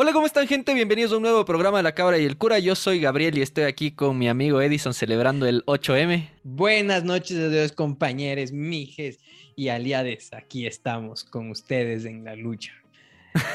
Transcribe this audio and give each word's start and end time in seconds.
Hola, 0.00 0.12
¿cómo 0.12 0.26
están 0.26 0.46
gente? 0.46 0.74
Bienvenidos 0.74 1.10
a 1.10 1.16
un 1.16 1.22
nuevo 1.22 1.44
programa 1.44 1.78
de 1.78 1.82
La 1.82 1.92
Cabra 1.92 2.18
y 2.18 2.24
el 2.24 2.38
Cura. 2.38 2.60
Yo 2.60 2.76
soy 2.76 3.00
Gabriel 3.00 3.36
y 3.36 3.42
estoy 3.42 3.64
aquí 3.64 3.90
con 3.90 4.16
mi 4.16 4.28
amigo 4.28 4.62
Edison 4.62 4.94
celebrando 4.94 5.44
el 5.44 5.66
8M. 5.66 6.30
Buenas 6.44 7.02
noches 7.02 7.36
a 7.36 7.48
Dios, 7.48 7.72
compañeros, 7.72 8.52
mijes 8.52 9.18
y 9.56 9.70
aliades. 9.70 10.32
Aquí 10.32 10.68
estamos 10.68 11.24
con 11.24 11.50
ustedes 11.50 12.04
en 12.04 12.22
la 12.22 12.36
lucha. 12.36 12.72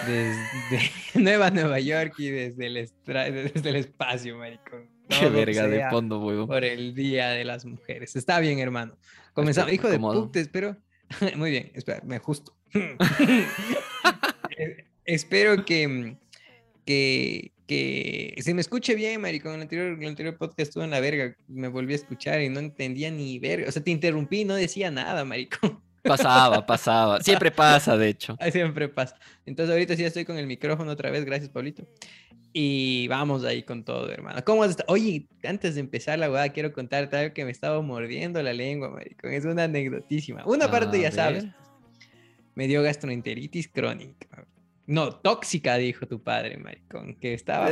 Desde 0.06 0.92
Nueva 1.14 1.50
Nueva 1.50 1.80
York 1.80 2.16
y 2.18 2.30
desde 2.30 2.68
el, 2.68 2.90
desde 3.06 3.70
el 3.70 3.76
espacio, 3.78 4.38
maricón. 4.38 4.90
Qué 5.08 5.30
verga 5.30 5.66
de 5.66 5.90
fondo, 5.90 6.20
huevo. 6.20 6.46
Por 6.46 6.66
el 6.66 6.94
Día 6.94 7.30
de 7.30 7.46
las 7.46 7.64
Mujeres. 7.64 8.18
Está 8.18 8.42
bien, 8.42 8.60
hermano. 8.60 8.98
Comenzamos. 9.34 9.72
Hijo 9.72 9.90
de 9.90 9.98
puta, 9.98 10.42
espero. 10.42 10.76
Muy 11.38 11.52
bien, 11.52 11.72
espera, 11.74 12.02
me 12.04 12.18
ajusto. 12.18 12.54
Espero 15.06 15.66
que 15.66 16.16
que, 16.86 17.52
que 17.68 18.36
se 18.40 18.54
me 18.54 18.62
escuche 18.62 18.96
bien, 18.96 19.22
maricón. 19.22 19.54
En 19.54 19.58
el 19.58 19.62
anterior, 19.64 19.98
el 20.00 20.08
anterior 20.08 20.38
podcast 20.38 20.60
estuvo 20.60 20.84
en 20.84 20.92
la 20.92 21.00
verga, 21.00 21.36
me 21.48 21.68
volví 21.68 21.94
a 21.94 21.98
escuchar 21.98 22.42
y 22.42 22.50
no 22.50 22.60
entendía 22.60 23.12
ni 23.12 23.40
verga. 23.40 23.70
O 23.70 23.72
sea, 23.72 23.84
te 23.84 23.92
interrumpí 23.92 24.42
y 24.42 24.46
no 24.46 24.56
decía 24.56 24.92
nada, 24.92 25.26
maricón. 25.26 25.82
Pasaba, 26.04 26.66
pasaba. 26.66 27.22
Siempre 27.22 27.50
pasa, 27.50 27.96
de 27.98 28.10
hecho. 28.10 28.38
Siempre 28.52 28.90
pasa. 28.90 29.16
Entonces 29.46 29.72
ahorita 29.72 29.96
sí 29.96 30.04
estoy 30.04 30.26
con 30.26 30.38
el 30.38 30.48
micrófono 30.48 30.92
otra 30.92 31.10
vez, 31.10 31.24
gracias, 31.24 31.50
Pablito. 31.50 31.88
Y 32.52 33.08
vamos 33.08 33.44
ahí 33.46 33.64
con 33.64 33.84
todo, 33.84 34.12
hermano. 34.12 34.44
¿Cómo 34.46 34.64
estás? 34.66 34.86
Oye, 34.88 35.28
antes 35.44 35.76
de 35.76 35.82
empezar 35.82 36.20
la 36.20 36.30
weá, 36.30 36.50
quiero 36.50 36.72
contarte 36.72 37.18
algo 37.18 37.34
que 37.34 37.46
me 37.46 37.52
estaba 37.52 37.82
mordiendo 37.82 38.44
la 38.44 38.54
lengua, 38.54 38.90
maricón. 38.90 39.32
Es 39.32 39.46
una 39.46 39.64
anecdotísima. 39.64 40.46
Una 40.46 40.70
parte 40.70 41.00
ya 41.00 41.12
sabes. 41.12 41.46
Me 42.54 42.68
dio 42.68 42.84
gastroenteritis 42.84 43.70
crónica. 43.70 44.46
No, 44.86 45.16
tóxica, 45.16 45.78
dijo 45.78 46.06
tu 46.06 46.22
padre, 46.22 46.58
maricón, 46.58 47.16
que 47.16 47.34
estaba... 47.34 47.70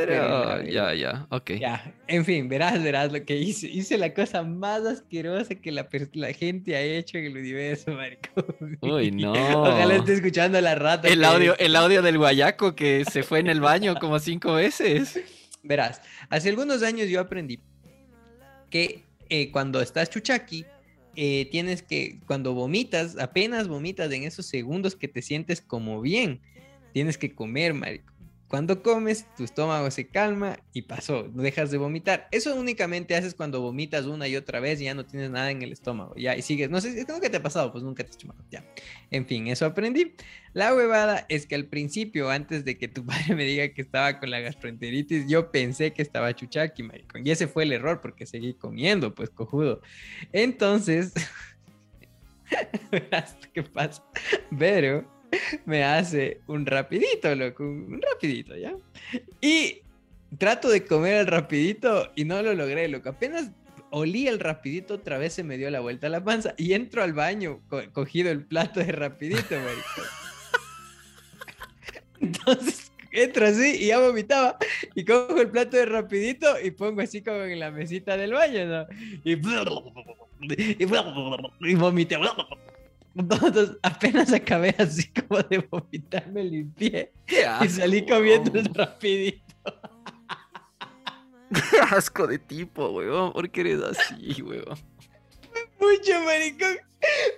ya, 0.63 0.93
ya, 0.93 1.27
ok. 1.29 1.51
Ya, 1.59 1.93
en 2.07 2.23
fin, 2.23 2.47
verás, 2.47 2.81
verás 2.81 3.11
lo 3.11 3.25
que 3.25 3.35
hice. 3.35 3.67
Hice 3.67 3.97
la 3.97 4.13
cosa 4.13 4.43
más 4.43 4.85
asquerosa 4.85 5.55
que 5.55 5.73
la, 5.73 5.89
la 6.13 6.31
gente 6.31 6.73
ha 6.73 6.81
hecho 6.81 7.17
en 7.17 7.25
el 7.25 7.37
universo, 7.37 7.91
maricón. 7.95 8.77
Uy, 8.79 9.11
no. 9.11 9.33
Ojalá 9.33 9.95
esté 9.95 10.13
escuchando 10.13 10.61
la 10.61 10.75
rata. 10.75 11.09
El, 11.09 11.25
audio, 11.25 11.57
el 11.57 11.75
audio 11.75 12.01
del 12.01 12.17
guayaco 12.17 12.75
que 12.75 13.03
se 13.03 13.23
fue 13.23 13.39
en 13.39 13.47
el 13.47 13.59
baño 13.59 13.95
como 13.95 14.17
cinco 14.19 14.53
veces. 14.53 15.19
Verás, 15.63 16.01
hace 16.29 16.47
algunos 16.47 16.81
años 16.81 17.09
yo 17.09 17.19
aprendí 17.19 17.59
que 18.69 19.03
eh, 19.27 19.51
cuando 19.51 19.81
estás 19.81 20.09
chuchaqui, 20.09 20.65
eh, 21.17 21.49
tienes 21.51 21.83
que, 21.83 22.21
cuando 22.25 22.53
vomitas, 22.53 23.17
apenas 23.19 23.67
vomitas 23.67 24.09
en 24.13 24.23
esos 24.23 24.45
segundos 24.45 24.95
que 24.95 25.09
te 25.09 25.21
sientes 25.21 25.59
como 25.59 25.99
bien 25.99 26.39
tienes 26.91 27.17
que 27.17 27.33
comer, 27.33 27.73
marico. 27.73 28.11
Cuando 28.51 28.83
comes, 28.83 29.25
tu 29.37 29.45
estómago 29.45 29.89
se 29.91 30.09
calma 30.09 30.59
y 30.73 30.81
pasó, 30.81 31.25
no 31.33 31.41
dejas 31.41 31.71
de 31.71 31.77
vomitar. 31.77 32.27
Eso 32.31 32.53
únicamente 32.53 33.15
haces 33.15 33.33
cuando 33.33 33.61
vomitas 33.61 34.07
una 34.07 34.27
y 34.27 34.35
otra 34.35 34.59
vez 34.59 34.81
y 34.81 34.83
ya 34.83 34.93
no 34.93 35.05
tienes 35.05 35.31
nada 35.31 35.51
en 35.51 35.61
el 35.61 35.71
estómago, 35.71 36.13
ya, 36.17 36.35
y 36.35 36.41
sigues. 36.41 36.69
No 36.69 36.81
sé, 36.81 37.05
¿qué 37.21 37.29
te 37.29 37.37
ha 37.37 37.41
pasado? 37.41 37.71
Pues 37.71 37.81
nunca 37.81 38.03
te 38.03 38.09
has 38.09 38.17
hecho 38.17 38.35
ya. 38.49 38.65
En 39.09 39.25
fin, 39.25 39.47
eso 39.47 39.65
aprendí. 39.65 40.15
La 40.51 40.75
huevada 40.75 41.25
es 41.29 41.45
que 41.45 41.55
al 41.55 41.67
principio, 41.67 42.29
antes 42.29 42.65
de 42.65 42.77
que 42.77 42.89
tu 42.89 43.05
padre 43.05 43.35
me 43.35 43.45
diga 43.45 43.69
que 43.69 43.81
estaba 43.81 44.19
con 44.19 44.29
la 44.29 44.41
gastroenteritis, 44.41 45.29
yo 45.29 45.49
pensé 45.49 45.93
que 45.93 46.01
estaba 46.01 46.35
chuchaki, 46.35 46.83
maricón. 46.83 47.25
Y 47.25 47.31
ese 47.31 47.47
fue 47.47 47.63
el 47.63 47.71
error 47.71 48.01
porque 48.01 48.25
seguí 48.25 48.53
comiendo, 48.53 49.15
pues 49.15 49.29
cojudo. 49.29 49.81
Entonces, 50.33 51.13
¿qué 53.53 53.63
pasa? 53.63 54.03
Pero 54.59 55.20
me 55.65 55.83
hace 55.83 56.41
un 56.47 56.65
rapidito, 56.65 57.33
loco, 57.35 57.63
un 57.63 58.01
rapidito, 58.01 58.55
¿ya? 58.55 58.73
Y 59.41 59.81
trato 60.37 60.69
de 60.69 60.85
comer 60.85 61.15
el 61.15 61.27
rapidito 61.27 62.11
y 62.15 62.25
no 62.25 62.41
lo 62.41 62.53
logré, 62.53 62.87
loco. 62.87 63.09
Apenas 63.09 63.51
olí 63.91 64.27
el 64.27 64.39
rapidito, 64.39 64.95
otra 64.95 65.17
vez 65.17 65.33
se 65.33 65.43
me 65.43 65.57
dio 65.57 65.69
la 65.69 65.81
vuelta 65.81 66.07
a 66.07 66.09
la 66.09 66.23
panza 66.23 66.53
y 66.57 66.73
entro 66.73 67.03
al 67.03 67.13
baño 67.13 67.61
cogido 67.93 68.31
el 68.31 68.45
plato 68.45 68.79
de 68.79 68.91
rapidito, 68.91 69.55
marico. 69.59 70.01
Entonces 72.19 72.91
entro 73.11 73.45
así 73.45 73.75
y 73.79 73.87
ya 73.87 73.99
vomitaba 73.99 74.57
y 74.95 75.03
cojo 75.03 75.41
el 75.41 75.49
plato 75.49 75.77
de 75.77 75.85
rapidito 75.85 76.47
y 76.61 76.71
pongo 76.71 77.01
así 77.01 77.21
como 77.21 77.43
en 77.43 77.59
la 77.59 77.71
mesita 77.71 78.15
del 78.15 78.33
baño, 78.33 78.65
¿no? 78.65 78.87
Y, 79.23 79.33
y, 79.33 80.83
y 81.59 81.75
vomité. 81.75 82.17
Entonces, 83.15 83.71
apenas 83.83 84.31
acabé 84.31 84.73
así 84.77 85.11
como 85.11 85.41
de 85.43 85.59
vomitar, 85.69 86.27
me 86.31 86.43
limpié 86.43 87.11
y 87.61 87.69
salí 87.69 88.05
comiendo 88.05 88.51
rapidito. 88.73 89.51
Qué 91.51 91.77
asco 91.91 92.27
de 92.27 92.39
tipo, 92.39 92.89
weón. 92.89 93.33
¿Por 93.33 93.49
qué 93.49 93.61
eres 93.61 93.81
así, 93.81 94.41
weón? 94.41 94.77
Mucho, 95.79 96.19
maricón. 96.25 96.77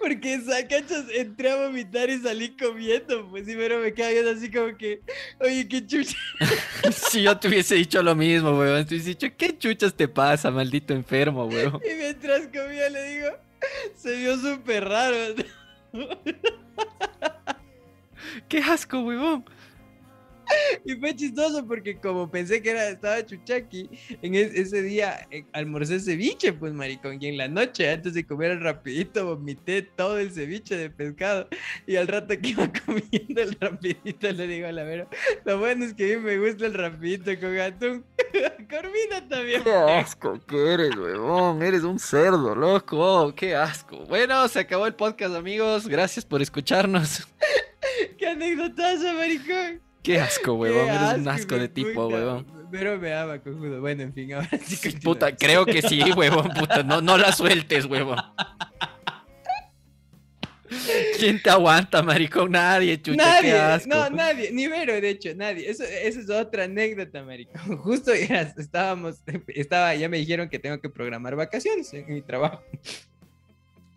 Porque 0.01 0.41
cachas, 0.69 1.05
entré 1.13 1.49
a 1.49 1.55
vomitar 1.55 2.09
y 2.09 2.19
salí 2.19 2.55
comiendo. 2.55 3.29
Pues 3.29 3.45
sí, 3.45 3.55
pero 3.55 3.79
me 3.79 3.93
quedé 3.93 4.29
así 4.29 4.51
como 4.51 4.77
que, 4.77 5.01
oye, 5.39 5.67
qué 5.67 5.85
chucha. 5.85 6.17
si 6.91 7.23
yo 7.23 7.37
te 7.39 7.47
hubiese 7.47 7.75
dicho 7.75 8.03
lo 8.03 8.13
mismo, 8.13 8.57
weón. 8.57 8.85
Te 8.85 8.95
hubiese 8.95 9.09
dicho, 9.09 9.27
¿qué 9.37 9.57
chuchas 9.57 9.95
te 9.95 10.07
pasa, 10.07 10.51
maldito 10.51 10.93
enfermo, 10.93 11.45
weón? 11.45 11.81
Y 11.89 11.95
mientras 11.95 12.41
comía 12.47 12.89
le 12.89 13.03
digo, 13.13 13.27
se 13.95 14.15
vio 14.17 14.37
súper 14.37 14.83
raro. 14.83 15.15
¡Qué 18.49 18.59
asco, 18.59 19.01
huevón! 19.01 19.45
Y 20.85 20.95
fue 20.95 21.15
chistoso 21.15 21.65
porque 21.65 21.97
como 21.97 22.29
pensé 22.29 22.61
que 22.61 22.71
era, 22.71 22.89
estaba 22.89 23.25
chuchaki, 23.25 23.89
en 24.21 24.35
ese 24.35 24.81
día 24.81 25.27
eh, 25.31 25.45
almorcé 25.53 25.99
ceviche, 25.99 26.53
pues 26.53 26.73
maricón, 26.73 27.21
y 27.21 27.27
en 27.27 27.37
la 27.37 27.47
noche, 27.47 27.89
antes 27.89 28.13
de 28.13 28.25
comer 28.25 28.51
el 28.51 28.61
rapidito, 28.61 29.25
vomité 29.25 29.81
todo 29.81 30.17
el 30.17 30.31
ceviche 30.31 30.75
de 30.75 30.89
pescado, 30.89 31.47
y 31.87 31.95
al 31.95 32.07
rato 32.07 32.37
que 32.39 32.49
iba 32.49 32.69
comiendo 32.85 33.41
el 33.41 33.57
rapidito, 33.59 34.31
le 34.31 34.47
digo 34.47 34.67
a 34.67 34.71
la 34.71 34.83
vera, 34.83 35.07
lo 35.45 35.59
bueno 35.59 35.85
es 35.85 35.93
que 35.93 36.13
a 36.13 36.17
mí 36.17 36.23
me 36.23 36.37
gusta 36.37 36.65
el 36.65 36.73
rapidito 36.73 37.31
con 37.39 37.57
atún, 37.57 38.05
Corvina 38.69 39.27
también. 39.29 39.63
Qué 39.63 39.73
asco 39.73 40.39
que 40.45 40.73
eres, 40.73 40.95
huevón, 40.95 41.61
eres 41.61 41.83
un 41.83 41.99
cerdo, 41.99 42.55
loco, 42.55 43.33
qué 43.35 43.55
asco. 43.55 44.05
Bueno, 44.05 44.47
se 44.47 44.59
acabó 44.59 44.87
el 44.87 44.95
podcast, 44.95 45.35
amigos, 45.35 45.87
gracias 45.87 46.25
por 46.25 46.41
escucharnos. 46.41 47.27
Qué 48.17 48.27
anécdotazo, 48.27 49.13
maricón. 49.13 49.92
Qué 50.03 50.19
asco, 50.19 50.53
huevón. 50.53 50.89
Eres 50.89 51.17
un 51.17 51.27
asco 51.27 51.55
de 51.55 51.69
tipo, 51.69 52.07
huevón. 52.07 52.45
Pero 52.71 52.99
me 52.99 53.13
ama, 53.13 53.39
cojudo. 53.39 53.79
Bueno, 53.79 54.03
en 54.03 54.13
fin, 54.13 54.33
ahora 54.33 54.49
sí. 54.65 54.91
Puta, 55.03 55.35
creo 55.35 55.65
que 55.65 55.81
sí, 55.81 56.01
huevón. 56.11 56.49
Puta, 56.49 56.83
no, 56.83 57.01
no 57.01 57.17
la 57.17 57.31
sueltes, 57.31 57.85
huevón. 57.85 58.17
¿Quién 61.19 61.41
te 61.41 61.49
aguanta, 61.49 62.01
maricón? 62.01 62.51
Nadie, 62.51 63.01
chucha, 63.01 63.17
nadie, 63.17 63.51
qué 63.51 63.57
asco. 63.57 63.89
No, 63.89 64.09
nadie, 64.09 64.51
ni 64.51 64.67
Vero, 64.67 64.93
de 64.99 65.09
hecho, 65.09 65.29
nadie. 65.35 65.69
Eso, 65.69 65.83
esa 65.83 66.19
es 66.19 66.29
otra 66.29 66.65
anécdota, 66.65 67.23
maricón. 67.23 67.77
Justo 67.83 68.13
ya 68.13 68.41
estábamos, 68.57 69.21
estaba, 69.47 69.95
ya 69.95 70.09
me 70.09 70.17
dijeron 70.17 70.49
que 70.49 70.59
tengo 70.59 70.79
que 70.81 70.89
programar 70.89 71.35
vacaciones 71.35 71.93
en 71.93 72.13
mi 72.13 72.21
trabajo. 72.21 72.61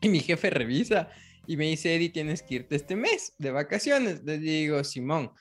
Y 0.03 0.11
mi 0.11 0.21
jefe 0.21 0.51
revisa 0.51 1.09
y 1.47 1.57
me 1.57 1.65
dice, 1.65 1.97
Eddie, 1.97 2.11
tienes 2.11 2.43
que 2.43 2.57
irte 2.57 2.77
este 2.77 2.95
mes 2.95 3.33
de 3.39 3.51
vacaciones. 3.51 4.23
Le 4.25 4.39
digo, 4.39 4.85
Simón, 4.85 5.33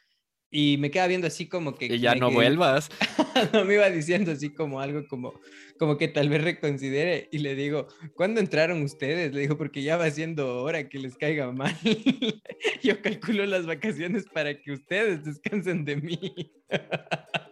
y 0.57 0.77
me 0.77 0.89
queda 0.89 1.07
viendo 1.07 1.27
así 1.27 1.47
como 1.47 1.75
que... 1.75 1.89
Que 1.89 1.99
ya 1.99 2.15
no 2.15 2.31
vuelvas. 2.31 2.89
no 3.51 3.65
me 3.65 3.73
iba 3.73 3.89
diciendo 3.89 4.31
así 4.31 4.53
como 4.53 4.79
algo 4.79 5.05
como, 5.09 5.33
como 5.77 5.97
que 5.97 6.07
tal 6.07 6.29
vez 6.29 6.41
reconsidere 6.41 7.27
y 7.29 7.39
le 7.39 7.55
digo, 7.55 7.87
¿cuándo 8.13 8.39
entraron 8.39 8.81
ustedes? 8.81 9.33
Le 9.33 9.41
digo, 9.41 9.57
porque 9.57 9.83
ya 9.83 9.97
va 9.97 10.09
siendo 10.09 10.63
hora 10.63 10.87
que 10.87 10.97
les 10.97 11.17
caiga 11.17 11.51
mal. 11.51 11.75
Yo 12.81 13.01
calculo 13.01 13.45
las 13.45 13.65
vacaciones 13.65 14.27
para 14.33 14.57
que 14.61 14.71
ustedes 14.71 15.25
descansen 15.25 15.83
de 15.83 15.97
mí. 15.97 16.53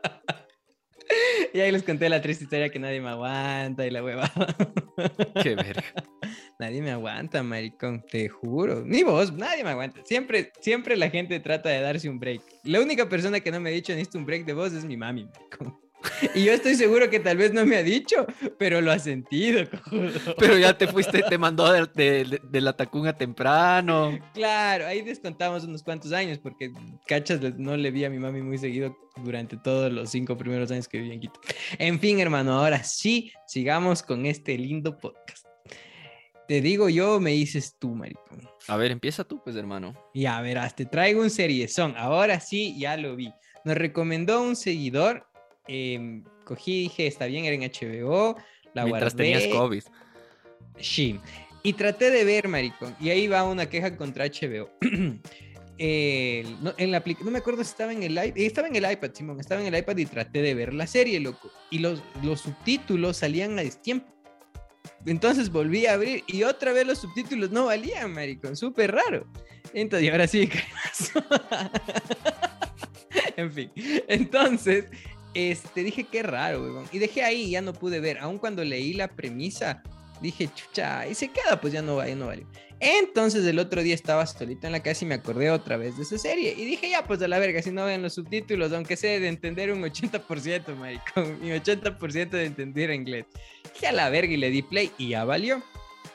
y 1.53 1.59
ahí 1.59 1.71
les 1.71 1.83
conté 1.83 2.09
la 2.09 2.21
triste 2.21 2.45
historia 2.45 2.69
que 2.69 2.79
nadie 2.79 3.01
me 3.01 3.09
aguanta 3.09 3.85
y 3.85 3.91
la 3.91 4.03
hueva. 4.03 4.31
Qué 5.41 5.55
verga. 5.55 5.83
Nadie 6.59 6.81
me 6.81 6.91
aguanta, 6.91 7.43
maricón, 7.43 8.05
te 8.09 8.29
juro. 8.29 8.83
Ni 8.85 9.03
vos, 9.03 9.33
nadie 9.33 9.63
me 9.63 9.71
aguanta. 9.71 10.01
Siempre, 10.05 10.53
siempre 10.61 10.95
la 10.95 11.09
gente 11.09 11.39
trata 11.39 11.69
de 11.69 11.81
darse 11.81 12.07
un 12.07 12.19
break. 12.19 12.41
La 12.63 12.79
única 12.79 13.09
persona 13.09 13.39
que 13.39 13.51
no 13.51 13.59
me 13.59 13.69
ha 13.69 13.73
dicho 13.73 13.91
necesito 13.91 14.19
un 14.19 14.25
break 14.25 14.45
de 14.45 14.53
voz 14.53 14.71
es 14.71 14.85
mi 14.85 14.95
mami, 14.95 15.25
maricón. 15.25 15.82
Y 16.35 16.45
yo 16.45 16.53
estoy 16.53 16.75
seguro 16.75 17.09
que 17.09 17.19
tal 17.19 17.37
vez 17.37 17.53
no 17.53 17.65
me 17.65 17.77
ha 17.77 17.83
dicho, 17.83 18.25
pero 18.57 18.81
lo 18.81 18.91
ha 18.91 18.99
sentido. 18.99 19.65
Pero 20.37 20.57
ya 20.57 20.77
te 20.77 20.87
fuiste, 20.87 21.21
te 21.23 21.37
mandó 21.37 21.71
de, 21.71 22.39
la 22.51 22.75
tacunga 22.75 23.13
temprano. 23.13 24.19
Claro, 24.33 24.87
ahí 24.87 25.01
descontamos 25.01 25.63
unos 25.63 25.83
cuantos 25.83 26.11
años, 26.11 26.39
porque 26.39 26.71
cachas, 27.07 27.39
no 27.57 27.77
le 27.77 27.91
vi 27.91 28.05
a 28.05 28.09
mi 28.09 28.19
mami 28.19 28.41
muy 28.41 28.57
seguido 28.57 28.95
durante 29.23 29.57
todos 29.57 29.91
los 29.91 30.09
cinco 30.09 30.37
primeros 30.37 30.71
años 30.71 30.87
que 30.87 30.97
viví 30.97 31.13
en 31.13 31.19
Quito. 31.19 31.39
En 31.77 31.99
fin, 31.99 32.19
hermano, 32.19 32.53
ahora 32.53 32.83
sí, 32.83 33.31
sigamos 33.47 34.01
con 34.03 34.25
este 34.25 34.57
lindo 34.57 34.97
podcast. 34.97 35.45
Te 36.47 36.61
digo 36.61 36.89
yo, 36.89 37.19
me 37.19 37.31
dices 37.31 37.77
tú, 37.79 37.95
maricón. 37.95 38.41
A 38.67 38.75
ver, 38.75 38.91
empieza 38.91 39.23
tú, 39.23 39.41
pues, 39.43 39.55
hermano. 39.55 39.93
Ya 40.13 40.41
verás, 40.41 40.75
te 40.75 40.85
traigo 40.85 41.21
un 41.21 41.29
seriezón. 41.29 41.95
Ahora 41.97 42.39
sí, 42.39 42.77
ya 42.77 42.97
lo 42.97 43.15
vi. 43.15 43.31
Nos 43.63 43.77
recomendó 43.77 44.41
un 44.41 44.55
seguidor. 44.55 45.25
Em, 45.67 46.23
cogí, 46.45 46.83
dije, 46.83 47.07
está 47.07 47.25
bien, 47.25 47.45
era 47.45 47.55
en 47.55 47.61
HBO. 47.61 48.35
La 48.73 48.85
Mientras 48.85 49.13
guardé. 49.13 49.31
tenías 49.33 49.47
COVID. 49.55 49.83
Sí. 50.79 51.19
Y 51.63 51.73
traté 51.73 52.09
de 52.11 52.25
ver, 52.25 52.47
maricón. 52.47 52.95
Y 52.99 53.09
ahí 53.09 53.27
va 53.27 53.43
una 53.43 53.67
queja 53.69 53.95
contra 53.95 54.25
HBO. 54.25 54.69
El- 55.77 56.63
no, 56.63 56.73
en 56.77 56.91
la 56.91 57.03
no 57.23 57.31
me 57.31 57.39
acuerdo 57.39 57.63
si 57.63 57.71
estaba 57.71 57.91
en 57.91 58.03
el 58.03 58.11
iPad. 58.11 58.37
Estaba 58.37 58.67
en 58.67 58.75
el 58.75 58.91
iPad, 58.91 59.11
Simón. 59.13 59.39
Estaba 59.39 59.61
en 59.61 59.73
el 59.73 59.79
iPad 59.79 59.97
y 59.97 60.05
traté 60.05 60.41
de 60.41 60.53
ver 60.53 60.73
la 60.73 60.85
serie, 60.85 61.19
loco. 61.19 61.51
Y 61.71 61.79
los, 61.79 62.01
los 62.21 62.41
subtítulos 62.41 63.17
salían 63.17 63.57
a 63.57 63.63
destiempo. 63.63 64.07
Entonces 65.05 65.49
volví 65.49 65.85
a 65.85 65.93
abrir 65.93 66.23
y 66.27 66.43
otra 66.43 66.73
vez 66.73 66.85
los 66.85 66.99
subtítulos 66.99 67.51
no 67.51 67.65
valían, 67.65 68.13
maricón. 68.13 68.55
Súper 68.55 68.91
raro. 68.91 69.25
Entonces, 69.73 70.07
y 70.07 70.11
ahora 70.11 70.27
sí, 70.27 70.49
en 73.37 73.51
fin. 73.51 73.71
Entonces, 74.07 74.85
este, 75.33 75.83
dije 75.83 76.05
qué 76.05 76.23
raro. 76.23 76.83
Y 76.91 76.99
dejé 76.99 77.23
ahí, 77.23 77.51
ya 77.51 77.61
no 77.61 77.73
pude 77.73 77.99
ver. 77.99 78.19
Aun 78.19 78.37
cuando 78.37 78.63
leí 78.63 78.93
la 78.93 79.07
premisa, 79.07 79.83
dije, 80.21 80.49
chucha, 80.53 81.07
y 81.07 81.15
se 81.15 81.29
queda, 81.29 81.59
pues 81.59 81.73
ya 81.73 81.81
no 81.81 81.95
va, 81.95 82.05
no 82.07 82.27
vale. 82.27 82.45
Entonces 82.79 83.45
el 83.45 83.59
otro 83.59 83.81
día 83.81 83.95
estaba 83.95 84.25
solito 84.25 84.67
en 84.67 84.73
la 84.73 84.83
casa 84.83 85.05
y 85.05 85.07
me 85.07 85.15
acordé 85.15 85.49
otra 85.49 85.77
vez 85.77 85.95
de 85.95 86.03
esa 86.03 86.17
serie. 86.17 86.53
Y 86.57 86.65
dije, 86.65 86.89
ya, 86.89 87.05
pues 87.05 87.21
a 87.21 87.27
la 87.27 87.39
verga, 87.39 87.61
si 87.61 87.71
no 87.71 87.85
ven 87.85 88.01
los 88.01 88.13
subtítulos, 88.13 88.73
aunque 88.73 88.97
sea 88.97 89.19
de 89.19 89.27
entender 89.27 89.71
un 89.71 89.81
80%, 89.81 90.75
maricón, 90.75 91.39
mi 91.41 91.49
80% 91.49 92.29
de 92.29 92.45
entender 92.45 92.91
inglés. 92.91 93.25
Dije 93.73 93.87
a 93.87 93.91
la 93.91 94.09
verga 94.09 94.33
y 94.33 94.37
le 94.37 94.49
di 94.49 94.61
play 94.61 94.91
y 94.97 95.09
ya 95.09 95.23
valió. 95.23 95.63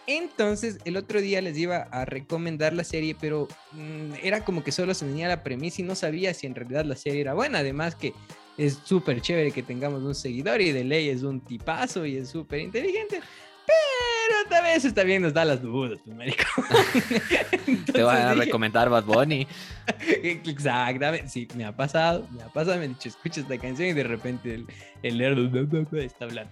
Entonces, 0.06 0.78
el 0.84 0.96
otro 0.96 1.20
día 1.20 1.42
les 1.42 1.56
iba 1.58 1.88
a 1.90 2.04
recomendar 2.06 2.72
la 2.72 2.84
serie, 2.84 3.14
pero 3.18 3.46
mm, 3.72 4.14
era 4.22 4.44
como 4.44 4.64
que 4.64 4.72
solo 4.72 4.94
se 4.94 5.04
tenía 5.06 5.28
la 5.28 5.42
premisa 5.42 5.82
y 5.82 5.84
no 5.84 5.94
sabía 5.94 6.32
si 6.34 6.46
en 6.46 6.54
realidad 6.54 6.84
la 6.84 6.96
serie 6.96 7.20
era 7.20 7.34
buena. 7.34 7.58
Además 7.58 7.94
que 7.94 8.14
es 8.58 8.78
súper 8.84 9.20
chévere 9.22 9.50
que 9.52 9.62
tengamos 9.62 10.02
un 10.02 10.14
seguidor 10.14 10.60
y 10.60 10.72
de 10.72 10.84
ley 10.84 11.08
es 11.08 11.22
un 11.22 11.40
tipazo 11.40 12.04
y 12.04 12.16
es 12.16 12.28
súper 12.28 12.60
inteligente. 12.60 13.20
Pero 13.66 14.48
tal 14.50 14.62
vez 14.64 14.84
está 14.84 15.02
bien 15.04 15.22
nos 15.22 15.32
da 15.34 15.44
las 15.44 15.62
dudas, 15.62 15.98
pues, 16.04 16.16
marico. 16.16 16.42
Te 17.92 18.02
van 18.02 18.16
a 18.26 18.32
dije- 18.34 18.44
recomendar 18.46 18.88
Bad 18.90 19.04
Bunny. 19.04 19.46
Exactamente, 20.22 21.28
sí, 21.28 21.46
me 21.54 21.64
ha 21.64 21.74
pasado, 21.76 22.26
me 22.30 22.42
ha 22.42 22.48
pasado, 22.48 22.78
me 22.78 22.84
han 22.86 22.94
dicho, 22.94 23.08
escucha 23.08 23.40
esta 23.40 23.58
canción 23.58 23.88
y 23.88 23.92
de 23.92 24.04
repente 24.04 24.54
el, 24.54 24.66
el 25.02 25.18
nerd 25.18 25.94
está 25.98 26.24
hablando. 26.24 26.50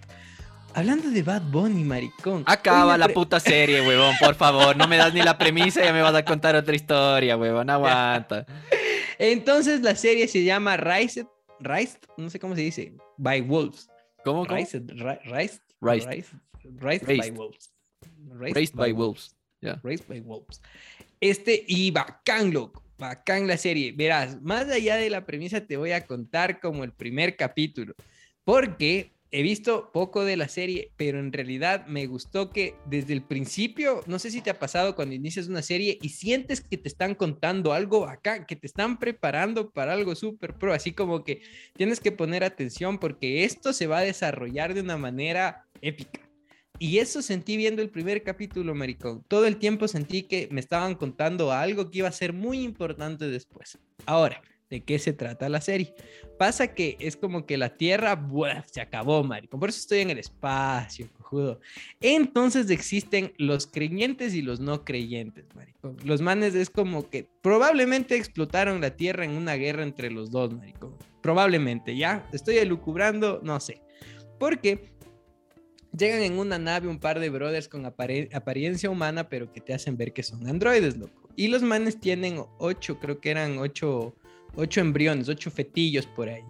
Hablando 0.73 1.09
de 1.09 1.23
Bad 1.23 1.41
Bunny, 1.43 1.83
maricón. 1.83 2.43
Acaba 2.45 2.97
la 2.99 3.07
puta 3.07 3.39
serie, 3.39 3.81
huevón, 3.81 4.13
por 4.19 4.35
favor. 4.35 4.77
No 4.77 4.87
me 4.87 4.97
das 4.97 5.11
ni 5.11 5.23
la 5.23 5.35
premisa 5.37 5.83
ya 5.83 5.91
me 5.91 6.03
vas 6.03 6.13
a 6.13 6.23
contar 6.23 6.55
otra 6.55 6.75
historia, 6.75 7.35
huevón. 7.35 7.67
Aguanta. 7.69 8.45
Entonces 9.17 9.81
la 9.81 9.95
serie 9.95 10.27
se 10.27 10.43
llama 10.43 10.77
Raised, 10.77 11.25
Raised, 11.59 11.99
no 12.17 12.29
sé 12.29 12.39
cómo 12.39 12.55
se 12.55 12.61
dice, 12.61 12.93
by 13.17 13.41
Wolves. 13.41 13.89
¿Cómo? 14.23 14.45
cómo? 14.45 14.55
Raised, 14.55 14.89
Ra- 14.99 15.19
Raised, 15.25 15.61
Raised. 15.81 16.07
Raised, 16.63 17.07
Raised 17.07 17.07
by. 17.07 17.31
Wolves. 17.31 17.73
Raised 18.29 18.75
by 18.75 18.91
Wolves. 18.91 19.35
Raised 19.83 20.07
by 20.07 20.19
Wolves. 20.21 20.61
Este, 21.19 21.63
y 21.67 21.91
bacán, 21.91 22.53
loco. 22.53 22.83
Bacán 22.97 23.47
la 23.47 23.57
serie. 23.57 23.91
Verás, 23.91 24.41
más 24.41 24.67
allá 24.69 24.95
de 24.97 25.09
la 25.09 25.25
premisa, 25.25 25.61
te 25.65 25.77
voy 25.77 25.91
a 25.91 26.05
contar 26.05 26.59
como 26.59 26.83
el 26.83 26.91
primer 26.91 27.35
capítulo. 27.35 27.93
Porque 28.43 29.11
he 29.31 29.41
visto 29.41 29.91
poco 29.91 30.23
de 30.23 30.37
la 30.37 30.47
serie, 30.47 30.91
pero 30.95 31.19
en 31.19 31.33
realidad 31.33 31.85
me 31.87 32.07
gustó 32.07 32.49
que 32.49 32.75
desde 32.85 33.13
el 33.13 33.23
principio, 33.23 34.01
no 34.07 34.19
sé 34.19 34.31
si 34.31 34.41
te 34.41 34.49
ha 34.49 34.59
pasado 34.59 34.95
cuando 34.95 35.15
inicias 35.15 35.47
una 35.47 35.61
serie 35.61 35.97
y 36.01 36.09
sientes 36.09 36.61
que 36.61 36.77
te 36.77 36.87
están 36.87 37.15
contando 37.15 37.73
algo 37.73 38.07
acá, 38.07 38.45
que 38.45 38.55
te 38.55 38.67
están 38.67 38.99
preparando 38.99 39.71
para 39.71 39.93
algo 39.93 40.15
súper 40.15 40.53
pro, 40.53 40.73
así 40.73 40.93
como 40.93 41.23
que 41.23 41.41
tienes 41.75 41.99
que 41.99 42.11
poner 42.11 42.43
atención 42.43 42.99
porque 42.99 43.43
esto 43.43 43.73
se 43.73 43.87
va 43.87 43.99
a 43.99 44.01
desarrollar 44.01 44.73
de 44.73 44.81
una 44.81 44.97
manera 44.97 45.67
épica. 45.81 46.21
Y 46.79 46.99
eso 46.99 47.23
sentí 47.23 47.57
viendo 47.57 47.81
el 47.81 47.89
primer 47.89 48.21
capítulo, 48.21 48.75
maricón. 48.75 49.23
Todo 49.27 49.47
el 49.47 49.57
tiempo 49.57 49.87
sentí 49.87 50.23
que 50.23 50.47
me 50.51 50.59
estaban 50.59 50.93
contando 50.93 51.51
algo 51.51 51.89
que 51.89 51.99
iba 51.99 52.07
a 52.07 52.11
ser 52.11 52.33
muy 52.33 52.61
importante 52.61 53.27
después. 53.27 53.79
Ahora, 54.05 54.43
¿de 54.69 54.83
qué 54.83 54.99
se 54.99 55.13
trata 55.13 55.49
la 55.49 55.61
serie? 55.61 55.93
Pasa 56.37 56.73
que 56.73 56.97
es 56.99 57.15
como 57.15 57.45
que 57.45 57.57
la 57.57 57.77
Tierra 57.77 58.15
buah, 58.15 58.63
se 58.65 58.81
acabó, 58.81 59.23
maricón. 59.23 59.59
Por 59.59 59.69
eso 59.69 59.79
estoy 59.79 59.99
en 59.99 60.09
el 60.09 60.19
espacio, 60.19 61.09
cojudo. 61.17 61.59
Entonces 61.99 62.69
existen 62.69 63.33
los 63.37 63.67
creyentes 63.67 64.33
y 64.33 64.41
los 64.41 64.59
no 64.59 64.83
creyentes, 64.83 65.45
maricón. 65.55 65.97
Los 66.03 66.21
manes 66.21 66.55
es 66.55 66.69
como 66.69 67.09
que 67.09 67.27
probablemente 67.41 68.15
explotaron 68.15 68.81
la 68.81 68.95
Tierra 68.95 69.25
en 69.25 69.31
una 69.31 69.55
guerra 69.55 69.83
entre 69.83 70.11
los 70.11 70.31
dos, 70.31 70.53
maricón. 70.53 70.95
Probablemente, 71.21 71.97
¿ya? 71.97 72.27
Estoy 72.31 72.57
elucubrando, 72.57 73.41
no 73.43 73.59
sé. 73.59 73.81
Porque 74.39 74.97
Llegan 75.97 76.21
en 76.21 76.37
una 76.37 76.59
nave 76.59 76.87
un 76.87 76.99
par 76.99 77.19
de 77.19 77.29
brothers 77.29 77.67
con 77.67 77.85
apariencia 77.85 78.89
humana, 78.89 79.29
pero 79.29 79.51
que 79.51 79.61
te 79.61 79.73
hacen 79.73 79.97
ver 79.97 80.13
que 80.13 80.21
son 80.21 80.47
androides, 80.47 80.97
loco. 80.97 81.29
Y 81.35 81.47
los 81.47 81.63
manes 81.63 81.99
tienen 81.99 82.43
ocho, 82.59 82.99
creo 82.99 83.19
que 83.19 83.31
eran 83.31 83.57
ocho, 83.57 84.15
ocho 84.55 84.81
embriones, 84.81 85.29
ocho 85.29 85.51
fetillos 85.51 86.05
por 86.05 86.29
ahí. 86.29 86.43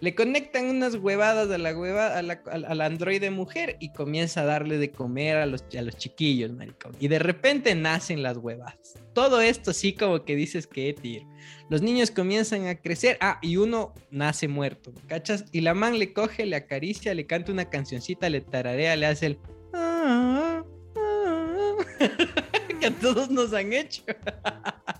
Le 0.00 0.16
conectan 0.16 0.66
unas 0.66 0.96
huevadas 0.96 1.48
a 1.48 1.58
la 1.58 1.78
hueva, 1.78 2.18
a 2.18 2.22
la, 2.22 2.42
al- 2.50 2.64
al 2.64 2.80
androide 2.80 3.30
mujer 3.30 3.76
y 3.78 3.92
comienza 3.92 4.40
a 4.40 4.44
darle 4.44 4.76
de 4.78 4.90
comer 4.90 5.36
a 5.36 5.46
los, 5.46 5.64
a 5.78 5.82
los 5.82 5.96
chiquillos, 5.96 6.50
maricón. 6.52 6.90
Y 6.98 7.06
de 7.06 7.20
repente 7.20 7.72
nacen 7.76 8.20
las 8.20 8.36
huevadas. 8.36 8.94
Todo 9.14 9.40
esto 9.40 9.72
sí 9.72 9.92
como 9.92 10.24
que 10.24 10.34
dices 10.34 10.66
que 10.66 10.92
tío. 10.92 11.20
Los 11.68 11.82
niños 11.82 12.10
comienzan 12.10 12.66
a 12.66 12.74
crecer. 12.74 13.16
Ah, 13.20 13.38
y 13.42 13.58
uno 13.58 13.94
nace 14.10 14.48
muerto, 14.48 14.92
¿cachas? 15.06 15.44
Y 15.52 15.60
la 15.60 15.72
man 15.72 15.96
le 16.00 16.12
coge, 16.12 16.46
le 16.46 16.56
acaricia, 16.56 17.14
le 17.14 17.24
canta 17.26 17.52
una 17.52 17.70
cancioncita, 17.70 18.28
le 18.28 18.40
tararea, 18.40 18.96
le 18.96 19.06
hace 19.06 19.26
el... 19.26 19.38
"Ah, 19.72 20.64
ah", 20.96 21.76
que 22.80 22.86
a 22.86 22.90
todos 22.90 23.30
nos 23.30 23.52
han 23.54 23.72
hecho. 23.72 24.02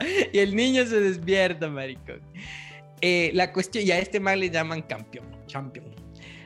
y 0.32 0.38
el 0.38 0.54
niño 0.54 0.86
se 0.86 1.00
despierta, 1.00 1.68
maricón. 1.68 2.20
Eh, 3.00 3.30
la 3.34 3.52
cuestión, 3.52 3.84
y 3.86 3.90
a 3.90 3.98
este 3.98 4.20
man 4.20 4.40
le 4.40 4.50
llaman 4.50 4.82
campeón, 4.82 5.26
champion. 5.46 5.86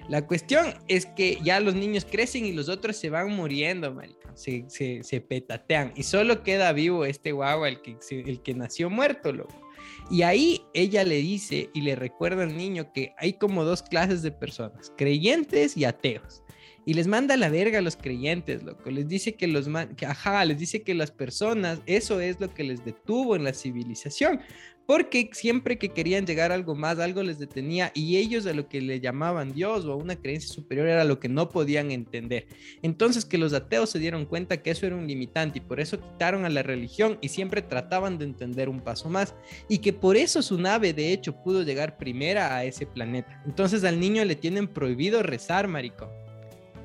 La 0.09 0.25
cuestión 0.27 0.75
es 0.89 1.07
que 1.07 1.39
ya 1.43 1.59
los 1.61 1.75
niños 1.75 2.05
crecen 2.05 2.47
y 2.47 2.53
los 2.53 2.69
otros 2.69 2.97
se 2.97 3.11
van 3.11 3.31
muriendo, 3.31 3.93
maricón. 3.93 4.37
Se, 4.37 4.65
se, 4.69 5.03
se 5.03 5.21
petatean. 5.21 5.93
Y 5.97 6.03
solo 6.03 6.43
queda 6.43 6.73
vivo 6.73 7.05
este 7.05 7.33
guagua, 7.33 7.69
el 7.69 7.83
que, 7.83 7.97
el 8.11 8.43
que 8.43 8.55
nació 8.55 8.91
muerto, 8.91 9.33
loco. 9.33 9.67
Y 10.11 10.23
ahí 10.23 10.63
ella 10.73 11.05
le 11.05 11.17
dice 11.17 11.71
y 11.75 11.81
le 11.81 11.97
recuerda 11.97 12.45
al 12.45 12.57
niño 12.57 12.93
que 12.93 13.15
hay 13.19 13.35
como 13.35 13.65
dos 13.65 13.83
clases 13.83 14.23
de 14.23 14.31
personas, 14.31 14.93
creyentes 14.97 15.77
y 15.77 15.85
ateos. 15.85 16.43
Y 16.89 16.95
les 16.95 17.09
manda 17.09 17.35
a 17.35 17.37
la 17.37 17.49
verga 17.49 17.81
a 17.81 17.83
los 17.83 17.97
creyentes, 17.97 18.63
loco. 18.63 18.93
Les 18.93 19.09
dice 19.09 19.35
que 19.35 19.49
los 19.49 19.69
que 19.97 20.07
ajá, 20.07 20.45
les 20.45 20.57
dice 20.57 20.83
que 20.83 20.95
las 20.95 21.11
personas, 21.11 21.81
eso 21.85 22.21
es 22.21 22.41
lo 22.41 22.55
que 22.55 22.63
les 22.63 22.85
detuvo 22.85 23.35
en 23.35 23.43
la 23.43 23.53
civilización. 23.53 24.41
Porque 24.87 25.31
siempre 25.33 25.79
que 25.79 25.89
querían 25.89 26.27
llegar 26.27 26.53
a 26.53 26.55
algo 26.55 26.77
más, 26.77 27.01
algo 27.01 27.25
les 27.25 27.41
detenía 27.41 27.91
y 27.93 28.19
ellos 28.19 28.47
a 28.47 28.53
lo 28.53 28.69
que 28.69 28.81
le 28.81 29.01
llamaban 29.01 29.53
Dios 29.53 29.85
o 29.85 29.91
a 29.91 29.97
una 29.97 30.15
creencia 30.15 30.49
superior 30.49 30.87
era 30.87 31.03
lo 31.03 31.19
que 31.19 31.29
no 31.29 31.49
podían 31.49 31.91
entender. 31.91 32.47
Entonces 32.83 33.25
que 33.25 33.37
los 33.37 33.53
ateos 33.53 33.91
se 33.91 33.99
dieron 33.99 34.25
cuenta 34.25 34.63
que 34.63 34.71
eso 34.71 34.87
era 34.87 34.95
un 34.95 35.09
limitante 35.09 35.59
y 35.59 35.63
por 35.63 35.81
eso 35.81 36.01
quitaron 36.01 36.45
a 36.45 36.51
la 36.51 36.63
religión 36.63 37.19
y 37.21 37.31
siempre 37.31 37.63
trataban 37.63 38.17
de 38.17 38.27
entender 38.27 38.69
un 38.69 38.81
paso 38.81 39.11
más 39.11 39.35
y 39.69 39.79
que 39.79 39.93
por 39.93 40.17
eso 40.17 40.41
su 40.41 40.57
nave 40.57 40.93
de 40.93 41.13
hecho 41.13 41.43
pudo 41.43 41.65
llegar 41.65 41.99
primera 41.99 42.55
a 42.55 42.65
ese 42.65 42.87
planeta. 42.87 43.43
Entonces 43.45 43.83
al 43.83 43.99
niño 43.99 44.25
le 44.25 44.37
tienen 44.37 44.69
prohibido 44.69 45.25
rezar, 45.25 45.67
maricón. 45.67 46.26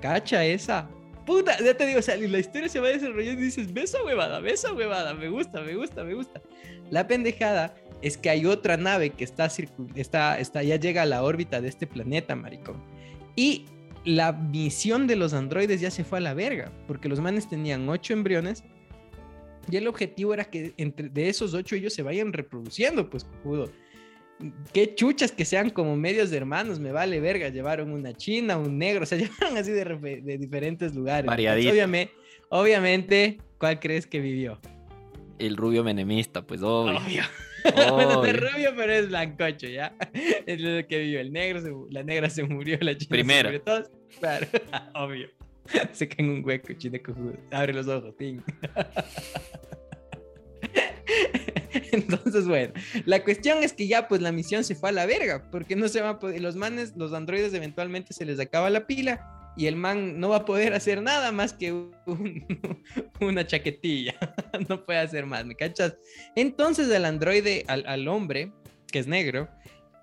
Cacha 0.02 0.44
esa. 0.44 0.90
Puta, 1.26 1.58
ya 1.64 1.76
te 1.76 1.86
digo, 1.86 2.00
o 2.00 2.02
sea, 2.02 2.18
la 2.18 2.40
historia 2.40 2.68
se 2.68 2.80
va 2.80 2.90
desarrollando 2.90 3.42
y 3.42 3.46
dices, 3.46 3.72
besa 3.72 4.04
huevada, 4.04 4.40
besa 4.40 4.74
huevada, 4.74 5.14
me 5.14 5.30
gusta, 5.30 5.62
me 5.62 5.76
gusta, 5.76 6.04
me 6.04 6.16
gusta. 6.16 6.42
La 6.90 7.08
pendejada 7.08 7.76
es 8.02 8.18
que 8.18 8.30
hay 8.30 8.46
otra 8.46 8.76
nave 8.76 9.12
que 9.12 9.24
está, 9.24 9.50
está, 9.96 10.40
está, 10.40 10.64
ya 10.64 10.78
llega 10.78 11.04
a 11.04 11.06
la 11.06 11.24
órbita 11.24 11.62
de 11.62 11.70
este 11.70 11.86
planeta, 11.86 12.36
maricón. 12.36 12.84
Y 13.36 13.66
la 14.04 14.34
misión 14.34 15.06
de 15.06 15.16
los 15.16 15.34
androides 15.34 15.80
ya 15.80 15.92
se 15.92 16.04
fue 16.04 16.18
a 16.18 16.22
la 16.22 16.34
verga, 16.34 16.72
porque 16.88 17.08
los 17.08 17.20
manes 17.20 17.48
tenían 17.48 17.88
ocho 17.88 18.14
embriones 18.14 18.64
y 19.70 19.78
el 19.78 19.88
objetivo 19.88 20.34
era 20.34 20.46
que 20.46 20.74
entre 20.78 21.10
de 21.10 21.30
esos 21.30 21.54
ocho 21.54 21.76
ellos 21.76 21.94
se 21.94 22.02
vayan 22.02 22.34
reproduciendo, 22.34 23.10
pues 23.10 23.26
cojudo. 23.26 23.72
Qué 24.74 24.96
chuchas 24.96 25.32
que 25.32 25.46
sean 25.46 25.70
como 25.70 25.96
medios 25.96 26.30
de 26.30 26.38
hermanos, 26.38 26.80
me 26.80 26.92
vale 26.92 27.20
verga. 27.20 27.50
Llevaron 27.50 27.92
una 27.92 28.14
china, 28.14 28.58
un 28.58 28.78
negro, 28.78 29.04
o 29.04 29.06
sea, 29.06 29.18
llevaron 29.20 29.58
así 29.58 29.72
de, 29.72 30.38
diferentes 30.38 30.96
lugares. 30.96 31.26
Variadito. 31.26 31.72
Obviamente, 31.72 32.14
obviamente, 32.50 33.38
¿cuál 33.58 33.80
crees 33.80 34.08
que 34.08 34.20
vivió? 34.20 34.60
El 35.40 35.58
rubio 35.58 35.84
menemista, 35.84 36.46
pues 36.46 36.62
obvio. 36.62 36.98
Obvio. 36.98 37.24
bueno, 37.94 38.20
Obvio. 38.20 38.34
rubio, 38.34 38.74
pero 38.76 38.94
es 38.94 39.08
blancocho, 39.10 39.68
¿ya? 39.68 39.96
Es 40.46 40.60
lo 40.60 40.88
que 40.88 41.00
vivió. 41.00 41.20
El 41.20 41.32
negro, 41.32 41.62
se 41.62 41.72
la 41.94 42.04
negra 42.04 42.30
se 42.30 42.44
murió, 42.44 42.78
la 42.82 42.98
china 42.98 43.10
Primera. 43.10 43.50
se 43.50 43.58
murió. 43.58 43.62
Todos, 43.62 43.92
claro, 44.20 44.48
obvio. 44.96 45.30
Se 45.94 46.08
cae 46.08 46.26
en 46.26 46.32
un 46.32 46.46
hueco, 46.46 46.74
china 46.74 47.00
cojudo. 47.00 47.34
Abre 47.52 47.74
los 47.74 47.88
ojos, 47.88 48.16
ting. 48.18 48.42
Entonces, 51.92 52.48
bueno, 52.48 52.74
la 53.06 53.24
cuestión 53.24 53.64
es 53.64 53.74
que 53.74 53.88
ya 53.88 54.08
pues 54.08 54.22
la 54.22 54.32
misión 54.32 54.64
se 54.64 54.76
fue 54.76 54.90
a 54.90 54.94
la 54.94 55.06
verga, 55.06 55.50
porque 55.52 55.76
no 55.76 55.88
se 55.88 56.02
va 56.02 56.10
a 56.10 56.20
poder, 56.20 56.42
los 56.42 56.56
manes, 56.56 56.94
los 56.96 57.14
androides 57.14 57.54
eventualmente 57.54 58.14
se 58.14 58.26
les 58.26 58.40
acaba 58.40 58.70
la 58.70 58.88
pila 58.88 59.54
y 59.58 59.68
el 59.68 59.76
man 59.76 60.20
no 60.20 60.30
va 60.30 60.38
a 60.38 60.46
poder 60.46 60.74
hacer 60.74 61.02
nada 61.02 61.32
más 61.32 61.54
que 61.54 61.74
una 63.22 63.46
chaquetilla, 63.46 64.16
no 64.70 64.86
puede 64.86 65.00
hacer 65.00 65.26
más, 65.26 65.46
¿me 65.46 65.56
cachas? 65.56 65.98
Entonces 66.36 66.90
el 66.90 67.06
androide 67.06 67.66
al, 67.68 67.86
al 67.88 68.08
hombre, 68.08 68.52
que 68.92 69.00
es 69.00 69.08
negro, 69.08 69.50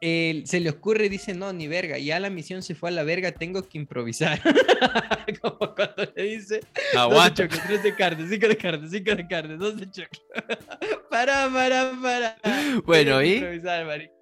se 0.01 0.61
le 0.61 0.71
ocurre 0.71 1.07
y 1.07 1.09
dice, 1.09 1.35
no, 1.35 1.53
ni 1.53 1.69
verga, 1.69 1.99
ya 1.99 2.21
la 2.21 2.31
misión 2.31 2.63
se 2.63 2.75
fue 2.75 2.91
a 2.91 2.93
la 2.93 3.03
verga, 3.03 3.33
tengo 3.33 3.63
que 3.69 3.79
improvisar. 3.79 4.41
Como 5.43 5.75
cuando 5.75 6.13
le 6.15 6.23
dice, 6.23 6.61
aguanta. 6.97 7.43
De 7.45 7.49
tres 7.49 7.83
de 7.83 7.95
carne, 7.95 8.27
cinco 8.29 8.49
de 8.49 8.57
carne, 8.57 8.89
cinco 8.89 9.15
de 9.15 9.27
carne, 9.27 9.57
dos 9.57 9.77
de 9.77 9.91
chocolate. 9.91 10.65
para, 11.11 11.51
para, 11.53 11.93
para. 12.01 12.37
Bueno, 12.85 13.23
y... 13.23 13.35
Improvisar, 13.35 13.87
marico. 13.87 14.18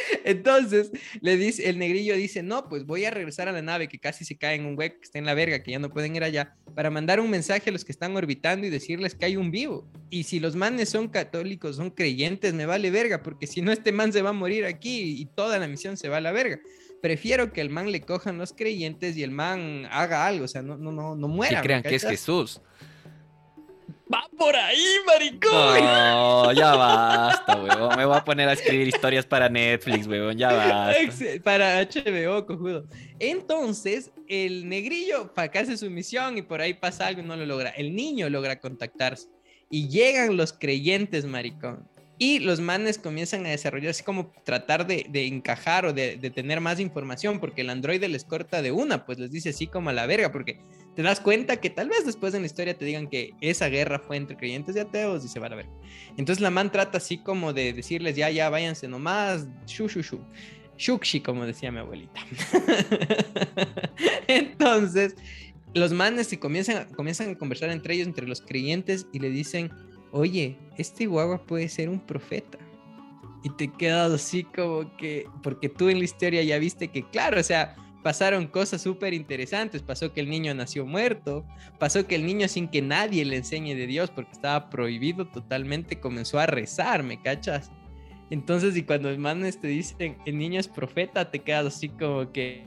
Entonces, 0.24 0.90
le 1.20 1.36
dice, 1.36 1.68
el 1.68 1.78
negrillo 1.78 2.14
dice, 2.16 2.42
no, 2.42 2.68
pues 2.68 2.84
voy 2.84 3.04
a 3.04 3.10
regresar 3.10 3.48
a 3.48 3.52
la 3.52 3.62
nave 3.62 3.88
que 3.88 3.98
casi 3.98 4.24
se 4.24 4.36
cae 4.36 4.56
en 4.56 4.66
un 4.66 4.78
hueco 4.78 4.96
que 5.00 5.04
está 5.04 5.18
en 5.18 5.26
la 5.26 5.34
verga, 5.34 5.62
que 5.62 5.72
ya 5.72 5.78
no 5.78 5.90
pueden 5.90 6.14
ir 6.16 6.24
allá, 6.24 6.56
para 6.74 6.90
mandar 6.90 7.20
un 7.20 7.30
mensaje 7.30 7.70
a 7.70 7.72
los 7.72 7.84
que 7.84 7.92
están 7.92 8.16
orbitando 8.16 8.66
y 8.66 8.70
decirles 8.70 9.14
que 9.14 9.26
hay 9.26 9.36
un 9.36 9.50
vivo. 9.50 9.88
Y 10.10 10.24
si 10.24 10.40
los 10.40 10.56
manes 10.56 10.88
son 10.88 11.08
católicos, 11.08 11.76
son 11.76 11.90
creyentes, 11.90 12.54
me 12.54 12.66
vale 12.66 12.90
verga, 12.90 13.22
porque 13.22 13.46
si 13.46 13.62
no, 13.62 13.72
este 13.72 13.92
man 13.92 14.12
se 14.12 14.22
va 14.22 14.30
a 14.30 14.34
morir 14.34 14.64
aquí 14.64 15.20
y 15.20 15.26
toda 15.26 15.58
la 15.58 15.68
misión 15.68 15.96
se 15.96 16.08
va 16.08 16.18
a 16.18 16.20
la 16.20 16.32
verga. 16.32 16.60
Prefiero 17.00 17.52
que 17.52 17.60
el 17.62 17.70
man 17.70 17.90
le 17.90 18.02
cojan 18.02 18.36
los 18.36 18.52
creyentes 18.52 19.16
y 19.16 19.22
el 19.22 19.30
man 19.30 19.86
haga 19.90 20.26
algo, 20.26 20.44
o 20.44 20.48
sea, 20.48 20.62
no, 20.62 20.76
no, 20.76 20.92
no, 20.92 21.16
no 21.16 21.28
muera. 21.28 21.60
Que 21.60 21.66
crean 21.66 21.82
que 21.82 21.94
es 21.94 22.04
Jesús. 22.04 22.60
Va 24.12 24.28
por 24.36 24.56
ahí, 24.56 24.84
maricón. 25.06 25.84
No, 25.84 26.52
ya 26.52 26.74
basta, 26.74 27.56
weón. 27.56 27.96
Me 27.96 28.04
voy 28.04 28.16
a 28.16 28.24
poner 28.24 28.48
a 28.48 28.54
escribir 28.54 28.88
historias 28.88 29.24
para 29.24 29.48
Netflix, 29.48 30.08
weón. 30.08 30.36
Ya 30.36 30.52
basta. 30.52 31.24
Para 31.44 31.80
HBO, 31.82 32.44
cojudo. 32.44 32.86
Entonces, 33.20 34.10
el 34.26 34.68
negrillo 34.68 35.32
hace 35.36 35.76
su 35.76 35.88
misión 35.90 36.38
y 36.38 36.42
por 36.42 36.60
ahí 36.60 36.74
pasa 36.74 37.06
algo 37.06 37.20
y 37.20 37.24
no 37.24 37.36
lo 37.36 37.46
logra. 37.46 37.70
El 37.70 37.94
niño 37.94 38.28
logra 38.28 38.58
contactarse. 38.58 39.28
Y 39.70 39.88
llegan 39.88 40.36
los 40.36 40.52
creyentes, 40.52 41.24
maricón. 41.24 41.88
Y 42.22 42.38
los 42.40 42.60
manes 42.60 42.98
comienzan 42.98 43.46
a 43.46 43.48
desarrollar 43.48 43.92
así 43.92 44.02
como 44.02 44.30
tratar 44.44 44.86
de, 44.86 45.08
encajar 45.26 45.86
o 45.86 45.94
de, 45.94 46.18
de, 46.18 46.28
tener 46.28 46.60
más 46.60 46.78
información, 46.78 47.40
porque 47.40 47.62
el 47.62 47.70
androide 47.70 48.08
les 48.08 48.24
corta 48.24 48.60
de 48.60 48.72
una, 48.72 49.06
pues 49.06 49.18
les 49.18 49.30
dice 49.30 49.48
así 49.48 49.66
como 49.66 49.88
a 49.88 49.94
la 49.94 50.04
verga, 50.04 50.30
porque 50.30 50.60
te 50.94 51.00
das 51.02 51.18
cuenta 51.18 51.56
que 51.56 51.70
tal 51.70 51.88
vez 51.88 52.04
después 52.04 52.34
en 52.34 52.42
la 52.42 52.46
historia 52.46 52.76
te 52.76 52.84
digan 52.84 53.08
que 53.08 53.30
esa 53.40 53.70
guerra 53.70 53.98
fue 53.98 54.18
entre 54.18 54.36
creyentes 54.36 54.76
y 54.76 54.80
ateos 54.80 55.24
y 55.24 55.28
se 55.28 55.38
van 55.38 55.54
a 55.54 55.56
ver. 55.56 55.66
Entonces 56.18 56.42
la 56.42 56.50
man 56.50 56.70
trata 56.70 56.98
así 56.98 57.16
como 57.16 57.54
de 57.54 57.72
decirles, 57.72 58.16
ya, 58.16 58.28
ya, 58.28 58.50
váyanse 58.50 58.86
nomás, 58.86 59.48
shu, 59.66 59.88
shu, 59.88 60.02
shu. 60.02 60.20
Shukshi, 60.76 61.20
como 61.20 61.46
decía 61.46 61.70
mi 61.70 61.78
abuelita. 61.78 62.20
Entonces, 64.26 65.14
los 65.74 65.92
manes 65.92 66.26
se 66.28 66.38
comienzan, 66.38 66.86
comienzan 66.94 67.30
a 67.30 67.34
conversar 67.38 67.70
entre 67.70 67.94
ellos, 67.94 68.06
entre 68.06 68.26
los 68.26 68.40
creyentes, 68.40 69.06
y 69.12 69.18
le 69.18 69.28
dicen, 69.28 69.70
oye, 70.12 70.56
este 70.76 71.06
guagua 71.06 71.44
puede 71.44 71.68
ser 71.68 71.88
un 71.88 72.00
profeta. 72.00 72.58
Y 73.42 73.50
te 73.50 73.68
quedas 73.72 74.12
así 74.12 74.44
como 74.44 74.96
que, 74.96 75.26
porque 75.42 75.68
tú 75.68 75.88
en 75.88 75.98
la 75.98 76.04
historia 76.04 76.42
ya 76.42 76.58
viste 76.58 76.88
que, 76.88 77.08
claro, 77.08 77.40
o 77.40 77.42
sea, 77.42 77.74
pasaron 78.02 78.46
cosas 78.46 78.82
súper 78.82 79.14
interesantes. 79.14 79.82
Pasó 79.82 80.12
que 80.12 80.20
el 80.20 80.28
niño 80.28 80.54
nació 80.54 80.84
muerto, 80.84 81.44
pasó 81.78 82.06
que 82.06 82.14
el 82.14 82.26
niño 82.26 82.48
sin 82.48 82.68
que 82.68 82.82
nadie 82.82 83.24
le 83.24 83.36
enseñe 83.36 83.74
de 83.74 83.86
Dios 83.86 84.10
porque 84.10 84.32
estaba 84.32 84.68
prohibido 84.68 85.26
totalmente, 85.26 86.00
comenzó 86.00 86.38
a 86.38 86.46
rezar, 86.46 87.02
¿me 87.02 87.20
cachas? 87.22 87.70
Entonces, 88.30 88.76
y 88.76 88.82
cuando 88.84 89.16
manes 89.18 89.60
te 89.60 89.68
dicen, 89.68 90.16
el 90.24 90.38
niño 90.38 90.60
es 90.60 90.68
profeta, 90.68 91.30
te 91.30 91.40
quedas 91.40 91.66
así 91.66 91.88
como 91.88 92.30
que, 92.30 92.66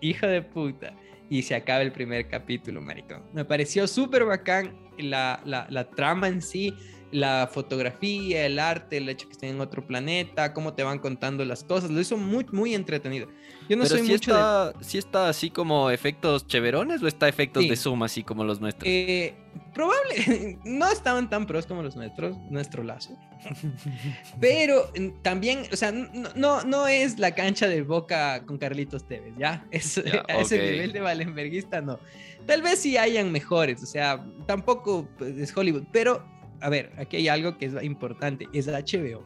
hijo 0.00 0.26
de 0.26 0.42
puta. 0.42 0.94
Y 1.28 1.42
se 1.42 1.54
acaba 1.54 1.80
el 1.80 1.92
primer 1.92 2.28
capítulo, 2.28 2.82
maricón. 2.82 3.22
Me 3.32 3.44
pareció 3.44 3.86
súper 3.88 4.26
bacán 4.26 4.76
la, 5.02 5.40
la, 5.44 5.84
trama 5.90 6.28
en 6.28 6.42
sí 6.42 6.74
la 7.12 7.48
fotografía, 7.52 8.46
el 8.46 8.58
arte, 8.58 8.96
el 8.96 9.08
hecho 9.08 9.28
que 9.28 9.32
estén 9.32 9.50
en 9.50 9.60
otro 9.60 9.86
planeta, 9.86 10.52
cómo 10.52 10.72
te 10.74 10.82
van 10.82 10.98
contando 10.98 11.44
las 11.44 11.62
cosas, 11.62 11.90
lo 11.90 12.00
hizo 12.00 12.16
muy, 12.16 12.46
muy 12.50 12.74
entretenido. 12.74 13.28
Yo 13.68 13.76
no 13.76 13.86
soy 13.86 14.02
mucho 14.02 14.32
está, 14.32 14.72
de... 14.72 14.98
está 14.98 15.28
así 15.28 15.50
como 15.50 15.90
efectos 15.90 16.46
cheverones 16.46 17.02
o 17.02 17.06
está 17.06 17.28
efectos 17.28 17.68
de 17.68 17.76
zoom 17.76 18.02
así 18.02 18.24
como 18.24 18.44
los 18.44 18.60
nuestros? 18.60 18.88
Eh, 18.88 19.34
probable, 19.74 20.58
no 20.64 20.90
estaban 20.90 21.28
tan 21.28 21.46
pros 21.46 21.66
como 21.66 21.82
los 21.82 21.96
nuestros, 21.96 22.36
nuestro 22.50 22.82
lazo. 22.82 23.16
Pero 24.40 24.90
también, 25.22 25.64
o 25.70 25.76
sea, 25.76 25.92
no, 25.92 26.62
no 26.64 26.88
es 26.88 27.18
la 27.18 27.34
cancha 27.34 27.68
de 27.68 27.82
boca 27.82 28.44
con 28.46 28.58
Carlitos 28.58 29.06
Tevez, 29.06 29.34
¿ya? 29.38 29.66
Es, 29.70 29.98
a 29.98 30.40
ese 30.40 30.58
nivel 30.58 30.92
de 30.92 31.00
Valenberguista 31.00 31.80
no. 31.80 31.98
Tal 32.46 32.62
vez 32.62 32.80
sí 32.80 32.96
hayan 32.96 33.30
mejores, 33.30 33.82
o 33.82 33.86
sea, 33.86 34.24
tampoco 34.46 35.08
pues, 35.18 35.36
es 35.36 35.56
Hollywood, 35.56 35.84
pero 35.92 36.31
a 36.62 36.68
ver, 36.68 36.92
aquí 36.98 37.16
hay 37.16 37.28
algo 37.28 37.58
que 37.58 37.66
es 37.66 37.74
importante, 37.82 38.48
es 38.52 38.66
HBO. 38.68 39.24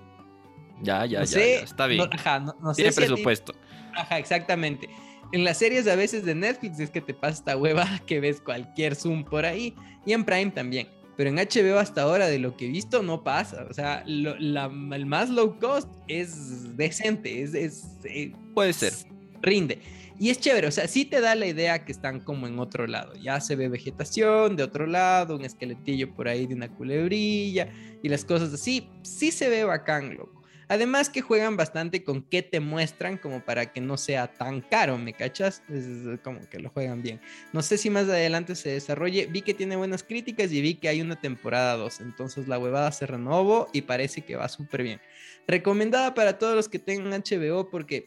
Ya, 0.83 1.07
ya, 1.07 1.25
ya, 1.25 1.41
está 1.41 1.87
bien. 1.87 2.09
ajá, 2.13 2.41
no, 2.41 2.75
Tiene 2.75 2.93
presupuesto. 2.93 3.55
ajá, 3.95 4.19
exactamente. 4.19 4.89
En 5.33 5.45
las 5.45 5.59
series 5.59 5.89
a 5.89 5.97
veces 5.97 6.25
de 6.25 6.35
Netflix 6.35 6.79
es 6.79 6.91
que 6.91 7.01
te 7.01 7.15
pasa 7.15 7.39
esta 7.39 7.57
hueva 7.57 7.87
que 8.07 8.21
ves 8.21 8.41
cualquier 8.41 8.95
Zoom 8.95 9.25
por 9.25 9.45
ahí 9.45 9.75
y 10.05 10.13
en 10.13 10.25
Prime 10.25 10.51
también. 10.51 10.89
Pero 11.17 11.31
en 11.31 11.37
HBO 11.37 11.79
hasta 11.79 12.03
ahora 12.03 12.27
de 12.27 12.39
lo 12.39 12.57
que 12.57 12.67
he 12.67 12.69
visto 12.69 13.03
no 13.03 13.25
pasa. 13.25 13.67
O 13.71 13.73
sea, 13.73 14.05
el 14.07 15.07
más 15.07 15.31
low 15.31 15.59
cost 15.59 15.89
es 16.09 16.77
decente, 16.77 17.43
es... 17.43 17.87
Eh, 18.05 18.33
Puede 18.55 18.75
ser. 18.75 18.93
Rinde. 19.41 19.81
Y 20.19 20.31
es 20.31 20.41
chévere, 20.41 20.67
o 20.67 20.71
sea, 20.71 20.89
sí 20.89 21.05
te 21.05 21.21
da 21.21 21.35
la 21.35 21.47
idea 21.47 21.85
que 21.85 21.93
están 21.93 22.21
como 22.21 22.47
en 22.47 22.59
otro 22.59 22.87
lado. 22.87 23.15
Ya 23.17 23.41
se 23.41 23.55
ve 23.55 23.69
vegetación 23.69 24.57
de 24.57 24.63
otro 24.63 24.87
lado, 24.87 25.37
un 25.37 25.45
esqueletillo 25.45 26.15
por 26.15 26.29
ahí 26.29 26.47
de 26.47 26.55
una 26.55 26.75
culebrilla 26.75 27.69
y 28.03 28.09
las 28.09 28.25
cosas 28.25 28.53
así. 28.55 28.89
Sí 29.03 29.31
se 29.31 29.49
ve 29.51 29.65
bacán, 29.65 30.17
loco. 30.17 30.37
Además 30.69 31.11
que 31.11 31.21
juegan 31.21 31.57
bastante 31.57 32.03
con 32.03 32.23
qué 32.23 32.43
te 32.43 32.59
muestran 32.59 33.19
como 33.19 33.45
para 33.45 33.73
que 33.73 33.81
no 33.81 33.97
sea 33.97 34.27
tan 34.27 34.63
caro, 34.63 34.99
¿me 34.99 35.13
cachas? 35.13 35.63
Es 35.69 36.19
como 36.25 36.41
que 36.49 36.59
lo 36.59 36.71
juegan 36.71 37.03
bien. 37.03 37.21
No 37.53 37.63
sé 37.63 37.79
si 37.79 37.89
más 37.89 38.05
adelante 38.05 38.57
se 38.57 38.71
desarrolle. 38.71 39.27
Vi 39.27 39.43
que 39.43 39.55
tiene 39.55 39.77
buenas 39.77 40.03
críticas 40.03 40.51
y 40.51 40.61
vi 40.61 40.75
que 40.75 40.89
hay 40.89 41.01
una 41.03 41.21
temporada 41.21 41.77
2. 41.77 42.01
Entonces 42.01 42.49
la 42.49 42.59
huevada 42.59 42.91
se 42.91 43.07
renovó 43.07 43.69
y 43.73 43.83
parece 43.83 44.23
que 44.23 44.35
va 44.35 44.49
súper 44.49 44.83
bien. 44.83 45.01
Recomendada 45.47 46.15
para 46.15 46.39
todos 46.39 46.57
los 46.57 46.69
que 46.69 46.81
tengan 46.81 47.23
HBO 47.23 47.71
porque 47.71 48.07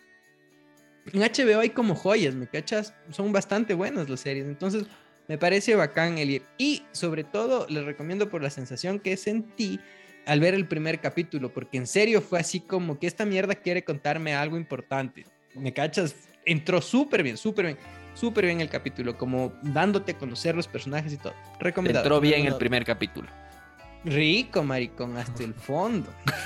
en 1.11 1.21
HBO 1.21 1.59
hay 1.59 1.69
como 1.69 1.95
joyas, 1.95 2.35
¿me 2.35 2.47
cachas? 2.47 2.93
Son 3.11 3.31
bastante 3.31 3.73
buenas 3.73 4.09
las 4.09 4.19
series, 4.19 4.45
entonces 4.45 4.85
me 5.27 5.37
parece 5.37 5.75
bacán 5.75 6.17
el 6.17 6.29
ir. 6.29 6.43
Y 6.57 6.83
sobre 6.91 7.23
todo 7.23 7.67
les 7.69 7.85
recomiendo 7.85 8.29
por 8.29 8.41
la 8.41 8.49
sensación 8.49 8.99
que 8.99 9.15
sentí 9.17 9.79
al 10.25 10.39
ver 10.39 10.53
el 10.53 10.67
primer 10.67 10.99
capítulo, 10.99 11.53
porque 11.53 11.77
en 11.77 11.87
serio 11.87 12.21
fue 12.21 12.39
así 12.39 12.59
como 12.59 12.99
que 12.99 13.07
esta 13.07 13.25
mierda 13.25 13.55
quiere 13.55 13.83
contarme 13.83 14.35
algo 14.35 14.57
importante. 14.57 15.25
¿Me 15.55 15.73
cachas? 15.73 16.15
Entró 16.45 16.81
súper 16.81 17.23
bien, 17.23 17.37
súper 17.37 17.65
bien, 17.65 17.77
súper 18.13 18.45
bien 18.45 18.61
el 18.61 18.69
capítulo, 18.69 19.17
como 19.17 19.53
dándote 19.61 20.13
a 20.13 20.17
conocer 20.17 20.55
los 20.55 20.67
personajes 20.67 21.13
y 21.13 21.17
todo. 21.17 21.33
Recomendado. 21.59 22.05
Entró 22.05 22.19
bien 22.19 22.45
el 22.45 22.55
primer 22.57 22.85
capítulo. 22.85 23.27
Rico, 24.05 24.63
maricón, 24.63 25.17
hasta 25.17 25.43
el 25.43 25.53
fondo. 25.53 26.09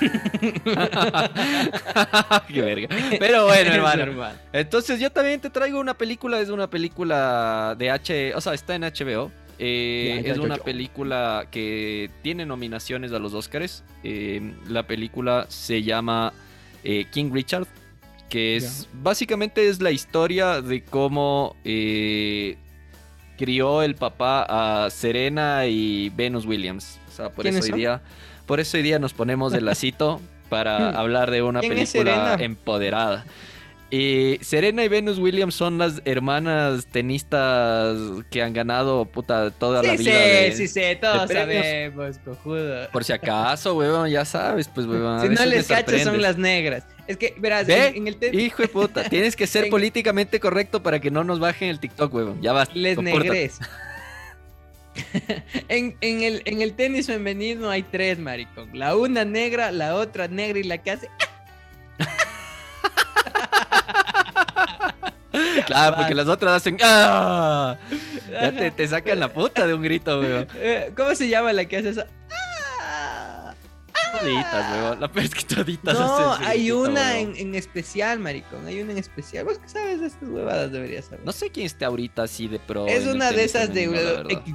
Qué 2.48 2.60
verga. 2.60 2.88
Pero 3.18 3.44
bueno, 3.46 3.72
hermano. 3.74 4.36
Entonces 4.52 4.98
yo 4.98 5.10
también 5.10 5.40
te 5.40 5.50
traigo 5.50 5.78
una 5.78 5.94
película, 5.94 6.40
es 6.40 6.48
una 6.48 6.68
película 6.68 7.76
de 7.78 7.90
H, 7.90 8.34
o 8.34 8.40
sea, 8.40 8.54
está 8.54 8.74
en 8.74 8.82
HBO. 8.82 9.30
Eh, 9.60 10.22
es 10.24 10.38
una 10.38 10.56
película 10.56 11.46
que 11.48 12.10
tiene 12.22 12.44
nominaciones 12.44 13.12
a 13.12 13.20
los 13.20 13.34
Oscars. 13.34 13.84
Eh, 14.02 14.52
la 14.68 14.84
película 14.84 15.46
se 15.48 15.84
llama 15.84 16.32
eh, 16.82 17.06
King 17.12 17.30
Richard, 17.32 17.68
que 18.28 18.56
es 18.56 18.88
básicamente 18.92 19.68
es 19.68 19.80
la 19.80 19.92
historia 19.92 20.60
de 20.60 20.82
cómo 20.82 21.54
crió 23.36 23.82
el 23.82 23.94
papá 23.94 24.84
a 24.84 24.90
Serena 24.90 25.66
y 25.66 26.10
Venus 26.10 26.46
Williams. 26.46 26.98
Sea, 27.14 27.30
por 27.30 27.46
eso 27.46 27.60
hoy 27.62 27.72
día, 27.72 28.02
por 28.46 28.60
eso 28.60 28.76
hoy 28.76 28.82
día 28.82 28.98
nos 28.98 29.14
ponemos 29.14 29.52
de 29.52 29.60
lacito 29.60 30.20
para 30.48 30.90
hablar 30.98 31.30
de 31.30 31.42
una 31.42 31.60
película 31.60 32.36
empoderada. 32.40 33.24
Y 33.90 34.38
Serena 34.40 34.82
y 34.82 34.88
Venus 34.88 35.18
Williams 35.18 35.54
son 35.54 35.78
las 35.78 36.02
hermanas 36.04 36.86
tenistas 36.90 37.96
que 38.28 38.42
han 38.42 38.52
ganado 38.52 39.04
puta 39.04 39.52
toda 39.52 39.84
la 39.84 39.92
vida. 39.92 40.50
Sí, 40.50 40.66
sí, 40.66 40.68
sí, 40.68 40.80
todos 41.00 41.30
sabemos, 41.30 42.18
cojudo. 42.24 42.88
Por 42.90 43.04
si 43.04 43.12
acaso, 43.12 43.76
weón, 43.76 44.10
ya 44.10 44.24
sabes, 44.24 44.66
pues, 44.66 44.88
weón. 44.88 45.20
Si 45.20 45.28
no 45.28 45.46
les 45.46 45.68
cachas, 45.68 46.02
son 46.02 46.20
las 46.20 46.36
negras. 46.36 46.84
Es 47.06 47.18
que, 47.18 47.36
verás, 47.38 47.68
en, 47.68 48.08
el 48.08 48.40
Hijo 48.40 48.62
de 48.62 48.68
puta, 48.68 49.08
tienes 49.08 49.36
que 49.36 49.46
ser 49.46 49.68
políticamente 49.70 50.40
correcto 50.40 50.82
para 50.82 50.98
que 50.98 51.12
no 51.12 51.22
nos 51.22 51.38
bajen 51.38 51.68
el 51.68 51.78
TikTok, 51.78 52.12
weón. 52.12 52.42
Ya 52.42 52.52
basta. 52.52 52.74
Les 52.74 52.98
negres. 52.98 53.60
en, 55.68 55.96
el, 56.00 56.42
en 56.44 56.62
el 56.62 56.74
tenis 56.74 57.06
femenino 57.06 57.70
hay 57.70 57.82
tres, 57.82 58.18
maricón. 58.18 58.70
La 58.72 58.96
una 58.96 59.24
negra, 59.24 59.72
la 59.72 59.94
otra 59.94 60.28
negra 60.28 60.58
y 60.58 60.64
la 60.64 60.78
que 60.78 60.92
hace... 60.92 61.08
Claro, 65.66 65.96
porque 65.96 66.14
las 66.14 66.28
otras 66.28 66.54
hacen. 66.54 66.78
¡Ah! 66.82 67.76
Ya 68.30 68.70
te, 68.70 68.88
sacan 68.88 69.20
la 69.20 69.32
puta 69.32 69.66
de 69.66 69.74
un 69.74 69.82
grito, 69.82 70.20
weón. 70.20 70.46
Eh, 70.56 70.92
¿Cómo 70.96 71.14
se 71.14 71.28
llama 71.28 71.52
la 71.52 71.64
que 71.64 71.78
hace 71.78 71.90
eso? 71.90 72.04
Toditas, 74.20 74.72
weón. 74.72 75.00
La 75.00 75.08
peor 75.08 75.26
es 75.26 75.34
que 75.34 75.54
toditas 75.54 75.98
No, 75.98 76.34
hay 76.34 76.70
una 76.70 77.18
en, 77.18 77.54
especial, 77.54 78.18
maricón. 78.18 78.66
Hay 78.66 78.80
una 78.80 78.92
en 78.92 78.98
especial. 78.98 79.44
¿Vos 79.44 79.58
qué 79.58 79.68
sabes 79.68 80.00
de 80.00 80.06
estas 80.06 80.28
huevadas? 80.28 80.72
Deberías 80.72 81.06
saber. 81.06 81.24
No 81.24 81.32
sé 81.32 81.50
quién 81.50 81.66
esté 81.66 81.84
ahorita 81.84 82.22
así 82.22 82.48
de 82.48 82.58
pro. 82.58 82.86
Es 82.86 83.06
una 83.06 83.32
de 83.32 83.44
esas 83.44 83.72
de. 83.72 84.54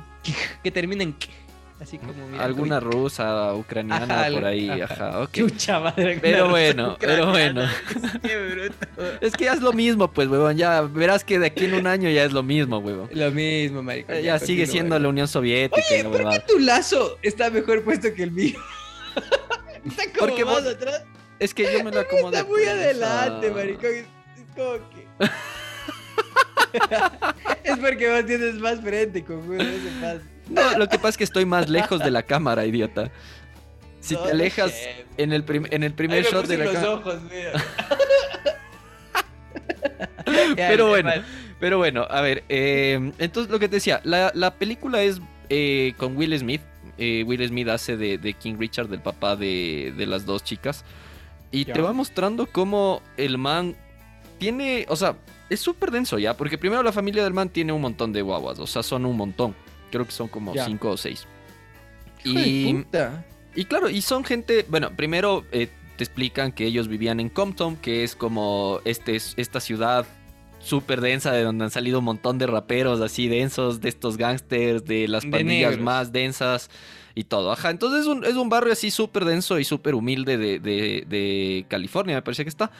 que 0.63 0.72
termina 0.72 1.04
en. 1.04 1.16
Así 1.82 1.98
como 1.98 2.12
Alguna 2.38 2.82
rusa, 2.82 3.54
ucraniana 3.54 4.28
por 4.34 4.44
ahí, 4.44 4.70
ajá, 4.70 5.22
ok. 5.22 5.32
Chucha 5.32 5.80
madre. 5.80 6.20
Pero 6.22 6.50
bueno, 6.50 6.98
pero 7.00 7.30
bueno. 7.30 7.62
Qué 8.22 8.38
bruto. 8.38 9.18
Es 9.22 9.32
que 9.32 9.46
ya 9.46 9.54
es 9.54 9.62
lo 9.62 9.72
mismo, 9.72 10.12
pues, 10.12 10.28
huevón. 10.28 10.58
Ya 10.58 10.82
verás 10.82 11.24
que 11.24 11.39
de 11.39 11.46
aquí 11.48 11.66
en 11.66 11.75
un 11.75 11.88
año 11.88 12.10
ya 12.10 12.25
es 12.25 12.34
lo 12.34 12.44
mismo, 12.44 12.80
huevón. 12.80 13.10
Lo 13.13 13.32
mismo, 13.32 13.82
marico. 13.82 14.13
Ya, 14.13 14.39
sigue 14.39 14.68
siendo 14.68 15.00
la 15.00 15.08
Unión 15.08 15.30
Soviética. 15.30 15.82
Oye, 15.89 16.04
¿por 16.04 16.30
qué 16.30 16.39
tu 16.42 16.60
lazo 16.60 17.18
está 17.22 17.50
mejor 17.50 17.82
puesto 17.86 18.13
que 18.13 18.24
el 18.24 18.32
mío? 18.32 18.60
Está 19.86 20.03
como 20.05 20.27
porque 20.27 20.45
más 20.45 20.65
atrás. 20.65 21.03
Es 21.39 21.53
que 21.53 21.63
yo 21.63 21.83
me 21.83 21.91
lo 21.91 22.01
acomodo. 22.01 22.33
Está 22.33 22.43
muy 22.43 22.65
adelante, 22.65 23.51
marico. 23.55 23.88
Es 23.88 24.05
como 24.55 24.89
que... 24.89 25.07
es 27.63 27.77
porque 27.77 28.09
vos 28.09 28.25
tienes 28.25 28.55
más 28.55 28.79
frente. 28.81 29.24
No, 30.50 30.77
lo 30.77 30.88
que 30.88 30.98
pasa 30.98 31.09
es 31.09 31.17
que 31.17 31.24
estoy 31.24 31.45
más 31.45 31.69
lejos 31.69 32.00
de 32.00 32.12
la 32.12 32.24
cámara, 32.24 32.65
idiota. 32.65 33.12
Si 34.00 34.15
te 34.15 34.31
alejas 34.31 34.74
en, 35.17 35.33
el 35.33 35.43
en 35.71 35.83
el 35.83 35.93
primer 35.93 36.24
shot 36.24 36.48
de 36.48 36.57
la 36.57 36.65
cámara. 36.65 36.89
ojos, 36.91 37.19
pero 40.55 40.88
bueno, 40.88 41.12
pero 41.59 41.77
bueno, 41.77 42.07
a 42.09 42.21
ver, 42.21 42.43
eh, 42.48 43.12
entonces 43.17 43.51
lo 43.51 43.59
que 43.59 43.67
te 43.67 43.75
decía, 43.75 44.00
la, 44.03 44.55
película 44.57 45.01
es 45.01 45.19
eh, 45.50 45.93
con 45.98 46.15
Will 46.15 46.38
Smith. 46.38 46.62
Eh, 47.00 47.24
Will 47.25 47.48
Smith 47.48 47.70
hace 47.70 47.98
de, 47.98 48.34
King 48.34 48.56
Richard, 48.60 48.89
del 48.89 49.01
papá 49.01 49.36
de, 49.36 49.94
las 50.08 50.25
dos 50.25 50.44
chicas. 50.44 50.84
Y 51.51 51.65
te 51.65 51.82
va 51.82 51.94
mostrando 51.94 52.46
cómo 52.46 53.01
el 53.18 53.38
man 53.38 53.75
tiene, 54.38 54.86
o 54.89 54.96
sea, 54.96 55.18
es 55.50 55.60
súper 55.60 55.91
denso 55.91 56.20
ya, 56.20 56.36
porque 56.38 56.58
primero 56.58 56.84
la 56.84 56.91
familia 56.91 57.24
del 57.24 57.34
man 57.34 57.50
tiene 57.50 57.74
un 57.74 57.82
montón 57.82 58.13
de 58.13 58.22
guaguas, 58.22 58.60
o 58.60 58.68
sea, 58.68 58.84
son 58.84 59.06
un 59.06 59.18
montón. 59.18 59.56
Creo 59.91 60.06
que 60.06 60.12
son 60.12 60.27
como 60.27 60.53
cinco 60.53 60.91
o 60.91 60.98
seis. 60.98 61.25
Y, 62.24 62.86
y 63.56 63.65
claro, 63.65 63.89
y 63.89 64.01
son 64.01 64.24
gente, 64.24 64.65
bueno, 64.70 64.91
primero 64.96 65.46
eh, 65.51 65.70
te 65.98 66.03
explican 66.03 66.51
que 66.51 66.65
ellos 66.65 66.88
vivían 66.88 67.20
en 67.20 67.29
Compton, 67.29 67.75
que 67.77 68.03
es 68.03 68.15
como 68.15 68.82
este, 68.86 69.15
esta 69.15 69.60
ciudad 69.60 70.06
súper 70.60 71.01
densa 71.01 71.32
de 71.32 71.44
donde 71.44 71.66
han 71.66 71.72
salido 71.72 72.00
un 72.00 72.06
montón 72.06 72.38
de 72.38 72.48
raperos 72.48 73.01
así 73.01 73.28
densos, 73.28 73.82
de 73.82 73.89
estos 73.89 74.18
gangsters, 74.18 74.86
de 74.86 75.08
las 75.08 75.25
pandillas 75.25 75.80
más 75.80 76.12
densas 76.12 76.70
y 77.16 77.24
todo. 77.24 77.51
Ajá, 77.51 77.70
entonces 77.70 78.01
es 78.01 78.08
un, 78.08 78.25
es 78.25 78.36
un 78.36 78.50
barrio 78.50 78.74
así 78.74 78.92
súper 78.92 79.25
denso 79.25 79.60
y 79.60 79.63
súper 79.63 79.96
humilde 79.96 80.38
de, 80.38 80.60
de, 80.60 81.66
California, 81.68 82.16
me 82.16 82.22
parece 82.22 82.44
que 82.44 82.50
está. 82.50 82.72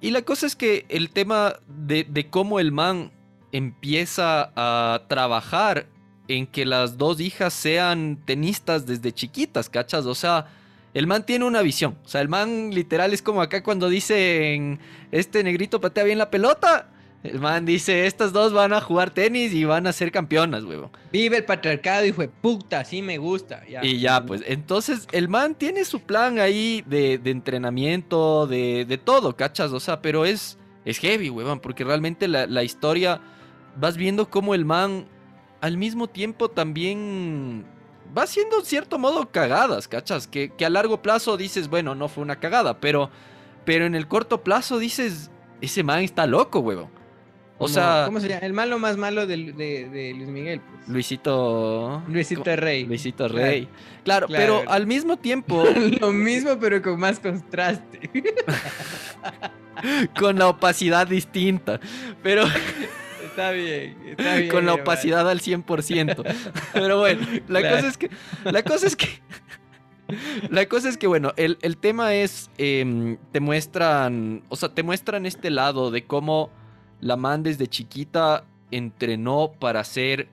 Y 0.00 0.10
la 0.10 0.22
cosa 0.22 0.46
es 0.46 0.56
que 0.56 0.84
el 0.88 1.10
tema 1.10 1.54
de, 1.68 2.04
de 2.04 2.28
cómo 2.28 2.60
el 2.60 2.72
man 2.72 3.12
empieza 3.52 4.52
a 4.56 5.02
trabajar 5.08 5.86
en 6.28 6.46
que 6.46 6.64
las 6.66 6.98
dos 6.98 7.20
hijas 7.20 7.54
sean 7.54 8.18
tenistas 8.24 8.86
desde 8.86 9.12
chiquitas, 9.12 9.70
¿cachas? 9.70 10.06
O 10.06 10.14
sea, 10.14 10.46
el 10.92 11.06
man 11.06 11.24
tiene 11.24 11.44
una 11.44 11.62
visión. 11.62 11.96
O 12.04 12.08
sea, 12.08 12.20
el 12.20 12.28
man 12.28 12.70
literal 12.72 13.12
es 13.12 13.22
como 13.22 13.42
acá 13.42 13.62
cuando 13.62 13.88
dicen, 13.88 14.80
este 15.12 15.42
negrito 15.44 15.80
patea 15.80 16.04
bien 16.04 16.18
la 16.18 16.30
pelota. 16.30 16.88
El 17.22 17.40
man 17.40 17.64
dice, 17.64 18.06
estas 18.06 18.32
dos 18.32 18.52
van 18.52 18.72
a 18.72 18.80
jugar 18.80 19.10
tenis 19.10 19.52
y 19.52 19.64
van 19.64 19.86
a 19.86 19.92
ser 19.92 20.12
campeonas, 20.12 20.64
huevo. 20.64 20.92
Vive 21.10 21.38
el 21.38 21.44
patriarcado, 21.44 22.06
hijo 22.06 22.22
de 22.22 22.28
puta, 22.28 22.84
sí 22.84 23.02
me 23.02 23.18
gusta. 23.18 23.62
Y 23.82 23.98
ya, 23.98 24.24
pues, 24.24 24.42
entonces 24.46 25.08
el 25.12 25.28
man 25.28 25.54
tiene 25.54 25.84
su 25.84 26.00
plan 26.00 26.38
ahí 26.38 26.84
de, 26.86 27.20
entrenamiento, 27.24 28.46
de, 28.46 29.00
todo, 29.02 29.34
¿cachas? 29.34 29.72
O 29.72 29.80
sea, 29.80 30.02
pero 30.02 30.24
es, 30.24 30.56
es 30.84 30.98
heavy, 30.98 31.30
huevón, 31.30 31.58
porque 31.60 31.82
realmente 31.82 32.28
la, 32.28 32.46
la 32.46 32.62
historia, 32.62 33.20
vas 33.76 33.96
viendo 33.96 34.30
cómo 34.30 34.54
el 34.54 34.64
man 34.64 35.06
al 35.60 35.76
mismo 35.76 36.08
tiempo 36.08 36.48
también 36.48 37.64
va 38.16 38.26
siendo 38.26 38.58
en 38.58 38.64
cierto 38.64 38.98
modo 38.98 39.30
cagadas, 39.30 39.88
¿cachas? 39.88 40.26
Que, 40.26 40.52
a 40.64 40.70
largo 40.70 41.02
plazo 41.02 41.36
dices, 41.36 41.68
bueno, 41.68 41.94
no 41.94 42.08
fue 42.08 42.22
una 42.22 42.36
cagada, 42.36 42.80
pero, 42.80 43.10
pero 43.64 43.86
en 43.86 43.94
el 43.94 44.08
corto 44.08 44.42
plazo 44.42 44.78
dices, 44.78 45.30
ese 45.60 45.82
man 45.82 46.02
está 46.02 46.26
loco, 46.26 46.60
huevo. 46.60 46.90
O 47.58 47.68
sea. 47.68 48.02
¿Cómo 48.06 48.20
se 48.20 48.28
llama? 48.28 48.46
El 48.46 48.52
malo 48.52 48.78
más 48.78 48.96
malo 48.96 49.26
de, 49.26 49.36
Luis 49.36 50.28
Miguel. 50.28 50.60
Pues. 50.60 50.88
Luisito. 50.88 52.02
Luisito 52.08 52.56
Rey. 52.56 52.84
Luisito 52.84 53.28
Rey. 53.28 53.68
Claro, 54.04 54.26
pero 54.28 54.62
al 54.66 54.86
mismo 54.86 55.16
tiempo. 55.16 55.64
Lo 56.00 56.12
mismo, 56.12 56.58
pero 56.58 56.82
con 56.82 57.00
más 57.00 57.18
contraste. 57.18 58.10
con 60.18 60.38
la 60.38 60.48
opacidad 60.48 61.06
distinta. 61.06 61.80
Pero. 62.22 62.44
Está 63.24 63.50
bien, 63.50 63.94
está 64.16 64.36
bien. 64.36 64.48
Con 64.48 64.64
la 64.64 64.72
opacidad 64.72 65.28
al 65.28 65.40
100%. 65.40 66.24
Pero 66.72 67.00
bueno, 67.00 67.26
la 67.48 67.60
cosa 67.60 67.86
es 67.86 67.98
que. 67.98 68.10
La 68.44 68.62
cosa 68.62 68.86
es 68.86 68.96
que. 68.96 69.08
La 70.48 70.64
cosa 70.64 70.88
es 70.88 70.96
que, 70.96 71.06
bueno, 71.06 71.34
el, 71.36 71.76
tema 71.76 72.14
es. 72.14 72.48
Em, 72.56 73.18
te 73.32 73.40
muestran. 73.40 74.42
O 74.48 74.56
sea, 74.56 74.70
te 74.70 74.82
muestran 74.82 75.26
este 75.26 75.50
lado 75.50 75.90
de 75.90 76.06
cómo 76.06 76.50
la 77.00 77.16
man 77.16 77.42
desde 77.42 77.66
chiquita 77.66 78.44
entrenó 78.70 79.52
para 79.58 79.84
ser 79.84 80.28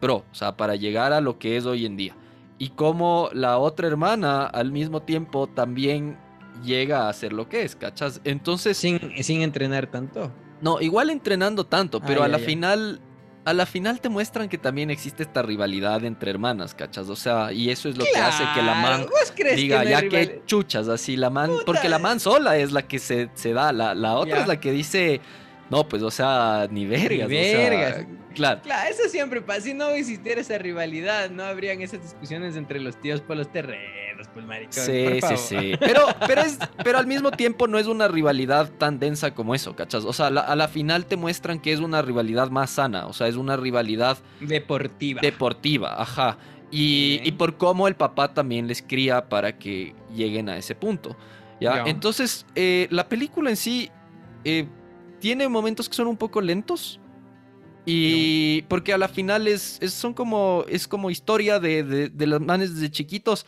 pro. 0.00 0.24
O 0.30 0.34
sea, 0.34 0.56
para 0.56 0.76
llegar 0.76 1.12
a 1.12 1.20
lo 1.20 1.38
que 1.38 1.56
es 1.56 1.66
hoy 1.66 1.86
en 1.86 1.96
día. 1.96 2.16
Y 2.58 2.70
cómo 2.70 3.30
la 3.32 3.58
otra 3.58 3.86
hermana 3.86 4.46
al 4.46 4.72
mismo 4.72 5.02
tiempo 5.02 5.46
también 5.46 6.18
llega 6.64 7.08
a 7.08 7.12
ser 7.12 7.32
lo 7.32 7.48
que 7.48 7.62
es, 7.62 7.76
¿cachas? 7.76 8.20
Entonces. 8.24 8.76
Sin, 8.76 9.00
sin 9.22 9.42
entrenar 9.42 9.86
tanto. 9.86 10.32
No, 10.60 10.80
igual 10.80 11.10
entrenando 11.10 11.64
tanto, 11.64 12.00
pero 12.00 12.22
a 12.22 12.28
la 12.28 12.38
final. 12.38 13.00
A 13.42 13.54
la 13.54 13.64
final 13.64 14.02
te 14.02 14.10
muestran 14.10 14.50
que 14.50 14.58
también 14.58 14.90
existe 14.90 15.22
esta 15.22 15.40
rivalidad 15.40 16.04
entre 16.04 16.30
hermanas, 16.30 16.74
¿cachas? 16.74 17.08
O 17.08 17.16
sea, 17.16 17.52
y 17.52 17.70
eso 17.70 17.88
es 17.88 17.96
lo 17.96 18.04
que 18.04 18.20
hace 18.20 18.44
que 18.54 18.62
la 18.62 18.74
man 18.74 19.06
diga, 19.56 19.82
ya 19.82 20.06
que 20.06 20.42
chuchas, 20.44 20.88
así 20.88 21.16
la 21.16 21.30
man, 21.30 21.50
porque 21.64 21.88
la 21.88 21.98
man 21.98 22.20
sola 22.20 22.58
es 22.58 22.70
la 22.70 22.82
que 22.82 22.98
se, 22.98 23.30
se 23.32 23.54
da, 23.54 23.72
la, 23.72 23.94
la 23.94 24.16
otra 24.16 24.42
es 24.42 24.46
la 24.46 24.60
que 24.60 24.70
dice, 24.72 25.22
no, 25.70 25.88
pues, 25.88 26.02
o 26.02 26.10
sea, 26.10 26.66
ni 26.70 26.84
vergas. 26.84 27.28
Ni 27.28 27.36
vergas. 27.36 28.06
claro. 28.34 28.60
Claro, 28.62 28.90
eso 28.90 29.08
siempre 29.08 29.40
pasa. 29.40 29.60
Si 29.60 29.74
no 29.74 29.88
existiera 29.90 30.40
esa 30.40 30.58
rivalidad, 30.58 31.30
no 31.30 31.44
habrían 31.44 31.80
esas 31.80 32.02
discusiones 32.02 32.56
entre 32.56 32.80
los 32.80 33.00
tíos 33.00 33.20
por 33.20 33.36
los 33.36 33.52
terrenos, 33.52 34.28
pues, 34.34 34.44
maricón. 34.44 34.84
Sí, 34.84 35.20
sí, 35.20 35.36
sí. 35.36 35.72
Pero, 35.78 36.06
pero, 36.26 36.40
es, 36.40 36.58
pero 36.82 36.98
al 36.98 37.06
mismo 37.06 37.30
tiempo 37.30 37.68
no 37.68 37.78
es 37.78 37.86
una 37.86 38.08
rivalidad 38.08 38.68
tan 38.78 38.98
densa 38.98 39.32
como 39.32 39.54
eso, 39.54 39.76
¿cachas? 39.76 40.04
O 40.04 40.12
sea, 40.12 40.26
a 40.26 40.56
la 40.56 40.68
final 40.68 41.06
te 41.06 41.16
muestran 41.16 41.60
que 41.60 41.72
es 41.72 41.78
una 41.78 42.02
rivalidad 42.02 42.50
más 42.50 42.70
sana. 42.70 43.06
O 43.06 43.12
sea, 43.12 43.28
es 43.28 43.36
una 43.36 43.56
rivalidad. 43.56 44.18
Deportiva. 44.40 45.20
Deportiva, 45.20 46.02
ajá. 46.02 46.36
Y, 46.72 47.20
y 47.24 47.32
por 47.32 47.56
cómo 47.56 47.88
el 47.88 47.94
papá 47.94 48.34
también 48.34 48.66
les 48.66 48.82
cría 48.82 49.28
para 49.28 49.58
que 49.58 49.94
lleguen 50.14 50.48
a 50.48 50.56
ese 50.56 50.74
punto. 50.74 51.16
¿ya? 51.60 51.84
Entonces, 51.86 52.46
eh, 52.54 52.88
la 52.90 53.08
película 53.08 53.50
en 53.50 53.56
sí. 53.56 53.90
Eh, 54.44 54.66
tiene 55.20 55.48
momentos 55.48 55.88
que 55.88 55.94
son 55.94 56.08
un 56.08 56.16
poco 56.16 56.40
lentos. 56.40 57.00
Y 57.86 58.62
porque 58.62 58.92
a 58.92 58.98
la 58.98 59.08
final 59.08 59.48
es, 59.48 59.80
son 59.88 60.12
como, 60.14 60.64
es 60.68 60.86
como 60.86 61.10
historia 61.10 61.58
de, 61.58 61.82
de, 61.82 62.26
los 62.26 62.40
manes 62.40 62.74
desde 62.74 62.90
chiquitos. 62.90 63.46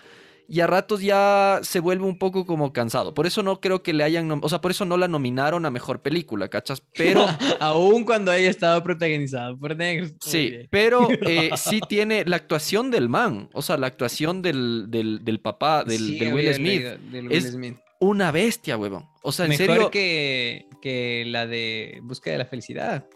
Y 0.48 0.61
a 0.61 0.66
ratos 0.66 1.00
ya 1.00 1.61
se 1.62 1.80
vuelve 1.80 2.04
un 2.04 2.18
poco 2.18 2.44
como 2.44 2.72
cansado. 2.72 3.14
Por 3.14 3.26
eso 3.26 3.42
no 3.42 3.61
creo 3.61 3.82
que 3.82 3.92
le 3.92 4.04
hayan. 4.04 4.30
O 4.42 4.48
sea, 4.48 4.61
por 4.61 4.70
eso 4.70 4.85
no 4.85 4.96
la 4.96 5.08
nominaron 5.08 5.64
a 5.64 5.70
mejor 5.70 6.02
película, 6.02 6.48
¿cachas? 6.48 6.82
Pero. 6.94 7.24
Aún 7.61 8.04
cuando 8.04 8.30
haya 8.32 8.50
estado 8.50 8.82
protagonizado 8.82 9.56
por 9.56 9.76
negros. 9.76 10.12
Sí, 10.20 10.66
pero 10.68 11.08
eh, 11.26 11.50
sí 11.56 11.80
tiene 11.88 12.24
la 12.26 12.37
actuación 12.37 12.90
del 12.90 13.08
man. 13.08 13.48
O 13.54 13.62
sea, 13.62 13.76
la 13.78 13.87
actuación 13.87 14.42
del, 14.42 14.87
del, 14.88 15.40
papá, 15.40 15.85
del, 15.85 16.32
Will 16.35 16.52
Smith. 16.54 16.85
es, 17.30 17.56
una 18.03 18.33
bestia, 18.33 18.77
huevón. 18.77 19.09
O 19.23 19.31
sea, 19.31 19.45
en 19.45 19.51
Mejor 19.51 19.67
serio. 19.67 19.91
que, 19.91 20.67
que 20.81 21.23
la 21.27 21.47
de 21.47 22.01
Búsqueda 22.03 22.33
de 22.33 22.38
la 22.38 22.47
Felicidad. 22.47 23.07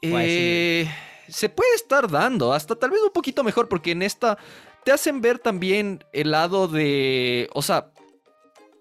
Eh, 0.00 0.88
se 1.28 1.48
puede 1.50 1.74
estar 1.74 2.10
dando, 2.10 2.52
hasta 2.54 2.76
tal 2.76 2.90
vez 2.90 3.00
un 3.02 3.10
poquito 3.10 3.44
mejor, 3.44 3.68
porque 3.68 3.90
en 3.90 4.02
esta 4.02 4.38
te 4.84 4.92
hacen 4.92 5.20
ver 5.20 5.38
también 5.38 6.02
el 6.14 6.30
lado 6.30 6.66
de. 6.66 7.50
O 7.52 7.60
sea, 7.60 7.92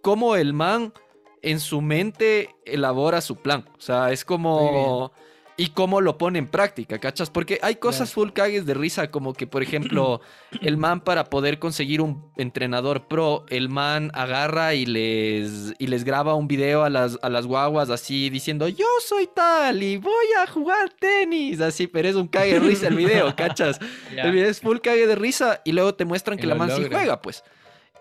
cómo 0.02 0.38
el 0.38 0.54
man 0.54 0.94
en 1.42 1.60
su 1.60 1.82
mente 1.82 2.56
elabora 2.64 3.20
su 3.20 3.36
plan. 3.36 3.68
O 3.78 3.82
sea, 3.82 4.14
es 4.14 4.24
como. 4.24 5.12
Y 5.58 5.70
cómo 5.70 6.02
lo 6.02 6.18
pone 6.18 6.40
en 6.40 6.48
práctica, 6.48 7.00
¿cachas? 7.00 7.30
Porque 7.30 7.60
hay 7.62 7.76
cosas 7.76 8.14
full 8.14 8.32
cagues 8.32 8.66
de 8.66 8.74
risa, 8.74 9.10
como 9.10 9.34
que, 9.34 9.48
por 9.48 9.64
ejemplo, 9.64 10.22
el 10.62 10.78
man 10.78 11.02
para 11.02 11.26
poder 11.26 11.60
conseguir 11.60 12.02
un 12.02 12.30
entrenador 12.36 13.08
pro, 13.08 13.46
el 13.50 13.70
man 13.70 14.12
agarra 14.14 14.74
y 14.74 14.86
les, 14.86 15.74
y 15.80 15.88
les 15.88 16.04
graba 16.04 16.36
un 16.36 16.48
video 16.48 16.84
a 16.84 16.90
las, 16.90 17.18
a 17.22 17.30
las 17.30 17.46
guaguas 17.48 17.90
así 17.90 18.30
diciendo, 18.30 18.68
yo 18.68 18.88
soy 19.06 19.30
tal 19.34 19.82
y 19.82 19.98
voy 19.98 20.26
a 20.44 20.48
jugar 20.48 20.90
tenis, 21.00 21.62
así, 21.62 21.88
pero 21.88 22.10
es 22.10 22.16
un 22.16 22.28
cague 22.28 22.54
de 22.54 22.60
risa 22.60 22.88
el 22.88 22.96
video, 22.96 23.34
¿cachas? 23.38 23.80
El 24.16 24.32
video 24.32 24.50
es 24.50 24.60
full 24.60 24.80
cague 24.80 25.08
de 25.08 25.16
risa 25.16 25.62
y 25.64 25.72
luego 25.72 25.96
te 25.96 26.04
muestran 26.04 26.38
que 26.38 26.48
la 26.48 26.56
man 26.56 26.72
sí 26.76 26.86
juega, 26.90 27.22
pues. 27.22 27.44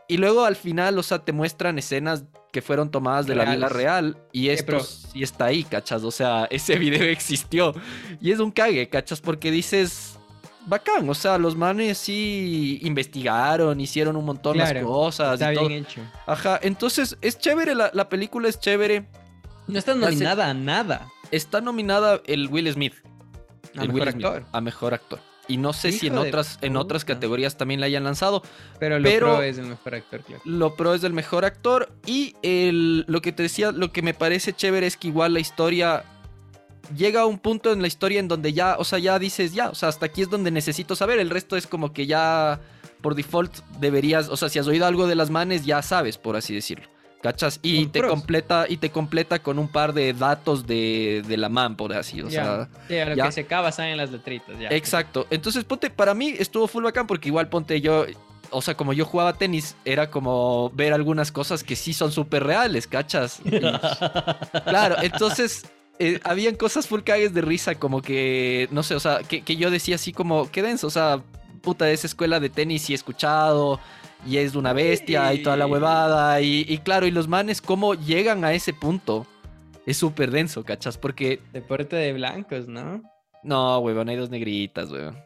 Y 0.09 0.19
luego 0.19 0.45
al 0.45 0.57
final, 0.57 0.99
o 0.99 1.03
sea, 1.03 1.21
te 1.21 1.33
muestran 1.33 1.79
escenas 1.79 2.25
que 2.53 2.63
fueron 2.63 2.91
tomadas 2.91 3.27
de 3.27 3.35
la 3.35 3.53
vida 3.53 3.69
real 3.69 4.17
y 4.31 4.51
esto 4.51 4.79
sí 4.81 5.23
está 5.23 5.47
ahí, 5.47 5.65
¿cachas? 5.65 6.05
O 6.05 6.11
sea, 6.11 6.45
ese 6.51 6.79
video 6.79 7.03
existió 7.05 7.75
y 8.21 8.31
es 8.31 8.39
un 8.39 8.53
cague, 8.53 8.89
¿cachas? 8.89 9.21
Porque 9.21 9.51
dices, 9.51 10.19
bacán, 10.67 11.09
o 11.09 11.15
sea, 11.15 11.37
los 11.39 11.57
manes 11.57 11.99
sí 11.99 12.79
investigaron, 12.83 13.81
hicieron 13.81 14.17
un 14.17 14.25
montón 14.25 14.59
de 14.59 14.83
cosas. 14.83 15.35
Está 15.41 15.51
bien 15.51 15.73
hecho. 15.73 16.01
Ajá, 16.27 16.61
entonces 16.63 17.17
es 17.21 17.39
chévere, 17.39 17.75
la, 17.75 18.09
película 18.09 18.49
es 18.49 18.61
chévere. 18.61 19.09
No 19.67 19.79
está 19.79 19.95
nominada 19.95 20.49
a 20.49 20.55
nada. 20.55 21.09
Está 21.31 21.61
nominada 21.61 22.21
el 22.27 22.49
Will 22.49 22.73
Smith. 22.73 22.95
A 23.77 23.83
el 23.83 23.93
mejor 23.93 24.09
actor. 24.09 24.45
a 24.53 24.61
mejor 24.61 24.95
actor. 24.95 25.21
Y 25.47 25.59
no 25.59 25.73
sé 25.73 25.93
si 25.93 26.07
en 26.07 26.17
otras, 26.17 26.59
en 26.63 26.77
otras 26.77 27.05
categorías 27.05 27.57
también 27.57 27.81
la 27.81 27.87
hayan 27.87 28.05
lanzado. 28.05 28.43
Pero 28.79 28.99
lo 28.99 29.11
pro 29.19 29.43
es 29.43 29.59
el 29.59 29.67
mejor 29.67 29.95
actor, 29.95 30.21
claro. 30.23 30.43
Lo 30.45 30.75
pro 30.75 30.95
es 30.95 31.05
el 31.05 31.13
mejor 31.13 31.45
actor. 31.45 31.93
Y 32.07 32.35
el, 32.43 33.05
lo 33.09 33.21
que 33.21 33.33
te 33.33 33.43
decía, 33.43 33.71
lo 33.73 33.93
que 33.93 34.03
me 34.03 34.15
parece 34.15 34.53
chévere 34.53 34.87
es 34.87 34.97
que 34.97 35.09
igual 35.09 35.35
la 35.35 35.41
historia 35.41 36.05
llega 36.97 37.23
a 37.23 37.27
un 37.27 37.39
punto 37.39 37.73
en 37.73 37.81
la 37.81 37.89
historia 37.89 38.21
en 38.21 38.29
donde 38.29 38.53
ya, 38.53 38.77
o 38.79 38.85
sea, 38.85 38.99
ya 38.99 39.19
dices, 39.19 39.55
ya, 39.55 39.71
o 39.71 39.75
sea, 39.75 39.89
hasta 39.89 40.07
aquí 40.07 40.23
es 40.23 40.31
donde 40.31 40.51
necesito 40.51 40.97
saber. 40.97 41.19
El 41.19 41.31
resto 41.31 41.57
es 41.57 41.67
como 41.67 41.93
que 41.93 42.07
ya 42.07 42.61
por 43.01 43.15
default 43.15 43.59
deberías, 43.81 44.29
o 44.29 44.37
sea, 44.37 44.49
si 44.49 44.59
has 44.59 44.67
oído 44.67 44.87
algo 44.87 45.07
de 45.07 45.15
las 45.15 45.31
manes, 45.31 45.67
ya 45.67 45.83
sabes, 45.83 46.17
por 46.17 46.37
así 46.37 46.55
decirlo. 46.55 46.89
¿Cachas? 47.25 47.59
Y 47.63 47.87
te 47.87 48.03
completa, 48.03 48.67
y 48.69 48.77
te 48.77 48.91
completa 48.91 49.39
con 49.39 49.59
un 49.59 49.69
par 49.69 49.95
de 49.95 50.13
datos 50.13 50.67
de, 50.67 51.25
la 51.27 51.49
man, 51.49 51.75
por 51.75 51.95
así. 51.95 52.21
O 52.21 52.29
sea. 52.29 52.69
lo 52.87 53.25
que 53.25 53.33
se 53.33 53.41
acaba 53.41 53.71
en 53.79 53.97
las 53.97 54.11
letritas, 54.11 54.59
ya. 54.61 54.69
Exacto. 54.69 55.27
Entonces, 55.31 55.65
ponte, 55.65 55.89
para 55.89 56.13
mí 56.13 56.35
estuvo 56.39 56.69
full 56.69 56.85
bacán 56.85 57.07
porque 57.07 57.31
igual 57.31 57.49
ponte 57.49 57.81
yo. 57.81 58.05
O 58.51 58.61
sea, 58.61 58.77
como 58.77 58.93
yo 58.93 59.07
jugaba 59.07 59.33
tenis, 59.33 59.75
era 59.87 60.11
como 60.11 60.69
ver 60.75 60.93
algunas 60.93 61.33
cosas 61.33 61.65
que 61.65 61.77
sí 61.77 61.95
son 61.95 62.13
súper 62.13 62.45
reales, 62.45 62.87
¿cachas? 62.87 63.41
claro, 64.67 64.97
entonces 65.01 65.65
eh, 65.99 66.21
habían 66.25 66.57
cosas 66.57 66.87
full 66.87 67.01
cagues 67.01 67.33
de 67.33 67.41
risa, 67.41 67.77
como 67.77 68.03
que, 68.03 68.69
no 68.71 68.83
sé, 68.83 68.97
o 68.97 69.01
sea, 69.01 69.21
que, 69.21 69.41
que 69.41 69.57
yo 69.57 69.71
decía 69.71 69.95
así 69.95 70.13
como, 70.13 70.51
qué 70.51 70.63
denso, 70.63 70.89
o 70.89 70.91
sea, 70.91 71.23
puta, 71.63 71.87
de 71.87 71.95
esa 71.95 72.07
escuela 72.07 72.39
de 72.39 72.51
tenis 72.51 72.91
y 72.91 72.93
he 72.93 72.97
escuchado, 72.97 73.81
y 74.27 74.39
es 74.39 74.55
una 74.55 74.73
bestia 74.73 75.33
y 75.35 75.43
toda 75.43 75.57
la 75.57 75.67
huevada. 75.67 76.41
Y, 76.41 76.79
claro, 76.79 77.07
y 77.07 77.11
los 77.11 77.29
manes, 77.29 77.61
¿cómo 77.61 77.95
llegan 77.95 78.45
a 78.45 78.53
ese 78.53 78.73
punto? 78.73 79.27
Es 79.87 79.99
súper 79.99 80.31
denso, 80.31 80.65
¿cachas? 80.65 80.97
Porque. 80.97 81.41
Deporte 81.53 81.97
de 81.97 82.13
blancos, 82.13 82.69
¿no? 82.69 83.03
No, 83.43 83.79
huevón, 83.81 84.09
hay 84.09 84.17
dos 84.17 84.31
negritas, 84.31 84.91
huevón. 84.91 85.19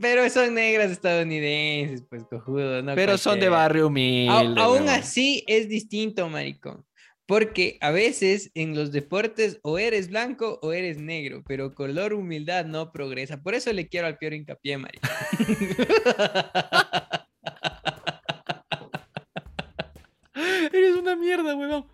Pero 0.00 0.28
son 0.30 0.54
negras 0.54 0.90
estadounidenses, 0.90 2.02
pues 2.08 2.24
cojudo, 2.24 2.82
¿no? 2.82 2.94
Pero 2.94 3.18
son 3.18 3.38
de 3.38 3.48
barrio 3.48 3.86
humilde. 3.86 4.60
aún 4.60 4.88
así 4.88 5.44
es 5.46 5.68
distinto, 5.68 6.28
maricón. 6.28 6.84
Porque 7.26 7.76
a 7.80 7.90
veces 7.90 8.52
en 8.54 8.76
los 8.76 8.92
deportes 8.92 9.58
o 9.62 9.78
eres 9.78 10.08
blanco 10.08 10.60
o 10.62 10.72
eres 10.72 10.98
negro, 10.98 11.42
pero 11.46 11.74
color 11.74 12.14
humildad 12.14 12.64
no 12.64 12.92
progresa. 12.92 13.42
Por 13.42 13.54
eso 13.54 13.72
le 13.72 13.88
quiero 13.88 14.06
al 14.06 14.16
peor 14.16 14.34
hincapié, 14.34 14.78
maricón. 14.78 15.10
Eres 20.72 20.96
una 20.96 21.16
mierda, 21.16 21.54
weón. 21.54 21.84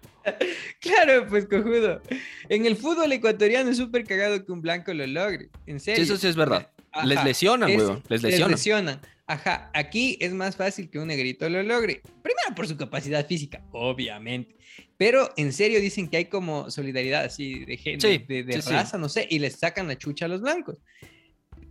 Claro, 0.81 1.27
pues 1.29 1.47
cojudo. 1.47 2.01
En 2.49 2.67
el 2.67 2.77
fútbol 2.77 3.12
ecuatoriano 3.12 3.71
es 3.71 3.77
súper 3.77 4.05
cagado 4.05 4.45
que 4.45 4.53
un 4.53 4.62
blanco 4.62 4.95
lo 4.95 5.07
logre. 5.07 5.49
En 5.67 5.81
serio. 5.81 6.03
eso 6.03 6.17
sí 6.17 6.29
es 6.29 6.37
verdad. 6.37 6.71
les 7.05 7.25
lesionan, 7.25 7.69
weón. 7.71 8.03
Les 8.09 8.23
lesionan. 8.23 8.51
Les 8.51 8.59
lesionan. 8.59 9.01
Ajá, 9.27 9.71
aquí 9.73 10.19
es 10.21 10.33
más 10.33 10.57
fácil 10.57 10.91
que 10.91 10.99
un 10.99 11.09
negrito 11.09 11.49
lo 11.49 11.62
logre. 11.62 12.03
Primero 12.23 12.55
por 12.55 12.67
su 12.67 12.77
capacidad 12.77 13.27
física, 13.27 13.62
obviamente. 13.73 14.57
Pero 14.97 15.33
en 15.37 15.53
serio 15.53 15.81
dicen 15.81 16.09
que 16.09 16.19
hay 16.19 16.25
como 16.27 16.71
solidaridad 16.71 17.25
así 17.25 17.65
de 17.65 17.77
gente, 17.77 18.19
de, 18.19 18.62
raza, 18.67 18.99
no 18.99 19.09
sé, 19.09 19.27
y 19.31 19.38
les 19.38 19.55
sacan 19.55 19.88
la 19.88 19.97
chucha 19.97 20.27
a 20.27 20.29
los 20.29 20.43
blancos. 20.43 20.79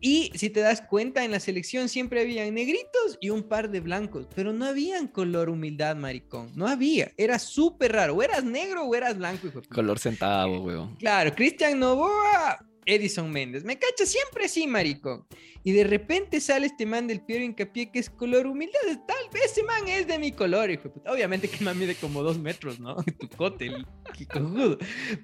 Y 0.01 0.31
si 0.33 0.49
te 0.49 0.61
das 0.61 0.81
cuenta, 0.81 1.23
en 1.23 1.29
la 1.29 1.39
selección 1.39 1.87
siempre 1.87 2.21
habían 2.21 2.53
negritos 2.55 3.19
y 3.21 3.29
un 3.29 3.43
par 3.43 3.69
de 3.69 3.81
blancos, 3.81 4.27
pero 4.35 4.51
no 4.51 4.65
habían 4.65 5.07
color 5.07 5.49
humildad, 5.49 5.95
maricón. 5.95 6.51
No 6.55 6.67
había. 6.67 7.11
Era 7.17 7.37
súper 7.37 7.93
raro. 7.93 8.15
O 8.15 8.23
eras 8.23 8.43
negro 8.43 8.83
o 8.83 8.95
eras 8.95 9.15
blanco, 9.15 9.47
hijo. 9.47 9.61
Color 9.69 9.99
centavo, 9.99 10.59
weón. 10.61 10.95
Claro, 10.95 11.33
Cristian 11.35 11.79
Novoa, 11.79 12.65
Edison 12.85 13.31
Méndez. 13.31 13.63
Me 13.63 13.77
cacha 13.77 14.07
siempre 14.07 14.47
sí, 14.49 14.65
maricón. 14.65 15.25
Y 15.63 15.71
de 15.71 15.83
repente 15.83 16.41
sale 16.41 16.65
este 16.65 16.87
man 16.87 17.07
del 17.07 17.21
Piero 17.21 17.43
Hincapié 17.43 17.91
que 17.91 17.99
es 17.99 18.09
color 18.09 18.47
humildad. 18.47 18.79
Tal 19.07 19.29
vez 19.31 19.51
ese 19.51 19.63
man 19.63 19.87
es 19.87 20.07
de 20.07 20.17
mi 20.17 20.31
color, 20.31 20.71
hijo. 20.71 20.91
Obviamente 21.05 21.47
que 21.47 21.63
man 21.63 21.77
mide 21.77 21.93
como 21.93 22.23
dos 22.23 22.39
metros, 22.39 22.79
¿no? 22.79 22.95
tu 23.19 23.29
cote, 23.29 23.67
el, 23.67 23.85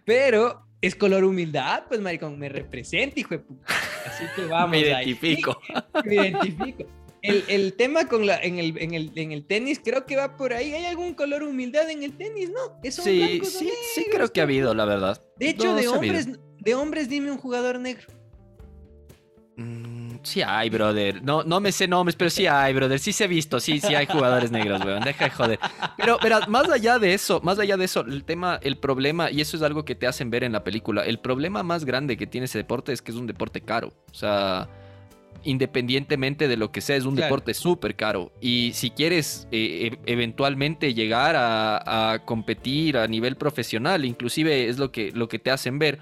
Pero 0.06 0.67
es 0.82 0.96
color 0.96 1.24
humildad, 1.24 1.84
pues, 1.88 2.02
maricón, 2.02 2.38
me 2.38 2.50
representa, 2.50 3.20
hijo 3.20 3.30
de 3.30 3.40
puta. 3.40 3.66
Así 4.06 4.26
que 4.36 4.46
vamos. 4.46 4.70
me 4.72 4.80
identifico. 4.80 5.60
me 6.06 6.16
identifico. 6.16 6.86
El, 7.24 7.44
el, 7.48 7.74
tema 7.74 8.08
con 8.08 8.26
la, 8.26 8.38
en, 8.38 8.60
el, 8.60 8.78
en, 8.78 8.94
el, 8.94 9.12
en 9.16 9.32
el 9.32 9.46
tenis 9.46 9.82
creo 9.84 10.06
que 10.06 10.16
va 10.16 10.38
por 10.38 10.54
ahí. 10.54 10.74
¿Hay 10.74 10.86
algún 10.86 11.14
color 11.14 11.44
humildad 11.44 11.90
en 11.90 12.04
el 12.04 12.16
tenis? 12.16 12.50
No, 12.52 12.80
es 12.84 12.96
sí, 12.96 13.42
sí, 13.44 13.70
sí 13.96 14.06
creo 14.12 14.32
que 14.32 14.40
ha 14.40 14.44
habido, 14.44 14.74
la 14.74 14.86
verdad. 14.86 15.22
De 15.38 15.50
hecho, 15.50 15.76
de, 15.76 15.88
hombres, 15.88 16.28
de 16.60 16.76
hombres 16.76 17.10
dime 17.10 17.32
un 17.32 17.38
jugador 17.38 17.80
negro. 17.80 18.08
Sí 20.28 20.42
hay, 20.42 20.70
brother. 20.70 21.24
No, 21.24 21.44
no 21.44 21.62
me 21.62 21.72
sé 21.72 21.88
nombres, 21.88 22.18
pero 22.18 22.30
sí 22.30 22.48
hay, 22.48 22.74
brother. 22.74 23.00
Sí 23.00 23.14
se 23.14 23.24
ha 23.24 23.28
visto, 23.28 23.62
sí, 23.62 23.80
sí 23.80 23.96
hay 23.96 24.06
jugadores 24.06 24.52
negros, 24.52 24.84
weón. 24.84 25.02
Deja 25.02 25.24
de 25.24 25.32
joder. 25.32 25.60
Pero, 25.96 26.18
pero 26.22 26.40
más 26.50 26.70
allá 26.70 27.00
de 27.00 27.14
eso, 27.14 27.40
más 27.40 27.58
allá 27.60 27.78
de 27.78 27.86
eso, 27.86 28.02
el 28.02 28.26
tema, 28.26 28.60
el 28.62 28.76
problema, 28.76 29.32
y 29.32 29.40
eso 29.40 29.56
es 29.56 29.64
algo 29.64 29.86
que 29.86 29.96
te 29.96 30.06
hacen 30.06 30.30
ver 30.30 30.44
en 30.44 30.52
la 30.52 30.66
película, 30.66 31.04
el 31.04 31.20
problema 31.20 31.64
más 31.64 31.86
grande 31.86 32.18
que 32.18 32.28
tiene 32.28 32.44
ese 32.44 32.58
deporte 32.58 32.92
es 32.92 33.02
que 33.02 33.12
es 33.12 33.18
un 33.18 33.26
deporte 33.26 33.62
caro. 33.62 33.94
O 34.12 34.14
sea, 34.14 34.68
independientemente 35.46 36.50
de 36.50 36.58
lo 36.58 36.74
que 36.74 36.82
sea, 36.82 36.98
es 36.98 37.06
un 37.06 37.16
deporte 37.16 37.54
súper 37.54 37.96
caro. 37.96 38.34
Y 38.42 38.72
si 38.74 38.90
quieres 38.90 39.48
eh, 39.54 39.94
e, 39.94 40.12
eventualmente 40.12 40.94
llegar 40.94 41.38
a, 41.38 42.12
a, 42.12 42.26
competir 42.26 42.98
a 42.98 43.08
nivel 43.08 43.38
profesional, 43.38 44.04
inclusive 44.04 44.68
es 44.68 44.78
lo 44.78 44.92
que, 44.92 45.14
lo 45.14 45.30
que 45.30 45.40
te 45.40 45.52
hacen 45.52 45.80
ver 45.80 46.00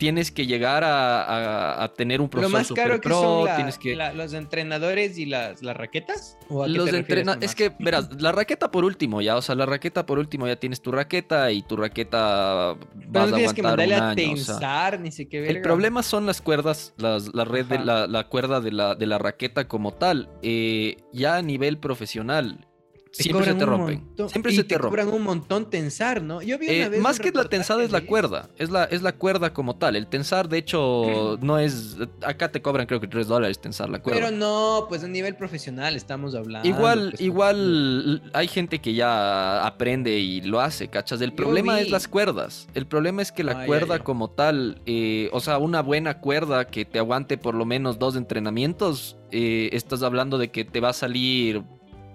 tienes 0.00 0.30
que 0.30 0.46
llegar 0.46 0.82
a, 0.82 1.92
tener 1.94 2.22
un 2.22 2.30
profesor 2.30 2.52
Lo 2.52 2.58
más 2.58 2.72
caro 2.72 3.00
que 3.02 3.08
son 3.10 3.54
tienes 3.54 3.76
que... 3.76 3.94
los 3.94 4.32
entrenadores 4.32 5.18
y 5.18 5.26
las, 5.26 5.62
las 5.62 5.76
raquetas. 5.76 6.38
los 6.48 6.90
entrenadores, 6.92 7.50
es 7.50 7.54
que, 7.54 7.70
verás, 7.78 8.08
la 8.18 8.32
raqueta 8.32 8.70
por 8.70 8.86
último 8.86 9.20
ya, 9.20 9.36
o 9.36 9.42
sea, 9.42 9.54
la 9.54 9.66
raqueta 9.66 10.06
por 10.06 10.18
último 10.18 10.46
ya 10.46 10.56
tienes 10.56 10.80
tu 10.80 10.90
raqueta 10.90 11.52
y 11.52 11.60
tu 11.60 11.76
raqueta 11.76 12.76
vas 13.08 13.30
a 13.30 13.34
tienes 13.34 13.52
que 13.52 13.62
mandarle 13.62 13.94
a 13.94 14.14
tensar, 14.14 14.98
ni 14.98 15.12
sé 15.12 15.28
qué 15.28 15.46
El 15.46 15.60
problema 15.60 16.02
son 16.02 16.24
las 16.24 16.40
cuerdas, 16.40 16.94
las, 16.96 17.34
la 17.34 17.44
red 17.44 17.66
de 17.66 17.78
la, 17.78 18.06
la, 18.06 18.26
cuerda 18.26 18.62
de 18.62 18.72
la, 18.72 18.94
de 18.94 19.04
la 19.04 19.18
raqueta 19.18 19.68
como 19.68 19.92
tal. 19.92 20.30
Eh, 20.40 20.96
ya 21.12 21.36
a 21.36 21.42
nivel 21.42 21.76
profesional, 21.76 22.66
Siempre 23.12 23.44
se 23.44 23.54
te 23.54 23.66
rompen. 23.66 24.04
Siempre 24.28 24.52
se 24.52 24.64
te, 24.64 24.78
rompen. 24.78 24.90
cobran 24.90 25.08
un 25.14 25.22
montón 25.22 25.68
tensar, 25.68 26.22
¿no? 26.22 26.42
Yo 26.42 26.58
vi 26.58 26.66
una 26.66 26.86
eh, 26.86 26.88
vez 26.90 27.00
más 27.00 27.18
que 27.18 27.32
la 27.32 27.44
tensada 27.44 27.82
es 27.82 27.90
la 27.90 28.02
cuerda. 28.02 28.50
Es 28.56 28.70
la, 28.70 28.84
es 28.84 29.02
la 29.02 29.12
cuerda 29.12 29.52
como 29.52 29.76
tal. 29.76 29.96
El 29.96 30.06
tensar, 30.06 30.48
de 30.48 30.58
hecho, 30.58 31.36
no 31.40 31.58
es. 31.58 31.96
Acá 32.24 32.52
te 32.52 32.62
cobran 32.62 32.86
creo 32.86 33.00
que 33.00 33.08
3 33.08 33.26
dólares 33.26 33.60
tensar 33.60 33.90
la 33.90 34.00
cuerda. 34.00 34.20
Pero 34.20 34.36
no, 34.36 34.86
pues 34.88 35.02
a 35.02 35.08
nivel 35.08 35.34
profesional 35.34 35.96
estamos 35.96 36.34
hablando. 36.34 36.68
Igual, 36.68 37.10
pues, 37.10 37.20
igual 37.20 38.22
hay 38.32 38.46
gente 38.46 38.80
que 38.80 38.94
ya 38.94 39.66
aprende 39.66 40.18
y 40.18 40.40
lo 40.42 40.60
hace, 40.60 40.88
¿cachas? 40.88 41.20
El 41.20 41.32
problema 41.32 41.80
es 41.80 41.90
las 41.90 42.06
cuerdas. 42.06 42.68
El 42.74 42.86
problema 42.86 43.22
es 43.22 43.32
que 43.32 43.42
la 43.42 43.66
cuerda 43.66 43.98
como 44.04 44.30
tal, 44.30 44.80
eh, 44.86 45.28
o 45.32 45.40
sea, 45.40 45.58
una 45.58 45.82
buena 45.82 46.20
cuerda 46.20 46.66
que 46.66 46.84
te 46.84 46.98
aguante 46.98 47.38
por 47.38 47.54
lo 47.54 47.64
menos 47.64 47.98
dos 47.98 48.14
entrenamientos, 48.14 49.16
eh, 49.32 49.70
estás 49.72 50.02
hablando 50.02 50.38
de 50.38 50.50
que 50.50 50.64
te 50.64 50.80
va 50.80 50.90
a 50.90 50.92
salir 50.92 51.62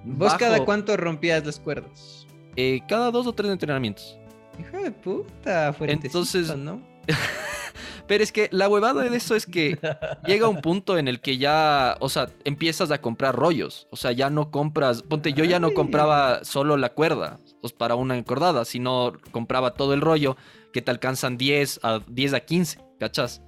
¿Vos 0.06 0.34
cada 0.36 0.64
cuánto 0.64 0.96
rompías 0.98 1.46
las 1.46 1.60
cuerdas? 1.60 2.28
Eh, 2.56 2.82
cada 2.88 3.12
dos 3.12 3.28
o 3.28 3.34
tres 3.34 3.52
entrenamientos. 3.52 4.18
Hijo 4.60 4.78
de 4.78 4.92
puta, 4.92 5.76
Entonces, 5.82 6.56
¿no? 6.56 6.82
Pero 8.08 8.24
es 8.24 8.32
que 8.32 8.50
la 8.52 8.70
huevada 8.70 9.04
de 9.04 9.18
eso 9.18 9.36
es 9.36 9.46
que 9.46 9.80
llega 10.28 10.48
un 10.48 10.62
punto 10.62 10.98
en 10.98 11.08
el 11.08 11.20
que 11.22 11.38
ya, 11.38 11.98
o 12.00 12.08
sea, 12.08 12.30
empiezas 12.44 12.92
a 12.92 13.02
comprar 13.02 13.36
rollos. 13.36 13.88
O 13.90 13.96
sea, 13.96 14.12
ya 14.12 14.30
no 14.30 14.52
compras. 14.52 15.02
Ponte, 15.02 15.34
yo 15.34 15.44
ya 15.44 15.60
no 15.60 15.74
compraba 15.74 16.44
solo 16.46 16.78
la 16.78 16.90
cuerda 16.90 17.40
pues, 17.62 17.74
para 17.74 17.96
una 17.96 18.16
encordada, 18.16 18.64
sino 18.64 19.14
compraba 19.32 19.74
todo 19.74 19.94
el 19.94 20.02
rollo 20.02 20.38
que 20.72 20.82
te 20.82 20.92
alcanzan 20.92 21.38
10 21.38 21.80
a, 21.84 22.00
10 22.08 22.34
a 22.34 22.40
15, 22.42 22.80
¿cachas? 23.00 23.42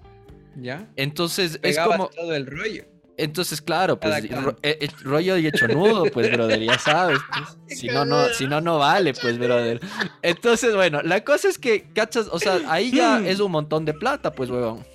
¿Ya? 0.56 0.89
Entonces 0.96 1.60
es 1.62 1.78
como... 1.78 2.08
todo 2.08 2.34
el 2.34 2.48
rollo. 2.48 2.86
Entonces, 3.17 3.62
claro, 3.62 3.99
pues 3.99 4.25
eh, 4.62 4.89
rollo 5.03 5.38
y 5.38 5.47
hecho 5.47 5.67
nudo, 5.67 6.06
pues, 6.06 6.32
brother, 6.32 6.62
ya 6.62 6.77
sabes. 6.77 7.19
Pues. 7.30 7.58
Si 7.77 7.88
no, 7.88 8.06
no, 8.06 8.30
si 8.30 8.47
no, 8.47 8.62
no 8.62 8.77
vale, 8.77 9.13
pues, 9.13 9.38
brother. 9.38 9.82
Entonces, 10.21 10.73
bueno, 10.73 11.01
la 11.01 11.23
cosa 11.23 11.49
es 11.49 11.58
que, 11.58 11.84
cachas, 11.93 12.27
o 12.32 12.39
sea, 12.39 12.62
ahí 12.67 12.91
ya 12.91 13.19
es 13.27 13.39
un 13.39 13.51
montón 13.51 13.84
de 13.86 13.93
plata, 13.93 14.32
pues, 14.32 14.49
huevón 14.49 14.86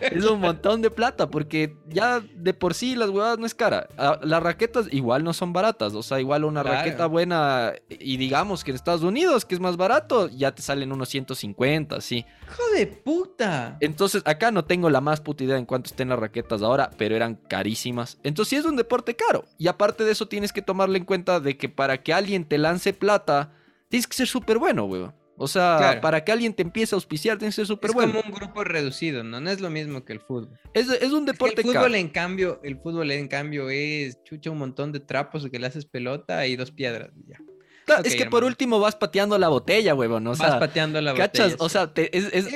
es 0.00 0.24
un 0.24 0.40
montón 0.40 0.82
de 0.82 0.90
plata 0.90 1.30
porque 1.30 1.76
ya 1.88 2.20
de 2.20 2.54
por 2.54 2.74
sí 2.74 2.94
las 2.94 3.10
huevadas 3.10 3.38
no 3.38 3.46
es 3.46 3.54
cara. 3.54 3.88
Ah, 3.98 4.18
las 4.22 4.42
raquetas 4.42 4.86
igual 4.90 5.24
no 5.24 5.32
son 5.32 5.52
baratas. 5.52 5.94
O 5.94 6.02
sea, 6.02 6.20
igual 6.20 6.44
una 6.44 6.62
raqueta 6.62 7.06
buena 7.06 7.72
y 7.88 8.16
digamos 8.16 8.64
que 8.64 8.70
en 8.70 8.76
Estados 8.76 9.02
Unidos, 9.02 9.44
que 9.44 9.54
es 9.54 9.60
más 9.60 9.76
barato, 9.76 10.28
ya 10.28 10.54
te 10.54 10.62
salen 10.62 10.92
unos 10.92 11.08
150, 11.08 12.00
sí. 12.00 12.24
¡Hijo 12.42 12.62
de 12.76 12.86
puta! 12.86 13.76
Entonces, 13.80 14.22
acá 14.24 14.50
no 14.50 14.64
tengo 14.64 14.90
la 14.90 15.00
más 15.00 15.20
puta 15.20 15.44
idea 15.44 15.56
en 15.56 15.66
cuánto 15.66 15.88
estén 15.88 16.08
las 16.08 16.18
raquetas 16.18 16.62
ahora, 16.62 16.90
pero 16.96 17.16
eran 17.16 17.34
carísimas. 17.34 18.18
Entonces, 18.22 18.50
sí 18.50 18.56
es 18.56 18.64
un 18.64 18.76
deporte 18.76 19.14
caro. 19.16 19.44
Y 19.58 19.68
aparte 19.68 20.04
de 20.04 20.12
eso, 20.12 20.28
tienes 20.28 20.52
que 20.52 20.62
tomarle 20.62 20.98
en 20.98 21.04
cuenta 21.04 21.40
de 21.40 21.56
que 21.56 21.68
para 21.68 22.02
que 22.02 22.12
alguien 22.12 22.44
te 22.44 22.58
lance 22.58 22.92
plata, 22.92 23.52
tienes 23.88 24.06
que 24.06 24.16
ser 24.16 24.26
súper 24.26 24.58
bueno, 24.58 24.84
huevón. 24.84 25.19
O 25.42 25.48
sea, 25.48 26.00
para 26.02 26.22
que 26.22 26.32
alguien 26.32 26.52
te 26.52 26.60
empiece 26.60 26.94
a 26.94 26.96
auspiciar, 26.96 27.38
tienes 27.38 27.54
que 27.54 27.62
ser 27.62 27.66
súper 27.66 27.92
bueno. 27.92 28.12
Es 28.12 28.22
como 28.22 28.34
un 28.34 28.38
grupo 28.38 28.62
reducido, 28.62 29.24
¿no? 29.24 29.40
No 29.40 29.48
es 29.48 29.62
lo 29.62 29.70
mismo 29.70 30.04
que 30.04 30.12
el 30.12 30.20
fútbol. 30.20 30.60
Es, 30.74 30.86
un 31.12 31.24
deporte 31.24 31.62
el 31.62 31.66
fútbol, 31.66 31.94
en 31.94 32.10
cambio, 32.10 32.60
el 32.62 32.76
fútbol, 32.76 33.10
en 33.10 33.26
cambio, 33.26 33.70
es 33.70 34.22
chucha 34.22 34.50
un 34.50 34.58
montón 34.58 34.92
de 34.92 35.00
trapos 35.00 35.48
que 35.50 35.58
le 35.58 35.66
haces 35.66 35.86
pelota 35.86 36.46
y 36.46 36.56
dos 36.56 36.70
piedras. 36.70 37.10
Ya 37.26 37.38
es 38.04 38.16
que 38.16 38.26
por 38.26 38.44
último 38.44 38.80
vas 38.80 38.96
pateando 38.96 39.38
la 39.38 39.48
botella, 39.48 39.94
huevón. 39.94 40.26
O 40.26 40.36
vas 40.36 40.56
pateando 40.56 41.00
la 41.00 41.12
botella. 41.12 41.54
O 41.58 41.68
sea, 41.68 41.90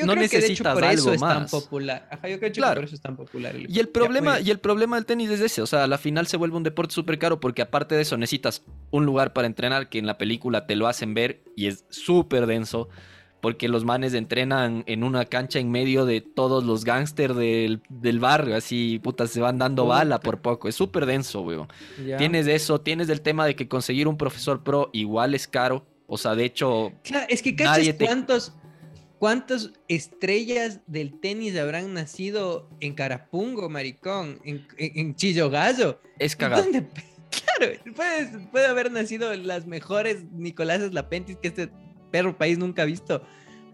no 0.05 0.15
necesitas 0.15 0.75
por 0.75 0.85
eso 0.85 1.13
Es 1.13 1.21
tan 1.21 1.47
popular. 1.47 2.09
Ajá, 2.11 2.29
yo 2.29 2.39
creo 2.39 2.53
que 2.53 2.61
por 2.61 2.85
eso 2.85 2.95
es 2.95 3.01
tan 3.01 3.17
popular. 3.17 3.55
y, 3.57 3.79
el 3.79 3.89
problema, 3.89 4.41
y 4.41 4.51
el 4.51 4.59
problema 4.59 4.97
del 4.97 5.07
tenis 5.07 5.31
es 5.31 5.41
ese. 5.41 5.63
O 5.63 5.67
sea, 5.67 5.85
a 5.85 5.87
la 5.87 5.99
final 5.99 6.27
se 6.27 6.37
vuelve 6.37 6.57
un 6.57 6.63
deporte 6.63 6.95
súper 6.95 7.19
caro 7.19 7.41
porque 7.41 7.63
aparte 7.63 7.95
de 7.95 8.03
eso 8.03 8.17
necesitas 8.17 8.63
un 8.91 9.07
lugar 9.07 9.33
para 9.33 9.47
entrenar 9.47 9.89
que 9.89 9.99
en 9.99 10.07
la 10.07 10.19
película 10.19 10.67
te 10.67 10.77
lo 10.77 10.87
hacen 10.87 11.15
ver 11.15 11.43
y 11.57 11.67
es 11.67 11.85
súper 11.89 12.47
denso 12.47 12.89
porque 13.45 13.69
los 13.69 13.85
manes 13.85 14.15
entrenan 14.15 14.85
en 14.87 15.05
una 15.05 15.27
cancha 15.27 15.59
en 15.59 15.71
medio 15.71 16.07
de 16.07 16.23
todos 16.23 16.65
los 16.65 16.83
gángsters 16.83 17.37
del, 17.37 18.19
barrio, 18.19 18.57
así, 18.57 18.99
puta, 19.01 19.27
se 19.27 19.39
van 19.39 19.59
dando 19.59 19.85
bala 19.85 20.19
por 20.19 20.41
poco. 20.41 20.67
Es 20.67 20.77
súper 20.77 21.05
denso, 21.05 21.43
weón. 21.43 21.69
Tienes 22.17 22.47
eso, 22.47 22.81
tienes 22.81 23.11
el 23.11 23.21
tema 23.21 23.45
de 23.45 23.55
que 23.55 23.69
conseguir 23.69 24.09
un 24.09 24.17
profesor 24.17 24.65
pro 24.65 24.89
igual 24.95 25.35
es 25.35 25.47
caro. 25.47 25.85
O 26.07 26.17
sea, 26.17 26.35
de 26.35 26.47
hecho. 26.47 26.95
Claro, 27.03 27.27
es 27.29 27.43
que 27.43 27.55
cachas 27.55 27.95
cuántos, 27.99 28.55
cuántas 29.19 29.73
estrellas 29.89 30.81
del 30.87 31.21
tenis 31.21 31.55
habrán 31.59 31.93
nacido 31.93 32.71
en 32.81 32.95
Carapungo, 32.95 33.69
maricón, 33.69 34.41
en, 34.47 34.67
en, 34.79 35.15
Chillo 35.17 35.51
Gallo. 35.51 36.01
Es 36.19 36.35
cagado. 36.35 36.65
Claro, 37.59 37.73
puede, 37.97 38.47
puede 38.53 38.67
haber 38.67 38.93
nacido 38.93 39.35
las 39.35 39.67
mejores 39.67 40.23
Nicolás 40.31 40.81
Lapentis 40.93 41.37
que 41.37 41.49
este 41.49 41.69
perro 42.15 42.39
país 42.39 42.57
nunca 42.57 42.85
visto. 42.85 43.23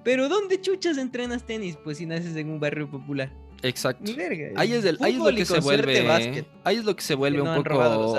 Pero 0.02 0.30
¿dónde 0.30 0.58
chuchas 0.62 0.96
entrenas 0.96 1.44
tenis? 1.44 1.76
Pues 1.84 1.98
si 1.98 2.06
naces 2.06 2.34
en 2.36 2.48
un 2.48 2.58
barrio 2.58 2.90
popular. 2.90 3.30
Exacto. 3.62 4.10
ahí 4.56 4.72
es, 4.72 4.86
el, 4.86 4.96
ahí 5.02 5.12
es 5.12 5.18
lo 5.18 5.34
que 5.34 5.44
se 5.44 5.60
vuelve. 5.60 6.10
Ahí 6.64 6.76
es 6.76 6.84
lo 6.86 6.96
que 6.96 7.02
se 7.02 7.14
vuelve 7.14 7.42
un 7.42 7.62
poco. 7.62 8.16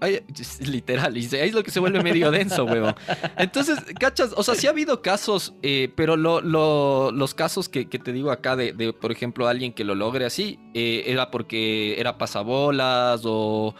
Ahí, 0.00 0.20
literal, 0.60 1.14
ahí 1.14 1.22
es 1.22 1.52
lo 1.52 1.62
que 1.62 1.70
se 1.70 1.80
vuelve 1.80 2.02
medio 2.02 2.30
denso, 2.30 2.64
huevón. 2.64 2.94
Entonces, 3.36 3.78
cachas, 4.00 4.32
o 4.34 4.42
sea, 4.42 4.54
sí 4.54 4.66
ha 4.66 4.70
habido 4.70 5.02
casos, 5.02 5.54
eh, 5.62 5.92
pero 5.94 6.16
los 6.16 7.34
casos 7.34 7.68
que, 7.68 7.84
te 7.84 8.12
digo 8.14 8.30
acá 8.30 8.56
de, 8.56 8.94
por 8.98 9.12
ejemplo, 9.12 9.48
alguien 9.48 9.74
que 9.74 9.84
lo 9.84 9.94
logre 9.94 10.24
así, 10.24 10.58
eh, 10.72 11.04
era 11.08 11.30
porque 11.30 12.00
era 12.00 12.16
pasabolas 12.16 13.20
o 13.26 13.74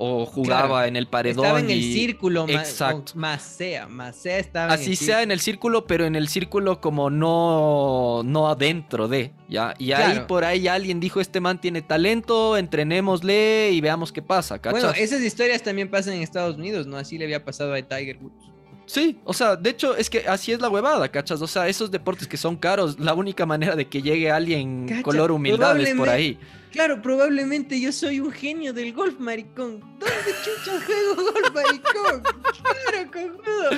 o 0.00 0.24
jugaba 0.24 0.86
en 0.86 0.94
el 0.94 1.08
paredón. 1.08 1.44
Estaba 1.44 1.60
en 1.60 1.70
el 1.70 1.82
círculo, 1.82 2.46
exacto. 2.48 3.12
más 3.16 3.42
sea, 3.42 3.88
más 3.88 4.14
sea 4.14 4.38
estaba 4.38 4.72
Así 4.72 4.94
sea 4.94 5.22
en 5.24 5.32
el 5.32 5.40
círculo, 5.40 5.86
pero 5.86 6.06
en 6.06 6.14
el 6.14 6.28
círculo 6.28 6.80
como 6.80 7.10
no, 7.10 8.22
no 8.24 8.48
adentro 8.48 9.08
de, 9.08 9.32
¿ya? 9.48 9.74
Y 9.76 9.90
ahí 9.90 10.20
por 10.28 10.44
ahí 10.44 10.68
alguien 10.68 11.00
dijo, 11.00 11.20
este 11.20 11.40
man 11.40 11.60
tiene 11.60 11.82
talento, 11.82 12.56
entrenémosle 12.56 13.70
y 13.72 13.80
veamos 13.80 14.12
qué 14.12 14.22
pasa, 14.22 14.60
¿cachas? 14.60 14.82
Bueno, 14.82 14.96
esas 14.96 15.20
historias 15.20 15.62
también 15.62 15.90
pasan 15.90 16.14
en 16.14 16.22
Estados 16.22 16.56
Unidos, 16.56 16.86
¿no? 16.86 16.96
Así 16.96 17.18
le 17.18 17.24
había 17.24 17.44
pasado 17.44 17.74
a 17.74 17.82
Tiger 17.82 18.18
Woods. 18.22 18.52
Sí, 18.86 19.18
o 19.24 19.34
sea, 19.34 19.56
de 19.56 19.70
hecho 19.70 19.96
es 19.96 20.08
que 20.08 20.26
así 20.28 20.52
es 20.52 20.60
la 20.60 20.70
huevada, 20.70 21.08
¿cachas? 21.10 21.42
O 21.42 21.46
sea, 21.48 21.66
esos 21.66 21.90
deportes 21.90 22.28
que 22.28 22.36
son 22.36 22.56
caros, 22.56 23.00
la 23.00 23.14
única 23.14 23.44
manera 23.44 23.74
de 23.74 23.88
que 23.88 24.00
llegue 24.00 24.30
alguien 24.30 25.02
color 25.02 25.32
humildad 25.32 25.78
es 25.80 25.94
por 25.96 26.08
ahí. 26.08 26.38
Claro, 26.70 27.00
probablemente 27.00 27.80
yo 27.80 27.92
soy 27.92 28.20
un 28.20 28.30
genio 28.30 28.72
del 28.72 28.92
golf, 28.92 29.18
maricón. 29.18 29.80
¿Dónde 29.80 30.32
chuchas 30.44 30.84
juego 30.84 31.32
golf, 31.32 31.54
maricón? 31.54 32.22
Claro, 32.22 33.10
cojudo. 33.10 33.70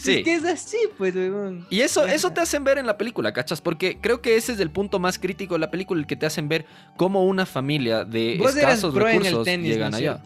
Sí. 0.00 0.18
Es 0.18 0.24
que 0.24 0.34
es 0.34 0.44
así, 0.44 0.78
pues, 0.96 1.14
weón. 1.14 1.66
Y 1.70 1.80
eso, 1.80 2.06
eso 2.06 2.32
te 2.32 2.40
hacen 2.40 2.64
ver 2.64 2.78
en 2.78 2.86
la 2.86 2.96
película, 2.96 3.32
¿cachas? 3.32 3.60
Porque 3.60 3.98
creo 4.00 4.22
que 4.22 4.36
ese 4.36 4.52
es 4.52 4.60
el 4.60 4.70
punto 4.70 4.98
más 4.98 5.18
crítico 5.18 5.54
de 5.54 5.60
la 5.60 5.70
película, 5.70 6.00
el 6.00 6.06
que 6.06 6.16
te 6.16 6.26
hacen 6.26 6.48
ver 6.48 6.66
cómo 6.96 7.24
una 7.24 7.46
familia 7.46 8.04
de 8.04 8.36
escasos 8.36 8.94
recursos 8.94 9.46
llegan 9.46 9.94
allá. 9.94 10.22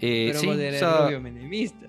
Eh, 0.00 0.28
Pero 0.28 0.40
sí, 0.40 0.46
vos 0.46 0.56
o 0.56 0.78
sea, 0.78 1.18
menemista. 1.20 1.86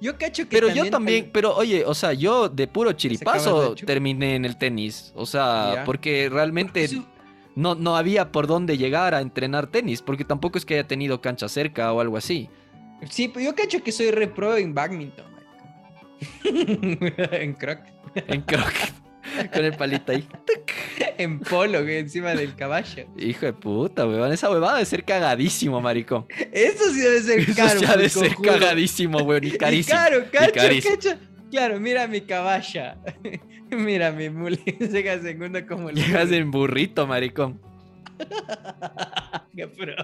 Yo 0.00 0.16
cacho 0.16 0.44
que 0.48 0.56
Pero 0.56 0.68
yo 0.72 0.88
también, 0.88 1.30
pero 1.32 1.54
oye, 1.54 1.84
o 1.84 1.94
sea, 1.94 2.12
yo 2.14 2.48
de 2.48 2.66
puro 2.66 2.92
chiripazo 2.92 3.74
terminé 3.74 4.34
en 4.34 4.44
el 4.44 4.56
tenis. 4.56 5.12
O 5.14 5.26
sea, 5.26 5.82
porque 5.84 6.28
realmente 6.30 6.88
no, 7.54 7.74
no 7.74 7.96
había 7.96 8.32
por 8.32 8.46
dónde 8.46 8.78
llegar 8.78 9.14
a 9.14 9.20
entrenar 9.20 9.66
tenis, 9.68 10.02
porque 10.02 10.24
tampoco 10.24 10.58
es 10.58 10.64
que 10.64 10.74
haya 10.74 10.86
tenido 10.86 11.20
cancha 11.20 11.48
cerca 11.48 11.92
o 11.92 12.00
algo 12.00 12.16
así. 12.16 12.48
Sí, 13.08 13.28
pero 13.28 13.46
yo 13.46 13.54
cacho 13.54 13.82
que 13.82 13.92
soy 13.92 14.10
repro 14.10 14.56
en 14.56 14.74
badminton. 14.74 15.26
en 16.44 17.54
croc. 17.54 17.80
En 18.14 18.42
croc. 18.42 18.72
Con 19.52 19.64
el 19.64 19.74
palito 19.74 20.12
ahí. 20.12 20.26
en 21.18 21.40
polo, 21.40 21.78
encima 21.80 22.34
del 22.34 22.54
caballo. 22.54 23.06
Hijo 23.16 23.46
de 23.46 23.52
puta, 23.52 24.06
weón. 24.06 24.32
Esa 24.32 24.50
huevada 24.50 24.74
debe 24.74 24.86
ser 24.86 25.04
cagadísimo, 25.04 25.80
maricón. 25.80 26.26
Eso 26.52 26.92
sí 26.92 27.00
debe 27.00 27.20
ser 27.20 27.54
caro. 27.54 27.80
Eso 27.80 27.86
ya 27.86 27.96
debe 27.96 28.08
ser 28.08 28.34
cagadísimo, 28.36 29.18
weón. 29.18 29.44
Y 29.44 29.52
carísimo. 29.52 29.98
caro, 29.98 30.24
cacho, 30.30 30.52
cacho. 30.54 31.18
Claro, 31.50 31.80
mira 31.80 32.06
mi 32.06 32.20
caballa. 32.20 32.96
mira 33.70 34.12
mi 34.12 34.30
mule. 34.30 34.58
Llega 34.78 35.20
segundo 35.20 35.66
como 35.66 35.90
el. 35.90 35.96
Llegas 35.96 36.30
en 36.32 36.50
burrito, 36.50 37.06
maricón. 37.06 37.60
Qué 39.56 39.66
pro. 39.66 39.94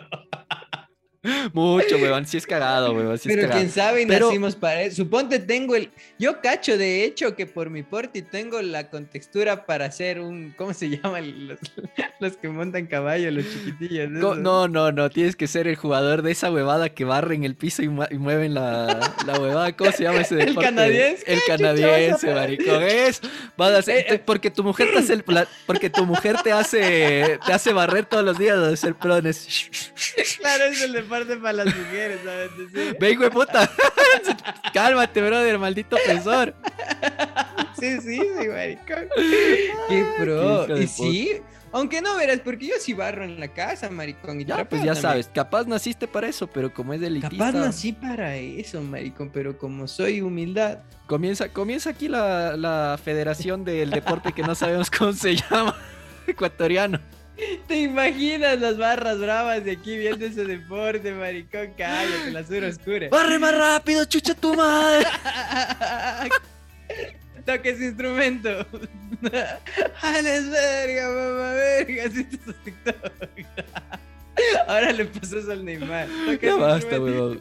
Mucho, 1.53 1.97
weón. 1.97 2.27
Sí 2.27 2.37
es 2.37 2.47
cagado, 2.47 2.93
weón. 2.93 3.19
Pero 3.25 3.51
quién 3.51 3.71
sabe, 3.71 4.07
nacimos 4.07 4.57
para 4.57 4.83
eso. 4.83 4.97
Suponte 4.97 5.39
tengo 5.39 5.77
el. 5.77 5.91
Yo 6.19 6.41
cacho, 6.41 6.77
de 6.79 7.05
hecho, 7.05 7.35
que 7.35 7.47
por 7.47 7.71
mi 7.71 7.83
porte 7.83 8.23
tengo 8.23 8.61
la 8.63 8.91
contextura 8.91 9.67
para 9.67 9.87
hacer 9.87 10.21
un. 10.21 10.55
¿Cómo 10.57 10.75
se 10.75 10.89
llaman 11.03 11.49
los, 11.49 11.59
los 12.21 12.37
que 12.37 12.49
montan 12.49 12.87
caballo, 12.87 13.31
los 13.31 13.45
chiquitillos? 13.45 14.11
No, 14.11 14.69
no, 14.69 14.93
no. 14.93 15.11
Tienes 15.11 15.37
que 15.37 15.47
ser 15.47 15.67
el 15.67 15.77
jugador 15.77 16.23
de 16.23 16.33
esa 16.33 16.51
huevada 16.51 16.91
que 16.91 17.05
barren 17.05 17.45
el 17.45 17.55
piso 17.55 17.83
y, 17.83 17.89
mueven 17.89 18.55
la, 18.55 19.15
la, 19.27 19.41
huevada. 19.41 19.77
¿Cómo 19.77 19.93
se 19.93 20.05
llama 20.05 20.21
ese 20.21 20.35
deporte? 20.37 20.61
El 20.61 20.65
canadiense. 20.65 21.25
El 21.27 21.41
canadiense, 21.47 22.35
maricón. 22.35 22.83
Es. 22.83 23.21
Vas 23.57 23.89
a 23.89 23.93
eh. 23.93 24.23
porque 24.25 24.51
tu 24.51 24.63
mujer 24.63 24.89
te 24.93 24.99
hace 24.99 25.13
el, 25.15 25.25
porque 25.67 25.91
tu 25.91 26.05
mujer 26.05 26.37
te 26.43 26.53
hace 26.53 27.39
te 27.45 27.53
hace 27.53 27.73
barrer 27.73 28.07
todos 28.07 28.25
los 28.25 28.39
días 28.39 28.59
de 28.61 28.73
hacer 28.73 28.95
prones. 28.95 29.71
Claro, 30.39 30.65
es 30.65 30.83
el 30.83 30.93
deporte 30.93 31.16
para 31.25 31.53
las 31.53 31.67
mujeres, 31.67 32.21
¿sabes? 32.25 32.99
Ve, 32.99 33.11
hijo 33.11 33.23
de 33.23 33.31
puta. 33.31 33.71
Cálmate, 34.73 35.21
brother, 35.23 35.59
maldito 35.59 35.97
pesor. 36.07 36.55
Sí, 37.79 38.01
sí, 38.01 38.19
sí, 38.19 38.49
maricón. 38.49 39.09
Qué 39.89 40.07
pro. 40.19 40.79
y 40.79 40.87
sí, 40.87 41.41
aunque 41.73 42.01
no 42.01 42.17
verás, 42.17 42.41
porque 42.41 42.69
yo 42.69 42.75
sí 42.81 42.95
barro 42.95 43.25
en 43.25 43.39
la 43.39 43.49
casa, 43.49 43.91
maricón. 43.91 44.41
Y 44.41 44.45
ya, 44.45 44.69
pues 44.69 44.83
ya 44.83 44.95
sabes, 44.95 45.29
capaz 45.33 45.67
naciste 45.67 46.09
para 46.09 46.29
eso, 46.29 46.47
pero 46.47 46.73
como 46.73 46.95
es 46.95 47.01
delitista. 47.01 47.37
Capaz 47.37 47.53
nací 47.53 47.93
para 47.93 48.37
eso, 48.37 48.81
maricón, 48.81 49.31
pero 49.31 49.59
como 49.59 49.87
soy 49.87 50.21
humildad. 50.21 50.79
Comienza, 51.07 51.51
comienza 51.51 51.91
aquí 51.91 52.09
la, 52.09 52.57
la 52.57 52.99
federación 53.03 53.65
del 53.65 53.91
deporte 53.91 54.33
que 54.33 54.43
no 54.43 54.55
sabemos 54.55 54.91
cómo 54.91 55.13
se 55.13 55.37
llama, 55.51 55.77
ecuatoriano. 56.27 56.99
¿Te 57.69 57.77
imaginas 57.81 58.61
las 58.61 58.77
barras 58.79 59.19
bravas 59.19 59.65
de 59.65 59.73
aquí 59.73 59.97
viendo 59.97 60.27
ese 60.27 60.45
deporte, 60.45 61.13
maricón? 61.13 61.73
Cállate, 61.77 62.31
la 62.31 62.45
sur 62.45 62.65
oscura. 62.65 63.09
¡Barre 63.11 63.39
más 63.39 63.57
rápido, 63.57 64.05
chucha 64.05 64.35
tu 64.35 64.55
madre! 64.55 65.07
Toque 67.45 67.71
ese 67.71 67.87
instrumento. 67.87 68.51
¡Ales 70.03 70.51
verga, 70.51 71.09
mamá 71.09 71.53
verga! 71.53 72.05
Así 72.07 72.25
te 72.25 72.39
TikTok. 72.65 73.13
Ahora 74.67 74.93
le 74.93 75.05
pasó 75.07 75.39
eso 75.39 75.53
al 75.53 75.65
Neymar. 75.65 76.09
Ya 76.43 76.57
basta, 76.57 77.01
weón. 77.01 77.41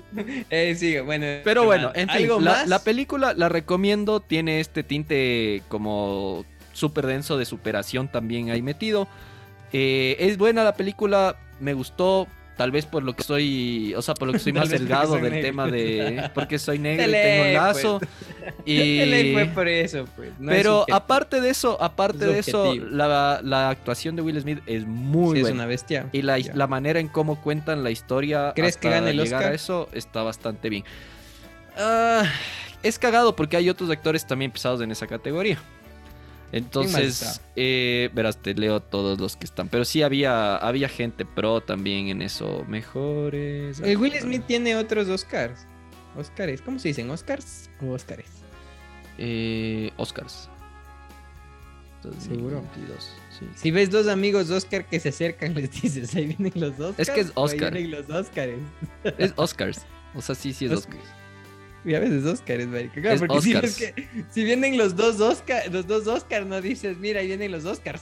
Eh, 0.49 0.75
sí, 0.77 0.99
bueno. 0.99 1.25
Pero 1.43 1.65
bueno, 1.65 1.91
en 1.95 2.07
fin, 2.09 2.29
la, 2.43 2.65
la 2.65 2.79
película 2.79 3.33
la 3.33 3.49
recomiendo. 3.49 4.19
Tiene 4.19 4.59
este 4.59 4.83
tinte 4.83 5.63
como 5.67 6.45
súper 6.71 7.07
denso 7.07 7.37
de 7.37 7.45
superación 7.45 8.07
también 8.07 8.51
ahí 8.51 8.61
metido. 8.61 9.07
Eh, 9.77 10.15
es 10.19 10.37
buena 10.37 10.63
la 10.63 10.73
película, 10.73 11.35
me 11.59 11.73
gustó. 11.73 12.27
Tal 12.55 12.71
vez 12.71 12.85
por 12.85 13.03
lo 13.03 13.13
que 13.13 13.21
soy, 13.21 13.93
o 13.95 14.01
sea, 14.01 14.13
por 14.13 14.27
lo 14.27 14.31
que 14.31 14.39
soy 14.39 14.53
más 14.53 14.69
delgado 14.69 15.17
del 15.17 15.41
tema 15.41 15.67
de. 15.67 16.29
Porque 16.33 16.57
soy 16.57 16.79
negro 16.79 17.09
y 17.09 17.11
tengo 17.11 17.43
un 17.43 17.53
lazo. 17.53 17.99
Pues. 18.45 18.53
Y... 18.67 19.33
fue 19.33 19.45
por 19.47 19.67
eso, 19.67 20.05
pues. 20.15 20.29
Pero 20.39 20.85
aparte 20.91 21.41
de 21.41 21.49
eso, 21.49 21.81
aparte 21.81 22.27
de 22.27 22.39
eso, 22.39 22.75
la, 22.75 23.69
actuación 23.69 24.15
de 24.15 24.21
Will 24.21 24.39
Smith 24.39 24.59
es 24.67 24.85
muy 24.85 25.41
buena. 25.41 25.47
Es 25.49 25.53
una 25.55 25.65
bestia. 25.65 26.09
Y 26.11 26.21
la, 26.21 26.67
manera 26.67 26.99
en 26.99 27.07
cómo 27.07 27.41
cuentan 27.41 27.83
la 27.83 27.89
historia. 27.89 28.53
¿Crees 28.55 28.77
que 28.77 28.89
gane 28.89 29.09
el 29.09 29.17
llegar 29.17 29.43
a 29.43 29.53
eso 29.53 29.89
está 29.93 30.21
bastante 30.21 30.69
bien. 30.69 30.85
Ah, 31.75 32.23
es 32.83 32.99
cagado 32.99 33.35
porque 33.35 33.57
hay 33.57 33.67
otros 33.67 33.89
actores 33.89 34.25
también 34.25 34.51
pesados 34.51 34.79
en 34.81 34.91
esa 34.91 35.07
categoría. 35.07 35.57
Entonces, 36.51 37.41
eh, 37.55 38.09
verás, 38.13 38.41
te 38.41 38.53
leo 38.53 38.81
todos 38.81 39.19
los 39.19 39.35
que 39.35 39.45
están. 39.45 39.67
Pero 39.67 39.85
sí 39.85 40.03
había, 40.03 40.55
había 40.55 40.87
gente 40.87 41.25
pro 41.25 41.61
también 41.61 42.07
en 42.07 42.21
eso. 42.21 42.63
Mejores. 42.67 43.79
El 43.79 43.97
Will 43.97 44.13
Smith 44.19 44.43
tiene 44.45 44.75
otros 44.75 45.07
Oscars. 45.09 45.67
Oscars. 46.17 46.61
¿Cómo 46.61 46.79
se 46.79 46.89
dicen? 46.89 47.09
¿Oscars 47.09 47.69
o 47.81 47.91
Oscars? 47.91 48.29
Eh, 49.17 49.91
Oscars. 49.97 50.49
Seguro. 52.19 52.63
Si 53.55 53.71
ves 53.71 53.89
dos 53.89 54.07
amigos 54.07 54.49
Oscar 54.49 54.87
que 54.87 54.99
se 54.99 55.09
acercan, 55.09 55.53
les 55.55 55.71
dices, 55.71 56.13
ahí 56.15 56.27
vienen 56.27 56.53
los 56.55 56.79
Oscars. 56.79 56.99
Es 56.99 57.09
que 57.09 57.21
es 57.21 57.31
Oscar. 57.35 57.73
Ahí 57.73 57.83
vienen 57.83 58.05
los 58.07 58.09
Oscars. 58.15 58.53
Es 59.17 59.33
Oscars. 59.35 59.81
O 60.13 60.21
sea, 60.21 60.35
sí, 60.35 60.53
sí 60.53 60.65
es 60.65 60.71
Oscars. 60.71 61.03
Y 61.85 61.93
a 61.93 61.99
veces 61.99 62.25
Oscars, 62.25 62.67
marica. 62.67 62.99
Claro, 62.99 63.19
porque 63.19 63.41
si, 63.41 63.53
es 63.53 63.77
que, 63.77 64.07
si 64.31 64.43
vienen 64.43 64.75
los 64.75 64.95
dos 64.95 65.21
Oscars, 65.21 65.71
los 65.71 65.85
dos 65.85 66.07
Oscars, 66.07 66.45
no 66.47 66.59
dices, 66.59 66.97
mira, 66.97 67.19
ahí 67.19 67.27
vienen 67.27 67.51
los 67.51 67.65
Oscars. 67.65 68.01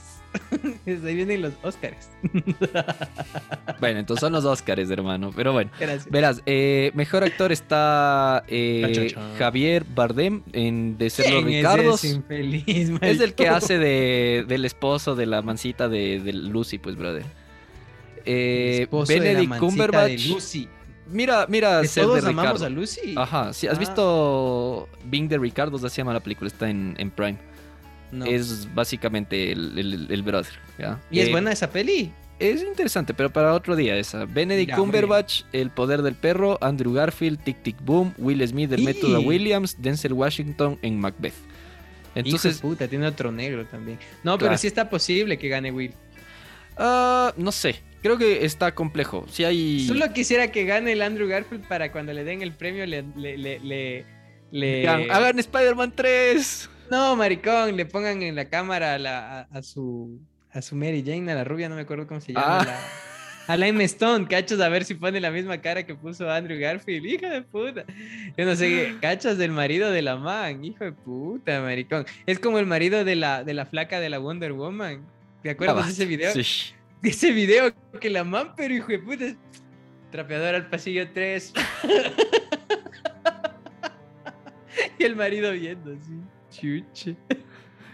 ahí 0.86 1.14
vienen 1.14 1.42
los 1.42 1.52
Oscars. 1.62 2.08
bueno, 3.80 3.98
entonces 3.98 4.20
son 4.20 4.32
los 4.32 4.46
Oscars, 4.46 4.90
hermano. 4.90 5.32
Pero 5.36 5.52
bueno, 5.52 5.70
Gracias. 5.78 6.10
verás, 6.10 6.42
eh, 6.46 6.92
mejor 6.94 7.24
actor 7.24 7.52
está 7.52 8.42
eh, 8.48 9.14
Javier 9.38 9.84
Bardem 9.94 10.42
en 10.54 10.96
De 10.96 11.10
ser 11.10 11.30
los 11.30 11.44
Ricardos. 11.44 12.04
Es, 12.04 12.90
es 13.02 13.20
el 13.20 13.34
que 13.34 13.48
hace 13.48 13.78
de, 13.78 14.46
del 14.48 14.64
esposo 14.64 15.14
de 15.14 15.26
la 15.26 15.42
mancita 15.42 15.90
de, 15.90 16.20
de 16.20 16.32
Lucy, 16.32 16.78
pues, 16.78 16.96
brother. 16.96 17.24
Eh, 18.24 18.88
Benedict 19.06 19.58
Cumberbatch. 19.58 20.22
De 20.22 20.28
Lucy. 20.28 20.68
Mira, 21.06 21.46
mira, 21.48 21.82
todos 21.94 22.24
amamos 22.24 22.62
a 22.62 22.68
Lucy. 22.68 23.14
Ajá, 23.16 23.52
sí, 23.52 23.66
¿has 23.66 23.76
ah. 23.76 23.80
visto 23.80 24.88
Bing 25.04 25.28
de 25.28 25.38
Ricardo? 25.38 25.78
Se 25.78 25.96
llama 25.96 26.12
la 26.12 26.20
película, 26.20 26.48
está 26.48 26.68
en, 26.68 27.12
Prime. 27.14 27.38
Es 28.26 28.72
básicamente 28.74 29.52
el, 29.52 30.22
brother. 30.24 30.52
¿Y 31.10 31.20
es 31.20 31.28
eh, 31.28 31.30
buena 31.30 31.52
esa 31.52 31.70
peli? 31.70 32.12
Es 32.38 32.62
interesante, 32.62 33.14
pero 33.14 33.32
para 33.32 33.54
otro 33.54 33.76
día 33.76 33.96
esa. 33.96 34.24
Benedict 34.24 34.74
Cumberbatch, 34.74 35.42
El 35.52 35.70
Poder 35.70 36.02
del 36.02 36.14
Perro, 36.14 36.58
Andrew 36.60 36.92
Garfield, 36.92 37.42
Tic 37.42 37.62
Tic 37.62 37.76
Boom, 37.80 38.12
Will 38.18 38.46
Smith, 38.46 38.72
El 38.72 38.82
Método 38.82 39.20
Williams, 39.20 39.76
Denzel 39.80 40.12
Washington 40.12 40.78
en 40.82 40.98
Macbeth. 40.98 41.34
Entonces, 42.14 42.60
puta, 42.60 42.88
tiene 42.88 43.06
otro 43.06 43.32
negro 43.32 43.66
también. 43.66 43.98
No, 44.22 44.38
pero 44.38 44.56
sí 44.56 44.66
está 44.66 44.88
posible 44.88 45.38
que 45.38 45.48
gane 45.48 45.70
Will. 45.70 45.94
Ah, 46.76 47.32
no 47.36 47.52
sé, 47.52 47.76
creo 48.04 48.18
que 48.18 48.44
está 48.44 48.74
complejo. 48.74 49.24
Si 49.30 49.44
hay... 49.44 49.86
Solo 49.86 50.12
quisiera 50.12 50.52
que 50.52 50.66
gane 50.66 50.92
el 50.92 51.00
Andrew 51.00 51.26
Garfield 51.26 51.66
para 51.66 51.90
cuando 51.90 52.12
le 52.12 52.22
den 52.22 52.42
el 52.42 52.52
premio 52.52 52.84
le... 52.84 53.02
le, 54.52 54.86
Hagan 54.86 55.38
Spider-Man 55.38 55.94
3. 55.96 56.70
No, 56.90 57.16
maricón, 57.16 57.74
le 57.74 57.86
pongan 57.86 58.22
en 58.22 58.34
la 58.36 58.44
cámara 58.44 58.94
a, 58.94 58.98
la, 58.98 59.40
a, 59.50 59.62
su 59.62 60.20
a 60.52 60.60
su 60.60 60.76
Mary 60.76 61.02
Jane, 61.04 61.32
a 61.32 61.34
la 61.34 61.44
rubia, 61.44 61.70
no 61.70 61.76
me 61.76 61.80
acuerdo 61.80 62.06
cómo 62.06 62.20
se 62.20 62.34
llama. 62.34 62.58
Ah. 62.60 62.78
a 63.46 63.56
la 63.56 63.68
Emma 63.68 63.84
Stone, 63.84 64.28
cachos, 64.28 64.60
a 64.60 64.68
ver 64.68 64.84
si 64.84 64.94
pone 64.94 65.18
la 65.18 65.30
misma 65.30 65.62
cara 65.62 65.86
que 65.86 65.94
puso 65.94 66.30
Andrew 66.30 66.60
Garfield, 66.60 67.06
hija 67.06 67.30
de 67.30 67.40
puta. 67.40 67.86
Yo 68.36 68.44
no 68.44 68.54
sé, 68.54 68.96
cachos 69.00 69.38
del 69.38 69.50
marido 69.50 69.90
de 69.90 70.02
la 70.02 70.16
man, 70.16 70.62
hijo 70.62 70.84
de 70.84 70.92
puta, 70.92 71.62
maricón. 71.62 72.04
Es 72.26 72.38
como 72.38 72.58
el 72.58 72.66
marido 72.66 73.02
de 73.02 73.16
la, 73.16 73.44
de 73.44 73.54
la 73.54 73.64
flaca 73.64 73.98
de 73.98 74.10
la 74.10 74.18
Wonder 74.18 74.52
Woman. 74.52 75.06
¿Te 75.42 75.48
acuerdas 75.48 75.86
de 75.86 75.92
ese 75.92 76.04
video? 76.04 76.30
Sí. 76.34 76.74
Ese 77.02 77.32
video 77.32 77.72
que 78.00 78.10
la 78.10 78.24
man, 78.24 78.52
pero 78.56 78.74
hijo 78.74 78.88
de 78.88 78.98
puta. 78.98 79.24
Trapeador 80.10 80.54
al 80.54 80.68
pasillo 80.68 81.10
3. 81.12 81.52
y 84.98 85.04
el 85.04 85.16
marido 85.16 85.52
viendo 85.52 85.92
así. 85.92 86.20
Chuche. 86.50 87.16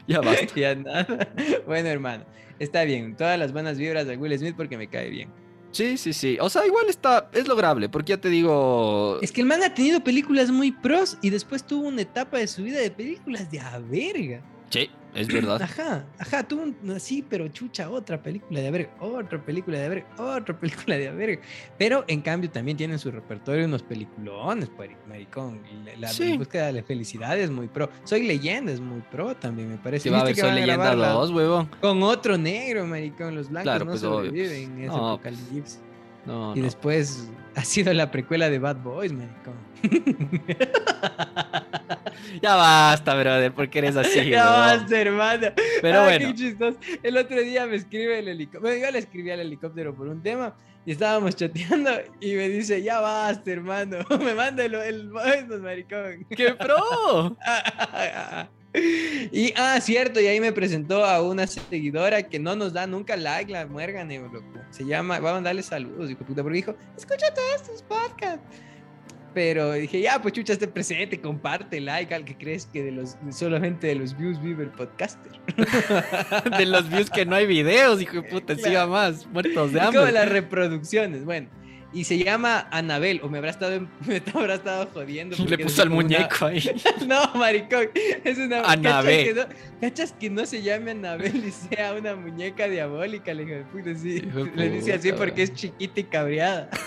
Ya 0.07 0.21
basta. 0.25 0.55
ya 0.55 0.75
nada. 0.75 1.29
Bueno, 1.67 1.89
hermano. 1.89 2.25
Está 2.59 2.85
bien. 2.85 3.17
Todas 3.17 3.39
las 3.39 3.53
buenas 3.53 3.79
vibras 3.79 4.07
de 4.07 4.17
Will 4.17 4.39
Smith 4.39 4.55
porque 4.57 4.77
me 4.77 4.89
cae 4.89 5.09
bien. 5.09 5.31
Sí, 5.73 5.97
sí, 5.97 6.13
sí. 6.13 6.37
O 6.41 6.51
sea, 6.51 6.67
igual 6.67 6.87
está, 6.89 7.31
es 7.33 7.47
lograble, 7.47 7.89
porque 7.89 8.11
ya 8.11 8.21
te 8.21 8.29
digo. 8.29 9.19
Es 9.23 9.33
que 9.33 9.41
el 9.41 9.47
man 9.47 9.63
ha 9.63 9.73
tenido 9.73 10.03
películas 10.03 10.51
muy 10.51 10.73
pros 10.73 11.17
y 11.23 11.31
después 11.31 11.65
tuvo 11.65 11.89
una 11.89 12.03
etapa 12.03 12.39
de 12.39 12.49
su 12.49 12.65
vida 12.65 12.81
de 12.81 12.91
películas 12.91 13.51
de 13.51 13.61
a 13.61 13.79
verga. 13.79 14.43
Sí, 14.69 14.91
es 15.15 15.29
verdad. 15.29 15.61
Ajá, 15.63 16.05
ajá, 16.19 16.43
tú 16.43 16.75
sí, 16.99 17.25
pero 17.29 17.49
chucha, 17.49 17.91
otra 17.91 18.23
película 18.23 18.61
de 18.61 18.69
haber, 18.69 18.91
otra 19.01 19.43
película 19.43 19.79
de 19.79 19.87
haber, 19.87 20.07
otra 20.19 20.57
película 20.61 20.97
de 20.97 21.09
haber. 21.09 21.41
Pero 21.79 22.05
en 22.09 22.21
cambio 22.21 22.51
también 22.51 22.77
tienen 22.77 22.99
su 22.99 23.11
repertorio 23.11 23.65
unos 23.65 23.83
peliculones, 23.83 24.71
pues, 24.77 24.91
maricón. 25.09 25.61
La, 25.99 26.11
búsqueda 26.37 26.67
de 26.67 26.73
la 26.75 26.83
felicidad 26.83 27.39
es 27.39 27.51
muy 27.51 27.69
pro. 27.69 27.91
Soy 28.05 28.27
leyenda, 28.27 28.73
es 28.73 28.81
muy 28.81 29.01
pro 29.01 29.35
también, 29.37 29.71
me 29.71 29.79
parece. 29.79 30.11
va 30.11 30.21
a 30.21 30.25
ver, 30.25 30.37
Soy 30.37 30.53
leyenda 30.53 30.95
2, 30.95 31.31
huevón. 31.31 31.71
Con 31.81 32.03
otro 32.03 32.39
negro, 32.39 32.87
maricón. 32.87 33.35
Los 33.35 33.49
blancos 33.49 33.79
no 33.79 33.87
pues, 33.87 34.01
sobreviven 34.01 34.73
en 34.73 34.79
ese 34.79 34.87
no, 34.89 35.11
apocalipsis. 35.11 35.81
No, 36.31 36.57
y 36.57 36.61
después 36.61 37.29
ha 37.57 37.65
sido 37.65 37.93
la 37.93 38.13
precuela 38.13 38.49
de 38.49 38.61
Bad 38.61 38.77
Boys, 38.77 39.13
maricón. 39.13 39.55
ya 42.41 42.55
basta, 42.55 43.15
brother, 43.15 43.53
porque 43.53 43.81
eres 43.81 43.97
así. 43.97 44.25
ya 44.31 44.45
basta, 44.45 45.01
hermano. 45.01 45.49
Pero 45.83 46.05
bueno. 46.05 46.33
El 47.03 47.17
otro 47.17 47.41
día 47.41 47.67
me 47.67 47.75
escribe 47.75 48.21
el 48.21 48.29
helicóptero. 48.29 48.63
Bueno, 48.63 48.87
yo 48.87 48.93
le 48.93 48.99
escribí 49.01 49.33
al 49.33 49.41
helicóptero 49.41 49.93
por 49.93 50.07
un 50.07 50.23
tema 50.23 50.55
y 50.87 50.93
estábamos 50.93 51.35
chateando 51.35 51.91
y 52.21 52.35
me 52.35 52.49
dice, 52.49 52.81
ya 52.81 53.01
basta, 53.01 53.51
hermano. 53.51 53.99
me 54.21 54.35
manda 54.35 54.65
el, 54.65 54.75
el 54.75 55.11
maricón. 55.61 56.27
¡Qué 56.31 56.55
pro! 56.55 57.37
Y, 58.73 59.53
ah, 59.57 59.81
cierto, 59.81 60.21
y 60.21 60.27
ahí 60.27 60.41
me 60.41 60.53
presentó 60.53 61.05
a 61.05 61.23
una 61.23 61.47
seguidora 61.47 62.23
que 62.23 62.39
no 62.39 62.55
nos 62.55 62.73
da 62.73 62.87
nunca 62.87 63.17
like, 63.17 63.51
la 63.51 63.67
muerga, 63.67 64.05
loco. 64.05 64.61
Se 64.71 64.85
llama, 64.85 65.19
va 65.19 65.31
a 65.31 65.35
mandarle 65.35 65.63
saludos, 65.63 66.11
hijo 66.11 66.25
puta, 66.25 66.43
porque 66.43 66.57
dijo, 66.57 66.77
escucha 66.97 67.33
todos 67.35 67.55
estos 67.57 67.83
podcasts. 67.83 68.45
Pero 69.33 69.73
dije, 69.73 70.01
ya, 70.01 70.21
pues 70.21 70.35
chucha, 70.35 70.53
esté 70.53 70.67
presente, 70.67 71.21
comparte, 71.21 71.81
like, 71.81 72.13
al 72.13 72.25
que 72.25 72.37
crees 72.37 72.67
que 72.67 72.83
de 72.83 72.91
los, 72.91 73.17
solamente 73.31 73.87
de 73.87 73.95
los 73.95 74.17
views 74.17 74.41
vive 74.43 74.65
el 74.65 74.71
podcaster. 74.71 75.33
de 76.59 76.67
los 76.67 76.89
views 76.89 77.11
que 77.11 77.25
no 77.25 77.37
hay 77.37 77.47
videos, 77.47 78.03
hijo 78.03 78.17
de 78.17 78.23
puta, 78.25 78.57
siga 78.57 78.87
más, 78.87 79.27
muertos 79.27 79.73
de 79.73 79.81
hambre. 79.81 80.01
Como 80.01 80.13
las 80.13 80.29
reproducciones, 80.29 81.25
bueno. 81.25 81.49
Y 81.93 82.05
se 82.05 82.19
llama 82.19 82.69
Anabel, 82.71 83.21
o 83.25 83.29
me 83.29 83.39
habrá 83.39 83.51
estado, 83.51 83.81
me 84.07 84.23
habrá 84.35 84.55
estado 84.55 84.89
jodiendo. 84.93 85.37
Le 85.45 85.59
puso 85.59 85.83
al 85.83 85.91
muñeco 85.91 86.47
ahí. 86.47 86.63
no, 87.07 87.35
maricón, 87.35 87.91
es 88.25 88.39
una... 88.39 88.63
Anabel. 88.63 89.47
¿Cachas 89.81 90.13
que, 90.13 90.31
no, 90.31 90.47
se 90.47 90.63
llame 90.63 90.93
Anabel 90.93 91.45
y 91.45 91.51
sea 91.51 91.95
una 91.95 92.15
muñeca 92.15 92.69
diabólica? 92.69 93.35
Le, 93.35 93.45
dije, 93.45 93.65
puta, 93.73 93.95
sí. 93.97 94.23
Le 94.55 94.71
dice 94.71 94.93
así 94.93 95.13
porque 95.13 95.43
es 95.43 95.53
chiquita 95.53 96.01
y 96.01 96.05
cabreada. 96.05 96.71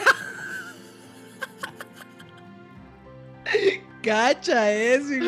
Cacha 4.04 4.72
eso, 4.72 5.14
hijo 5.14 5.26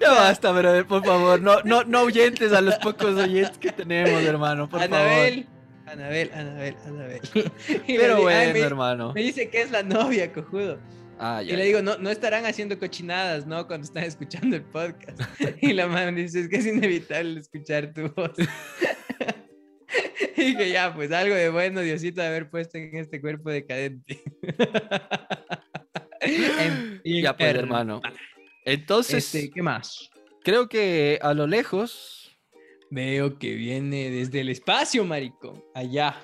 Ya 0.00 0.10
basta, 0.10 0.50
brother, 0.50 0.86
por 0.86 1.04
favor. 1.04 1.40
No, 1.40 1.62
no, 1.62 1.84
no 1.84 2.02
oyentes 2.02 2.52
a 2.52 2.60
los 2.60 2.74
pocos 2.76 3.16
oyentes 3.16 3.58
que 3.58 3.70
tenemos, 3.72 4.22
hermano, 4.22 4.68
por 4.68 4.82
Anabel. 4.82 5.46
Anabel, 5.86 6.30
Anabel, 6.34 6.76
Anabel. 6.84 7.20
Pero 7.86 8.22
bueno, 8.22 8.58
hermano. 8.64 9.12
Me 9.14 9.22
dice 9.22 9.48
que 9.48 9.62
es 9.62 9.70
la 9.70 9.82
novia, 9.82 10.32
cojudo. 10.32 10.78
Ah, 11.18 11.42
y 11.42 11.50
le 11.52 11.64
digo, 11.64 11.80
no, 11.80 11.96
no 11.96 12.10
estarán 12.10 12.44
haciendo 12.44 12.78
cochinadas, 12.78 13.46
¿no? 13.46 13.66
Cuando 13.66 13.86
están 13.86 14.04
escuchando 14.04 14.56
el 14.56 14.64
podcast. 14.64 15.18
y 15.62 15.72
la 15.72 15.86
mamá 15.86 16.12
dice, 16.12 16.40
es 16.40 16.48
que 16.48 16.56
es 16.56 16.66
inevitable 16.66 17.40
escuchar 17.40 17.94
tu 17.94 18.08
voz. 18.10 18.32
y 20.36 20.56
que 20.56 20.70
ya, 20.70 20.94
pues 20.94 21.10
algo 21.12 21.34
de 21.34 21.48
bueno, 21.48 21.80
Diosito, 21.80 22.20
de 22.20 22.26
haber 22.26 22.50
puesto 22.50 22.76
en 22.76 22.96
este 22.96 23.20
cuerpo 23.20 23.50
decadente. 23.50 24.22
ya 27.04 27.34
pues, 27.36 27.54
hermano. 27.54 28.02
Entonces, 28.66 29.34
este, 29.34 29.50
¿qué 29.50 29.62
más? 29.62 30.10
Creo 30.42 30.68
que 30.68 31.18
a 31.22 31.32
lo 31.32 31.46
lejos 31.46 32.25
veo 32.90 33.38
que 33.38 33.54
viene 33.54 34.10
desde 34.10 34.40
el 34.40 34.48
espacio, 34.48 35.04
marico. 35.04 35.70
Allá. 35.74 36.16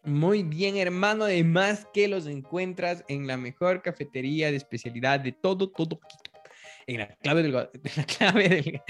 Muy 0.09 0.43
bien, 0.43 0.77
hermano. 0.77 1.25
Además 1.25 1.87
que 1.93 2.09
los 2.09 2.27
encuentras 2.27 3.05
en 3.09 3.27
la 3.27 3.37
mejor 3.37 3.83
cafetería 3.83 4.51
de 4.51 4.57
especialidad 4.57 5.21
de 5.21 5.33
todo, 5.33 5.71
todo 5.71 6.01
En 6.87 6.99
la 6.99 7.09
clave 7.17 7.43
del, 7.43 7.53
la 7.97 8.05
clave 8.05 8.49
del, 8.49 8.83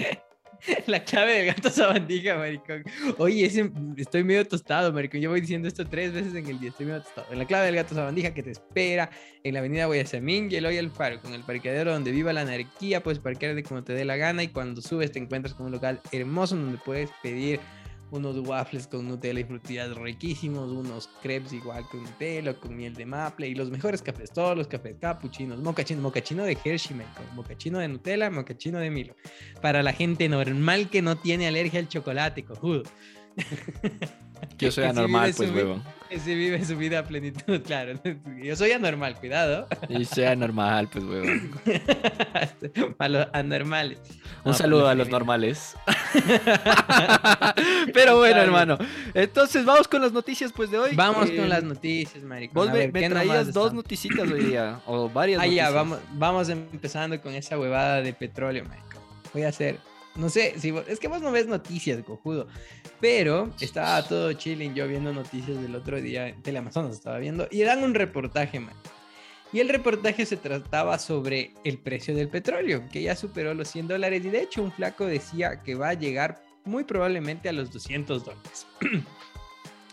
la 0.87 1.03
clave 1.03 1.33
del 1.33 1.47
gato 1.47 1.69
sabandija, 1.69 2.37
maricón. 2.37 2.83
Oye, 3.17 3.51
estoy 3.97 4.23
medio 4.23 4.47
tostado, 4.47 4.93
maricón. 4.93 5.21
Yo 5.21 5.29
voy 5.29 5.41
diciendo 5.41 5.67
esto 5.67 5.85
tres 5.85 6.13
veces 6.13 6.33
en 6.33 6.47
el 6.47 6.59
día. 6.59 6.69
Estoy 6.69 6.85
medio 6.85 7.01
tostado. 7.01 7.27
En 7.31 7.39
la 7.39 7.45
clave 7.45 7.65
del 7.65 7.75
gato 7.75 7.95
sabandija 7.95 8.33
que 8.33 8.43
te 8.43 8.51
espera 8.51 9.09
en 9.43 9.53
la 9.53 9.59
avenida 9.59 9.85
Guayasamín 9.85 10.49
y 10.51 10.55
el 10.55 10.65
hoy 10.65 10.79
con 11.21 11.33
el 11.33 11.43
parqueadero 11.43 11.91
donde 11.91 12.11
viva 12.11 12.33
la 12.33 12.41
anarquía. 12.41 13.03
Puedes 13.03 13.19
parquear 13.19 13.55
de 13.55 13.63
como 13.63 13.83
te 13.83 13.93
dé 13.93 14.05
la 14.05 14.15
gana 14.15 14.43
y 14.43 14.47
cuando 14.47 14.81
subes 14.81 15.11
te 15.11 15.19
encuentras 15.19 15.53
con 15.53 15.65
un 15.65 15.73
local 15.73 15.99
hermoso 16.11 16.55
donde 16.55 16.77
puedes 16.77 17.09
pedir 17.21 17.59
unos 18.11 18.37
waffles 18.39 18.87
con 18.87 19.07
Nutella 19.07 19.39
y 19.39 19.43
frutillas 19.43 19.95
riquísimos, 19.95 20.71
unos 20.71 21.09
crepes 21.21 21.53
igual 21.53 21.85
con 21.89 22.03
Nutella, 22.03 22.53
con 22.53 22.75
miel 22.75 22.93
de 22.93 23.05
maple 23.05 23.47
y 23.47 23.55
los 23.55 23.69
mejores 23.69 24.01
cafés, 24.01 24.31
todos 24.31 24.57
los 24.57 24.67
cafés 24.67 24.95
capuchinos, 24.99 25.59
mocachino, 25.59 26.01
mocachino 26.01 26.43
de 26.43 26.57
Hershey, 26.63 26.99
mocachino 27.35 27.79
de 27.79 27.87
Nutella, 27.87 28.29
mocachino 28.29 28.79
de 28.79 28.89
Milo. 28.89 29.15
Para 29.61 29.83
la 29.83 29.93
gente 29.93 30.27
normal 30.29 30.89
que 30.89 31.01
no 31.01 31.17
tiene 31.17 31.47
alergia 31.47 31.79
al 31.79 31.87
chocolate, 31.87 32.43
cojudo. 32.43 32.83
Yo 34.57 34.71
soy 34.71 34.85
anormal, 34.85 35.33
pues, 35.35 35.51
huevo. 35.51 35.81
Se 36.09 36.33
vive 36.33 36.65
su 36.65 36.75
vida 36.75 36.99
a 36.99 37.03
plenitud, 37.03 37.61
claro. 37.65 37.93
Yo 38.41 38.55
soy 38.55 38.71
anormal, 38.71 39.15
cuidado. 39.15 39.67
Y 39.87 40.05
soy 40.05 40.25
anormal, 40.25 40.89
pues, 40.89 41.05
huevo. 41.05 41.27
a 42.99 43.07
los 43.07 43.27
anormales. 43.31 43.99
Un 44.43 44.53
saludo 44.53 44.87
a 44.87 44.95
los 44.95 45.07
normales. 45.09 45.75
Pero 47.93 48.17
bueno, 48.17 48.41
hermano. 48.41 48.77
Entonces, 49.13 49.65
vamos 49.65 49.87
con 49.87 50.01
las 50.01 50.11
noticias, 50.11 50.51
pues, 50.51 50.71
de 50.71 50.79
hoy. 50.79 50.95
Vamos 50.95 51.29
con 51.29 51.45
eh, 51.45 51.47
las 51.47 51.63
noticias, 51.63 52.23
marico. 52.23 52.53
Vos 52.55 52.71
me, 52.71 52.87
traías 52.89 53.53
dos 53.53 53.73
noticitas 53.73 54.29
hoy 54.29 54.45
día, 54.45 54.81
o 54.87 55.09
varias 55.09 55.41
ah, 55.41 55.47
ya, 55.47 55.69
vamos, 55.69 55.99
vamos 56.13 56.49
empezando 56.49 57.21
con 57.21 57.33
esa 57.33 57.59
huevada 57.59 58.01
de 58.01 58.13
petróleo, 58.13 58.65
marico. 58.65 58.99
Voy 59.31 59.43
a 59.43 59.49
hacer 59.49 59.77
no 60.15 60.29
sé, 60.29 60.55
si 60.59 60.73
es 60.87 60.99
que 60.99 61.07
vos 61.07 61.21
no 61.21 61.31
ves 61.31 61.47
noticias, 61.47 62.03
cojudo. 62.03 62.47
Pero 62.99 63.53
estaba 63.61 64.05
todo 64.07 64.33
chilling 64.33 64.73
yo 64.73 64.87
viendo 64.87 65.13
noticias 65.13 65.61
del 65.61 65.75
otro 65.75 66.01
día 66.01 66.35
Teleamazonas, 66.41 66.95
estaba 66.95 67.17
viendo, 67.19 67.47
y 67.51 67.61
dan 67.61 67.83
un 67.83 67.93
reportaje, 67.93 68.59
man. 68.59 68.75
Y 69.51 69.59
el 69.59 69.69
reportaje 69.69 70.25
se 70.25 70.37
trataba 70.37 70.99
sobre 70.99 71.53
el 71.63 71.79
precio 71.79 72.15
del 72.15 72.29
petróleo, 72.29 72.83
que 72.91 73.01
ya 73.01 73.15
superó 73.15 73.53
los 73.53 73.67
100 73.69 73.87
dólares. 73.87 74.23
Y 74.23 74.29
de 74.29 74.41
hecho, 74.41 74.61
un 74.61 74.71
flaco 74.71 75.05
decía 75.05 75.63
que 75.63 75.73
va 75.73 75.89
a 75.89 75.93
llegar 75.95 76.43
muy 76.65 76.83
probablemente 76.83 77.49
a 77.49 77.53
los 77.53 77.71
200 77.71 78.25
dólares. 78.25 78.67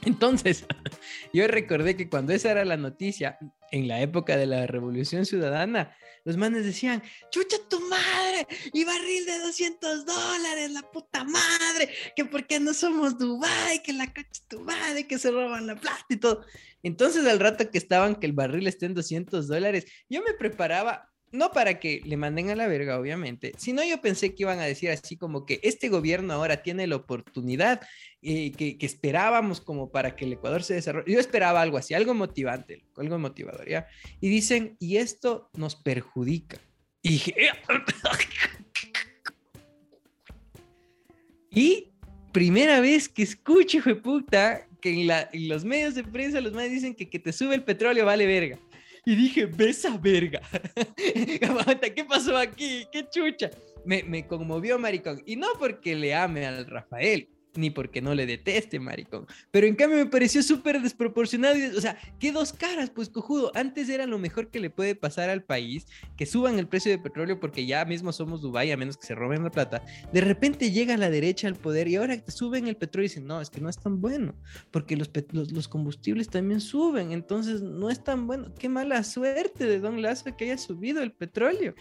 Entonces, 0.07 0.64
yo 1.32 1.46
recordé 1.48 1.96
que 1.96 2.09
cuando 2.09 2.32
esa 2.32 2.52
era 2.52 2.64
la 2.64 2.76
noticia, 2.76 3.38
en 3.72 3.88
la 3.88 4.00
época 4.00 4.36
de 4.36 4.46
la 4.46 4.66
Revolución 4.66 5.26
Ciudadana, 5.26 5.96
los 6.24 6.36
manes 6.36 6.64
decían, 6.64 7.02
chucha 7.30 7.57
tu 7.68 7.80
madre, 7.88 8.46
y 8.72 8.84
barril 8.84 9.26
de 9.26 9.38
200 9.40 10.07
dólares, 10.07 10.70
la 10.70 10.82
puta 10.82 11.24
madre, 11.24 11.90
que 12.14 12.24
por 12.24 12.46
qué 12.46 12.61
no 12.61 12.72
somos 12.72 13.18
Dubai, 13.18 13.82
que 13.82 13.92
la 13.92 14.07
coche 14.07 14.42
tu 14.48 14.64
que 15.09 15.18
se 15.18 15.30
roban 15.32 15.66
la 15.66 15.74
plata 15.74 16.07
y 16.09 16.16
todo. 16.16 16.44
Entonces 16.84 17.26
al 17.26 17.40
rato 17.40 17.68
que 17.70 17.78
estaban 17.78 18.14
que 18.14 18.26
el 18.26 18.32
barril 18.32 18.68
esté 18.68 18.86
en 18.86 18.94
200 18.94 19.48
dólares, 19.48 19.86
yo 20.09 20.22
me 20.22 20.34
preparaba 20.34 21.12
no 21.33 21.51
para 21.51 21.79
que 21.79 22.01
le 22.05 22.16
manden 22.16 22.51
a 22.51 22.55
la 22.55 22.66
verga, 22.66 22.99
obviamente, 22.99 23.53
sino 23.57 23.85
yo 23.85 24.01
pensé 24.01 24.35
que 24.35 24.45
iban 24.45 24.61
a 24.61 24.64
decir 24.64 24.91
así 24.91 25.16
como 25.16 25.45
que 25.45 25.61
este 25.62 25.89
gobierno 25.89 26.33
ahora 26.33 26.62
tiene 26.62 26.87
la 26.87 26.97
oportunidad 26.97 27.81
eh, 28.22 28.53
que, 28.53 28.77
esperábamos 28.81 29.61
como 29.61 29.91
para 29.91 30.14
que 30.16 30.24
el 30.24 30.35
Ecuador 30.35 30.62
se 30.62 30.74
desarrolle. 30.74 31.12
Yo 31.12 31.18
esperaba 31.20 31.61
algo 31.61 31.79
así, 31.79 31.95
algo 31.95 32.14
motivante, 32.14 32.85
algo 32.97 33.18
motivador, 33.18 33.68
¿ya? 33.68 33.89
Y 34.20 34.29
dicen, 34.29 34.77
y 34.79 34.97
esto 34.99 35.51
nos 35.55 35.77
perjudica. 35.77 36.59
Y 37.03 37.20
Y 41.51 41.93
primera 42.33 42.81
vez 42.81 43.09
que 43.09 43.22
escucho, 43.22 43.79
hijo 43.79 44.03
puta, 44.03 44.68
que 44.81 44.91
en, 44.91 45.11
en 45.11 45.49
los 45.49 45.64
medios 45.64 45.95
de 45.95 46.05
prensa 46.05 46.41
los 46.41 46.53
más 46.53 46.68
dicen 46.68 46.95
que 46.95 47.09
que 47.09 47.18
te 47.18 47.33
sube 47.33 47.55
el 47.55 47.64
petróleo 47.64 48.05
vale 48.05 48.27
verga 48.27 48.59
y 49.07 49.14
dije, 49.14 49.46
besa 49.46 49.96
verga. 49.96 50.42
¿Qué 50.96 52.04
pasó 52.07 52.36
aquí? 52.36 52.86
¿Qué 52.90 53.09
chucha? 53.09 53.50
Me, 53.84 54.02
me 54.02 54.26
conmovió, 54.26 54.80
maricón. 54.80 55.22
Y 55.24 55.36
no 55.36 55.46
porque 55.61 55.94
le 55.94 56.12
ame 56.12 56.44
al 56.44 56.66
Rafael, 56.66 57.28
ni 57.57 57.70
porque 57.70 58.00
no 58.00 58.14
le 58.14 58.26
deteste, 58.26 58.78
maricón. 58.80 59.26
Pero 59.50 59.66
en 59.66 59.74
cambio 59.74 59.98
me 59.98 60.07
pareció 60.07 60.42
súper 60.42 60.80
desproporcionado. 60.80 61.57
O 61.76 61.80
sea, 61.80 61.98
qué 62.18 62.32
dos 62.32 62.52
caras, 62.52 62.90
pues 62.90 63.09
cojudo. 63.09 63.52
Antes 63.54 63.88
era 63.88 64.07
lo 64.07 64.18
mejor 64.18 64.48
que 64.48 64.61
le 64.61 64.70
puede 64.70 64.94
pasar 64.94 65.30
al 65.30 65.42
país, 65.42 65.86
que 66.16 66.26
suban 66.26 66.59
el 66.59 66.68
precio 66.68 66.90
de 66.90 66.98
petróleo 66.98 67.40
porque 67.40 67.66
ya 67.66 67.84
mismo 67.84 68.12
somos 68.12 68.42
Dubái, 68.42 68.70
a 68.70 68.76
menos 68.76 68.96
que 68.96 69.07
se 69.07 69.14
roben 69.14 69.44
la 69.44 69.50
plata. 69.50 69.82
De 70.12 70.20
repente 70.20 70.70
llega 70.70 70.96
la 70.96 71.11
derecha 71.11 71.48
al 71.48 71.57
poder 71.57 71.88
y 71.88 71.96
ahora 71.96 72.16
te 72.16 72.30
suben 72.30 72.66
el 72.68 72.76
petróleo 72.76 73.07
y 73.07 73.09
dicen, 73.09 73.26
no, 73.26 73.40
es 73.40 73.50
que 73.50 73.61
no 73.61 73.68
es 73.68 73.78
tan 73.78 74.00
bueno, 74.00 74.34
porque 74.70 74.96
los, 74.96 75.09
combustibles 75.68 76.28
también 76.28 76.61
suben, 76.61 77.12
entonces 77.12 77.62
no 77.62 77.90
es 77.90 78.02
tan 78.02 78.26
bueno. 78.26 78.52
Qué 78.59 78.68
mala 78.68 79.02
suerte 79.04 79.66
de 79.66 79.80
Don 79.80 80.02
Lazo 80.02 80.36
que 80.36 80.44
haya 80.44 80.59
subido 80.59 81.02
el 81.02 81.12
petróleo. 81.12 81.74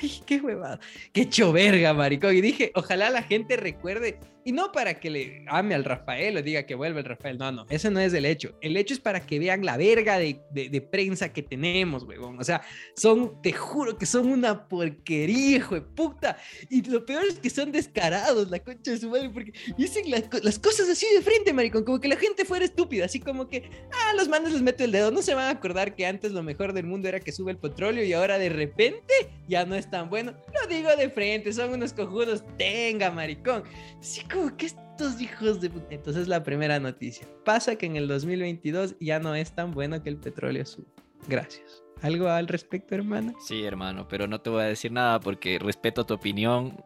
Ay, 0.00 0.10
qué 0.26 0.40
huevada. 0.40 0.80
Qué 1.12 1.28
choverga, 1.28 1.92
maricón. 1.94 2.34
Y 2.34 2.40
dije, 2.40 2.72
ojalá 2.74 3.10
la 3.10 3.22
gente 3.22 3.56
recuerde 3.56 4.18
y 4.44 4.52
no 4.52 4.72
para 4.72 4.94
que 5.00 5.10
le 5.10 5.44
ame 5.48 5.74
al 5.74 5.84
Rafael 5.84 6.36
o 6.36 6.42
diga 6.42 6.64
que 6.64 6.74
vuelve 6.74 7.00
el 7.00 7.06
Rafael. 7.06 7.38
No, 7.38 7.50
no, 7.50 7.66
ese 7.70 7.90
no 7.90 7.98
es 8.00 8.12
el 8.12 8.26
hecho. 8.26 8.56
El 8.60 8.76
hecho 8.76 8.94
es 8.94 9.00
para 9.00 9.24
que 9.24 9.38
vean 9.38 9.64
la 9.64 9.76
verga 9.76 10.18
de, 10.18 10.40
de, 10.50 10.80
prensa 10.80 11.32
que 11.32 11.42
tenemos, 11.42 12.04
huevón. 12.04 12.38
O 12.38 12.44
sea, 12.44 12.62
son, 12.94 13.40
te 13.42 13.52
juro 13.52 13.96
que 13.96 14.04
son 14.04 14.28
una 14.28 14.68
porquería, 14.68 15.56
hijo 15.56 15.76
de 15.76 15.80
puta. 15.80 16.36
Y 16.68 16.82
lo 16.82 17.06
peor 17.06 17.24
es 17.24 17.38
que 17.38 17.48
son 17.48 17.72
descarados, 17.72 18.50
la 18.50 18.58
concha 18.58 18.90
de 18.90 18.98
su 18.98 19.08
madre, 19.08 19.30
porque 19.30 19.52
dicen 19.78 20.10
las, 20.10 20.58
cosas 20.58 20.88
así 20.90 21.06
de 21.14 21.22
frente, 21.22 21.52
maricón. 21.52 21.84
Como 21.84 22.00
que 22.00 22.08
la 22.08 22.16
gente 22.16 22.44
fuera 22.44 22.66
estúpida, 22.66 23.06
así 23.06 23.20
como 23.20 23.48
que, 23.48 23.70
ah, 23.92 24.12
los 24.16 24.28
manos 24.28 24.52
les 24.52 24.60
meto 24.60 24.84
el 24.84 24.92
dedo. 24.92 25.10
No 25.10 25.22
se 25.22 25.34
van 25.34 25.46
a 25.46 25.50
acordar 25.50 25.94
que 25.94 26.06
antes 26.06 26.32
lo 26.32 26.42
mejor 26.42 26.74
del 26.74 26.84
mundo 26.84 27.08
era 27.08 27.20
que 27.20 27.32
sube 27.32 27.50
el 27.50 27.58
petróleo 27.58 28.04
y 28.04 28.12
ahora 28.12 28.38
de 28.38 28.50
repente 28.50 29.14
ya 29.48 29.64
no 29.64 29.74
es 29.74 29.90
tan 29.90 30.10
bueno. 30.10 30.34
Lo 30.52 30.66
digo 30.68 30.94
de 30.96 31.08
frente, 31.08 31.52
son 31.52 31.72
unos 31.72 31.94
cojudos. 31.94 32.44
Tenga, 32.58 33.10
maricón. 33.10 33.64
Sí, 34.00 34.22
que 34.56 34.66
estos 34.66 35.20
hijos 35.20 35.60
de... 35.60 35.70
Entonces 35.90 36.28
la 36.28 36.42
primera 36.42 36.78
noticia. 36.80 37.26
Pasa 37.44 37.76
que 37.76 37.86
en 37.86 37.96
el 37.96 38.08
2022 38.08 38.96
ya 39.00 39.18
no 39.18 39.34
es 39.34 39.52
tan 39.52 39.72
bueno 39.72 40.02
que 40.02 40.10
el 40.10 40.16
petróleo 40.16 40.64
sube. 40.66 40.86
Gracias. 41.28 41.82
¿Algo 42.02 42.28
al 42.28 42.48
respecto, 42.48 42.94
hermano? 42.94 43.34
Sí, 43.40 43.64
hermano, 43.64 44.06
pero 44.08 44.26
no 44.26 44.40
te 44.40 44.50
voy 44.50 44.62
a 44.62 44.66
decir 44.66 44.92
nada 44.92 45.20
porque 45.20 45.58
respeto 45.58 46.04
tu 46.04 46.14
opinión. 46.14 46.76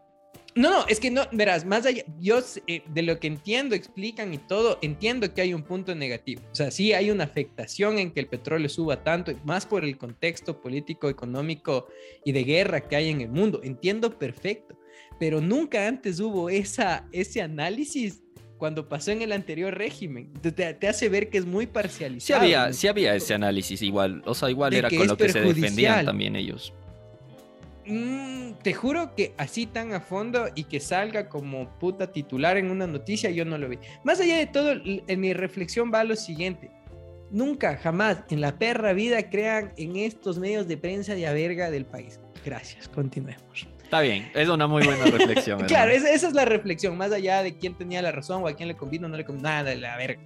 No, 0.54 0.70
no, 0.70 0.86
es 0.88 1.00
que 1.00 1.10
no, 1.10 1.22
verás, 1.32 1.64
más 1.64 1.86
allá, 1.86 2.04
yo 2.18 2.40
eh, 2.66 2.82
de 2.86 3.02
lo 3.02 3.18
que 3.20 3.26
entiendo, 3.26 3.74
explican 3.74 4.34
y 4.34 4.38
todo, 4.38 4.78
entiendo 4.82 5.32
que 5.32 5.40
hay 5.40 5.54
un 5.54 5.62
punto 5.62 5.94
negativo. 5.94 6.42
O 6.50 6.54
sea, 6.54 6.70
sí 6.70 6.92
hay 6.92 7.10
una 7.10 7.24
afectación 7.24 7.98
en 7.98 8.10
que 8.10 8.20
el 8.20 8.26
petróleo 8.26 8.68
suba 8.68 9.02
tanto, 9.02 9.32
más 9.44 9.66
por 9.66 9.84
el 9.84 9.98
contexto 9.98 10.60
político, 10.60 11.08
económico 11.08 11.88
y 12.24 12.32
de 12.32 12.44
guerra 12.44 12.80
que 12.80 12.96
hay 12.96 13.10
en 13.10 13.20
el 13.20 13.28
mundo. 13.28 13.60
Entiendo 13.62 14.18
perfecto 14.18 14.78
pero 15.18 15.40
nunca 15.40 15.86
antes 15.86 16.20
hubo 16.20 16.48
esa, 16.48 17.06
ese 17.12 17.42
análisis 17.42 18.22
cuando 18.58 18.88
pasó 18.88 19.12
en 19.12 19.22
el 19.22 19.32
anterior 19.32 19.76
régimen. 19.76 20.32
Te, 20.34 20.88
hace 20.88 21.08
ver 21.08 21.30
que 21.30 21.38
es 21.38 21.46
muy 21.46 21.66
parcializado. 21.66 22.40
Sí 22.40 22.46
había, 22.54 22.72
sí 22.72 22.88
había 22.88 23.14
ese 23.14 23.34
análisis 23.34 23.80
igual, 23.82 24.22
o 24.26 24.34
sea, 24.34 24.50
igual 24.50 24.74
era 24.74 24.90
con 24.90 25.06
lo 25.06 25.16
que 25.16 25.28
se 25.28 25.40
defendían 25.40 26.04
también 26.04 26.36
ellos. 26.36 26.72
Mm, 27.86 28.52
te 28.62 28.74
juro 28.74 29.14
que 29.14 29.32
así 29.38 29.64
tan 29.64 29.94
a 29.94 30.00
fondo 30.00 30.48
y 30.54 30.64
que 30.64 30.78
salga 30.78 31.28
como 31.28 31.78
puta 31.78 32.12
titular 32.12 32.58
en 32.58 32.70
una 32.70 32.86
noticia, 32.86 33.30
yo 33.30 33.44
no 33.44 33.56
lo 33.56 33.68
vi. 33.68 33.78
Más 34.04 34.20
allá 34.20 34.36
de 34.36 34.46
todo, 34.46 34.72
en 34.84 35.20
mi 35.20 35.32
reflexión 35.32 35.90
va 35.92 36.04
lo 36.04 36.16
siguiente. 36.16 36.70
Nunca, 37.30 37.76
jamás 37.76 38.24
en 38.30 38.40
la 38.40 38.58
perra 38.58 38.92
vida 38.92 39.30
crean 39.30 39.72
en 39.76 39.96
estos 39.96 40.38
medios 40.38 40.66
de 40.66 40.76
prensa 40.76 41.14
de 41.14 41.32
verga 41.32 41.70
del 41.70 41.86
país. 41.86 42.20
Gracias, 42.44 42.88
continuemos. 42.88 43.68
Está 43.88 44.02
bien, 44.02 44.30
es 44.34 44.50
una 44.50 44.66
muy 44.66 44.84
buena 44.84 45.02
reflexión. 45.06 45.60
claro, 45.60 45.90
esa, 45.90 46.10
es 46.10 46.34
la 46.34 46.44
reflexión, 46.44 46.94
más 46.98 47.10
allá 47.10 47.42
de 47.42 47.56
quién 47.56 47.72
tenía 47.72 48.02
la 48.02 48.12
razón 48.12 48.42
o 48.42 48.46
a 48.46 48.52
quién 48.52 48.68
le 48.68 48.76
convino 48.76 49.06
o 49.06 49.08
no 49.08 49.16
le 49.16 49.24
convino, 49.24 49.48
nada 49.48 49.74
la 49.76 49.96
verga. 49.96 50.20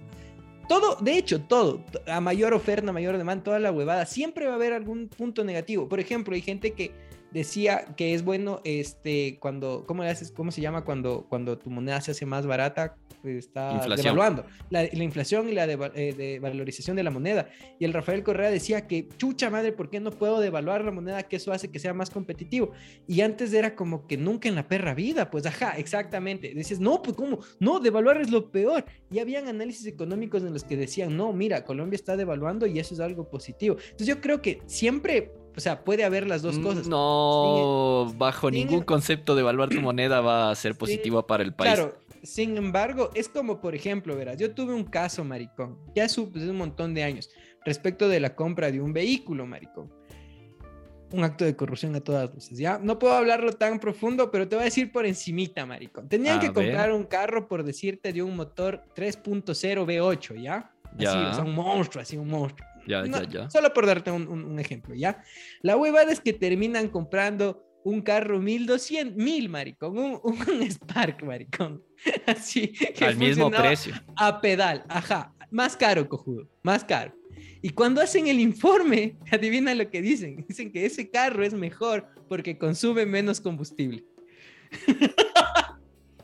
todo, 0.67 0.97
de 0.99 1.17
hecho, 1.17 1.39
todo, 1.39 1.81
a 2.05 2.19
mayor 2.19 2.53
oferta, 2.53 2.89
a 2.89 2.91
mayor 2.91 3.17
demanda, 3.17 3.41
toda 3.41 3.59
la 3.59 3.71
huevada, 3.71 4.05
siempre 4.05 4.47
va 4.47 4.51
a 4.51 4.55
haber 4.55 4.73
algún 4.73 5.07
punto 5.07 5.45
negativo. 5.45 5.87
Por 5.87 6.01
ejemplo, 6.01 6.35
hay 6.35 6.41
gente 6.41 6.73
que 6.73 6.91
decía 7.33 7.85
que 7.97 8.13
es 8.13 8.23
bueno 8.23 8.61
este 8.63 9.37
cuando 9.39 9.85
cómo 9.85 10.03
le 10.03 10.09
haces 10.09 10.31
cómo 10.31 10.51
se 10.51 10.61
llama 10.61 10.85
cuando 10.85 11.25
cuando 11.27 11.57
tu 11.57 11.69
moneda 11.69 11.99
se 12.01 12.11
hace 12.11 12.25
más 12.25 12.45
barata 12.45 12.95
está 13.23 13.85
devaluando. 13.95 14.45
La, 14.69 14.83
inflación 15.03 15.49
y 15.49 15.53
la 15.53 15.65
eh, 15.65 16.13
devalorización 16.17 16.95
de 16.97 17.03
la 17.03 17.11
moneda. 17.11 17.49
Y 17.79 17.85
el 17.85 17.93
Rafael 17.93 18.23
Correa 18.23 18.49
decía 18.49 18.87
que 18.87 19.07
chucha 19.17 19.49
madre 19.49 19.71
por 19.71 19.89
qué 19.89 19.99
no 19.99 20.11
puedo 20.11 20.39
devaluar 20.39 20.83
la 20.83 20.91
moneda 20.91 21.23
que 21.23 21.37
eso 21.37 21.51
hace 21.51 21.71
que 21.71 21.79
sea 21.79 21.93
más 21.93 22.09
competitivo 22.09 22.71
y 23.07 23.21
antes 23.21 23.53
era 23.53 23.75
como 23.75 24.07
que 24.07 24.17
nunca 24.17 24.49
en 24.49 24.55
la 24.55 24.67
perra 24.67 24.93
vida 24.93 25.31
pues 25.31 25.45
ajá 25.45 25.77
exactamente. 25.77 26.53
Dices 26.53 26.79
no 26.79 27.01
pues 27.01 27.15
cómo 27.15 27.39
no 27.59 27.79
devaluar 27.79 28.21
es 28.21 28.29
lo 28.29 28.51
peor 28.51 28.85
y 29.09 29.19
habían 29.19 29.47
análisis 29.47 29.85
económicos 29.85 30.43
en 30.43 30.53
los 30.53 30.63
que 30.63 30.77
decían 30.77 31.15
no 31.15 31.33
mira 31.33 31.63
Colombia 31.63 31.95
está 31.95 32.17
devaluando 32.17 32.65
y 32.65 32.79
eso 32.79 32.93
es 32.93 32.99
algo 32.99 33.29
positivo 33.29 33.77
entonces 33.79 34.07
yo 34.07 34.21
creo 34.21 34.41
que 34.41 34.61
siempre 34.65 35.31
o 35.55 35.59
sea, 35.59 35.83
puede 35.83 36.03
haber 36.03 36.27
las 36.27 36.41
dos 36.41 36.57
cosas. 36.59 36.87
No, 36.87 38.13
bajo 38.17 38.49
ningún 38.49 38.81
concepto 38.81 39.35
de 39.35 39.41
evaluar 39.41 39.69
tu 39.69 39.81
moneda 39.81 40.21
va 40.21 40.49
a 40.49 40.55
ser 40.55 40.75
positivo 40.75 41.25
para 41.27 41.43
el 41.43 41.53
país. 41.53 41.73
Claro, 41.73 41.95
sin 42.23 42.57
embargo, 42.57 43.11
es 43.13 43.29
como, 43.29 43.59
por 43.59 43.75
ejemplo, 43.75 44.15
verás, 44.15 44.37
yo 44.37 44.53
tuve 44.53 44.73
un 44.73 44.85
caso, 44.85 45.23
maricón, 45.23 45.77
ya 45.93 46.05
hace 46.05 46.21
un 46.21 46.55
montón 46.55 46.93
de 46.93 47.03
años, 47.03 47.29
respecto 47.65 48.07
de 48.09 48.19
la 48.19 48.35
compra 48.35 48.71
de 48.71 48.81
un 48.81 48.93
vehículo, 48.93 49.45
maricón. 49.45 49.91
Un 51.11 51.23
acto 51.23 51.45
de 51.45 51.55
corrupción 51.55 51.93
a 51.95 51.99
todas 51.99 52.33
luces, 52.33 52.57
¿ya? 52.57 52.79
No 52.81 52.97
puedo 52.97 53.13
hablarlo 53.13 53.53
tan 53.53 53.79
profundo, 53.79 54.31
pero 54.31 54.47
te 54.47 54.55
voy 54.55 54.63
a 54.63 54.65
decir 54.65 54.91
por 54.91 55.05
encimita, 55.05 55.63
maricón. 55.63 56.09
Tenían 56.09 56.39
que 56.39 56.51
comprar 56.51 56.91
un 56.91 57.03
carro, 57.03 57.47
por 57.47 57.63
decirte, 57.63 58.11
de 58.11 58.23
un 58.23 58.35
motor 58.35 58.83
3.0 58.95 59.85
V8, 59.85 60.41
¿ya? 60.41 60.71
Ya. 60.97 61.11
Así, 61.11 61.19
o 61.19 61.33
sea, 61.35 61.43
un 61.43 61.53
monstruo, 61.53 62.01
así, 62.01 62.17
un 62.17 62.29
monstruo. 62.29 62.67
Ya, 62.85 63.05
ya, 63.05 63.23
ya. 63.29 63.49
Solo 63.49 63.73
por 63.73 63.85
darte 63.85 64.11
un, 64.11 64.59
ejemplo, 64.59 64.93
¿ya? 64.95 65.23
La 65.61 65.77
huevada 65.77 66.11
es 66.11 66.19
que 66.19 66.33
terminan 66.33 66.89
comprando 66.89 67.63
un 67.83 68.01
carro 68.01 68.39
1200, 68.39 69.15
mil, 69.15 69.49
maricón, 69.49 69.97
un, 69.97 70.19
un 70.23 70.61
Spark, 70.71 71.23
maricón. 71.23 71.83
Así. 72.25 72.73
Al 73.01 73.17
mismo 73.17 73.51
precio. 73.51 73.93
A 74.15 74.41
pedal, 74.41 74.83
ajá. 74.89 75.33
Más 75.51 75.77
caro, 75.77 76.07
cojudo, 76.09 76.49
más 76.63 76.83
caro. 76.83 77.13
Y 77.61 77.69
cuando 77.69 78.01
hacen 78.01 78.27
el 78.27 78.39
informe, 78.39 79.17
adivina 79.31 79.73
lo 79.73 79.89
que 79.89 80.01
dicen. 80.01 80.45
Dicen 80.47 80.71
que 80.71 80.85
ese 80.85 81.09
carro 81.09 81.43
es 81.45 81.53
mejor 81.53 82.07
porque 82.27 82.57
consume 82.57 83.05
menos 83.05 83.39
combustible. 83.39 84.03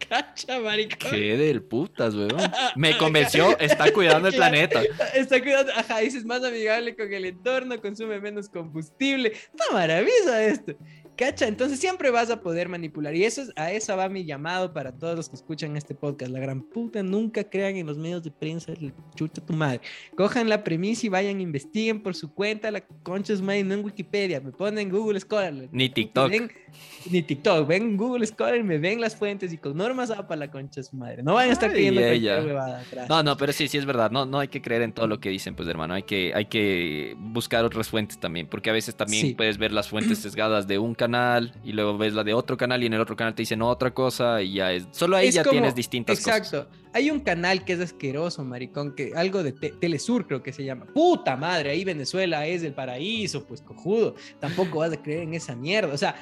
Cacha, 0.09 0.59
maricón. 0.59 1.11
Qué 1.11 1.37
del 1.37 1.61
putas, 1.63 2.15
weón. 2.15 2.29
Me 2.75 2.97
convenció, 2.97 3.57
está 3.59 3.91
cuidando 3.93 4.27
el 4.27 4.35
planeta. 4.35 4.81
Está 5.13 5.39
cuidando, 5.39 5.71
ajá, 5.73 5.99
dices 5.99 6.25
más 6.25 6.43
amigable 6.43 6.95
con 6.95 7.13
el 7.13 7.25
entorno, 7.25 7.79
consume 7.79 8.19
menos 8.19 8.49
combustible. 8.49 9.29
Está 9.29 9.65
maravilloso 9.71 10.35
esto. 10.35 10.75
¿Cacha? 11.19 11.49
Entonces 11.49 11.81
siempre 11.81 12.11
vas 12.11 12.31
a 12.31 12.39
poder 12.39 12.69
manipular. 12.69 13.13
Y 13.13 13.25
eso 13.25 13.41
es, 13.41 13.51
a 13.57 13.73
eso 13.73 13.97
va 13.97 14.07
mi 14.07 14.23
llamado 14.23 14.71
para 14.71 14.93
todos 14.93 15.17
los 15.17 15.27
que 15.27 15.35
escuchan 15.35 15.75
este 15.75 15.93
podcast. 15.93 16.31
La 16.31 16.39
gran 16.39 16.61
puta, 16.61 17.03
nunca 17.03 17.43
crean 17.43 17.75
en 17.75 17.87
los 17.87 17.97
medios 17.97 18.23
de 18.23 18.31
prensa, 18.31 18.71
chucha 19.15 19.45
tu 19.45 19.51
madre. 19.51 19.81
Cojan 20.15 20.47
la 20.47 20.63
premisa 20.63 21.07
y 21.07 21.09
vayan, 21.09 21.41
investiguen 21.41 22.01
por 22.01 22.15
su 22.15 22.33
cuenta. 22.33 22.71
La 22.71 22.79
concha 23.03 23.33
es 23.33 23.41
madre, 23.41 23.65
no 23.65 23.73
en 23.73 23.83
Wikipedia. 23.83 24.39
Me 24.39 24.53
ponen 24.53 24.89
Google 24.89 25.19
Scholar. 25.19 25.67
Ni 25.73 25.89
TikTok. 25.89 26.31
ni 27.11 27.21
TikTok. 27.21 27.67
Ven 27.67 27.97
Google 27.97 28.25
Scholar 28.25 28.63
me 28.63 28.77
ven 28.77 29.01
las 29.01 29.13
fuentes 29.13 29.51
y 29.51 29.57
con 29.57 29.75
normas 29.75 30.11
va 30.11 30.25
para 30.25 30.39
la 30.39 30.49
concha 30.49 30.79
es 30.79 30.93
madre. 30.93 31.21
No 31.21 31.33
van 31.33 31.49
a 31.49 31.51
estar 31.51 31.69
creyendo 31.69 31.99
huevada 31.99 32.79
atrás. 32.79 33.09
No, 33.09 33.23
no, 33.23 33.35
pero 33.35 33.51
sí, 33.51 33.67
sí 33.67 33.77
es 33.77 33.85
verdad. 33.85 34.09
No, 34.09 34.25
no 34.25 34.39
hay 34.39 34.47
que 34.47 34.61
creer 34.61 34.83
en 34.83 34.93
todo 34.93 35.07
lo 35.07 35.19
que 35.19 35.27
dicen, 35.27 35.53
pues 35.53 35.67
hermano. 35.67 35.95
Hay 35.95 36.03
que, 36.03 36.31
hay 36.33 36.45
que 36.45 37.17
buscar 37.19 37.65
otras 37.65 37.89
fuentes 37.89 38.17
también. 38.21 38.47
Porque 38.47 38.69
a 38.69 38.73
veces 38.73 38.95
también 38.95 39.35
puedes 39.35 39.57
ver 39.57 39.73
las 39.73 39.89
fuentes 39.89 40.19
sesgadas 40.19 40.65
de 40.65 40.79
un 40.79 40.95
canal 40.95 41.08
y 41.63 41.71
luego 41.71 41.97
ves 41.97 42.13
la 42.13 42.23
de 42.23 42.33
otro 42.33 42.57
canal 42.57 42.83
y 42.83 42.85
en 42.85 42.93
el 42.93 43.01
otro 43.01 43.15
canal 43.15 43.33
te 43.33 43.41
dicen 43.41 43.61
otra 43.61 43.93
cosa 43.93 44.41
y 44.41 44.53
ya 44.53 44.71
es. 44.71 44.87
Solo 44.91 45.17
ahí 45.17 45.31
ya 45.31 45.43
tienes 45.43 45.75
distintas 45.75 46.19
cosas. 46.19 46.37
Exacto. 46.37 46.69
Hay 46.93 47.11
un 47.11 47.19
canal 47.19 47.63
que 47.63 47.73
es 47.73 47.79
asqueroso, 47.79 48.43
maricón, 48.43 48.95
que 48.95 49.13
algo 49.15 49.43
de 49.43 49.51
Telesur 49.51 50.25
creo 50.25 50.41
que 50.41 50.51
se 50.51 50.63
llama. 50.63 50.85
Puta 50.85 51.35
madre, 51.37 51.71
ahí 51.71 51.83
Venezuela 51.83 52.45
es 52.47 52.63
el 52.63 52.73
paraíso, 52.73 53.45
pues 53.45 53.61
cojudo. 53.61 54.15
Tampoco 54.39 54.79
vas 54.79 54.93
a 54.93 55.01
creer 55.01 55.21
en 55.21 55.33
esa 55.33 55.55
mierda. 55.55 55.93
O 55.93 55.97
sea, 55.97 56.15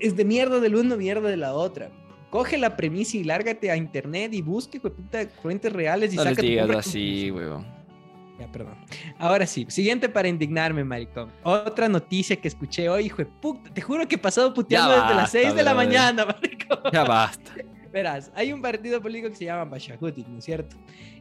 es 0.00 0.14
de 0.16 0.24
mierda 0.24 0.60
del 0.60 0.76
uno, 0.76 0.96
mierda 0.96 1.28
de 1.28 1.36
la 1.36 1.54
otra 1.54 1.90
coge 2.34 2.58
la 2.58 2.76
premisa 2.76 3.16
y 3.16 3.22
lárgate 3.22 3.70
a 3.70 3.76
internet 3.76 4.34
y 4.34 4.42
busque 4.42 4.80
puta, 4.80 5.24
fuentes 5.40 5.72
reales 5.72 6.12
y 6.12 6.16
no 6.16 6.24
saca 6.24 6.42
les 6.42 6.76
así, 6.76 7.30
weón. 7.30 7.64
Ya, 8.38 8.50
perdón. 8.50 8.76
Ahora 9.18 9.46
sí, 9.46 9.66
siguiente 9.68 10.08
para 10.08 10.26
indignarme, 10.28 10.82
maricón. 10.82 11.30
Otra 11.44 11.88
noticia 11.88 12.36
que 12.36 12.48
escuché 12.48 12.88
hoy, 12.88 13.06
hijo 13.06 13.18
de 13.18 13.26
puta. 13.26 13.72
Te 13.72 13.80
juro 13.80 14.08
que 14.08 14.16
he 14.16 14.18
pasado 14.18 14.52
puteando 14.52 14.90
desde 14.90 15.14
las 15.14 15.30
6 15.30 15.54
de 15.54 15.62
la 15.62 15.74
mañana, 15.74 16.26
maricón. 16.26 16.78
Ya 16.92 17.04
basta. 17.04 17.52
Verás, 17.92 18.32
hay 18.34 18.52
un 18.52 18.60
partido 18.60 19.00
político 19.00 19.30
que 19.30 19.36
se 19.36 19.44
llama 19.44 19.66
Bashakutik, 19.66 20.26
¿no 20.26 20.38
es 20.38 20.44
cierto? 20.44 20.76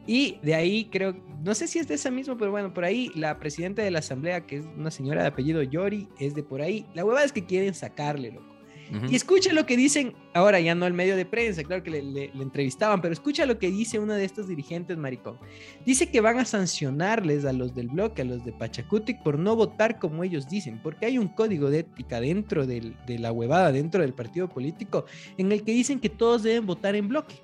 Y 0.08 0.40
de 0.42 0.56
ahí 0.56 0.86
creo, 0.86 1.16
no 1.44 1.54
sé 1.54 1.68
si 1.68 1.78
es 1.78 1.88
de 1.88 1.94
esa 1.94 2.10
misma, 2.10 2.36
pero 2.36 2.50
bueno, 2.50 2.74
por 2.74 2.84
ahí 2.84 3.12
la 3.14 3.38
presidenta 3.38 3.84
de 3.84 3.92
la 3.92 4.00
asamblea, 4.00 4.48
que 4.48 4.58
es 4.58 4.66
una 4.76 4.90
señora 4.90 5.22
de 5.22 5.28
apellido 5.28 5.62
Yori, 5.62 6.10
es 6.20 6.34
de 6.34 6.42
por 6.42 6.64
ahí. 6.64 6.88
La 6.96 7.06
hueva 7.06 7.24
es 7.24 7.32
que 7.32 7.46
quieren 7.46 7.76
sacarle, 7.76 8.32
loco. 8.32 8.53
Y 9.10 9.16
escucha 9.16 9.52
lo 9.54 9.66
que 9.66 9.76
dicen, 9.76 10.14
ahora 10.34 10.60
ya 10.60 10.76
no 10.76 10.86
el 10.86 10.94
medio 10.94 11.16
de 11.16 11.26
prensa, 11.26 11.64
claro 11.64 11.82
que 11.82 11.90
le, 11.90 12.26
entrevistaban, 12.36 13.02
pero 13.02 13.14
escucha 13.14 13.46
lo 13.46 13.58
que 13.58 13.72
dice 13.72 13.98
uno 13.98 14.14
de 14.14 14.24
estos 14.24 14.48
dirigentes, 14.48 14.98
maricón. 14.98 15.38
Dice 15.86 16.10
que 16.10 16.22
van 16.22 16.40
a 16.40 16.46
sancionarles 16.46 17.46
a 17.46 17.54
los 17.54 17.74
del 17.74 17.88
bloque, 17.88 18.22
a 18.22 18.26
los 18.26 18.46
de 18.46 18.52
Pachacutic, 18.52 19.24
por 19.24 19.40
no 19.40 19.56
votar 19.56 20.00
como 20.00 20.24
ellos 20.24 20.48
dicen, 20.48 20.80
porque 20.84 21.08
hay 21.08 21.18
un 21.18 21.28
código 21.28 21.70
de 21.70 21.80
ética 21.80 22.20
dentro 22.20 22.68
de 22.68 22.94
la 23.08 23.32
huevada, 23.32 23.72
dentro 23.72 24.02
del 24.02 24.14
partido 24.14 24.48
político, 24.48 25.06
en 25.38 25.52
el 25.52 25.64
que 25.64 25.72
dicen 25.72 26.00
que 26.00 26.10
todos 26.10 26.44
deben 26.44 26.66
votar 26.66 26.96
en 26.96 27.08
bloque. 27.08 27.36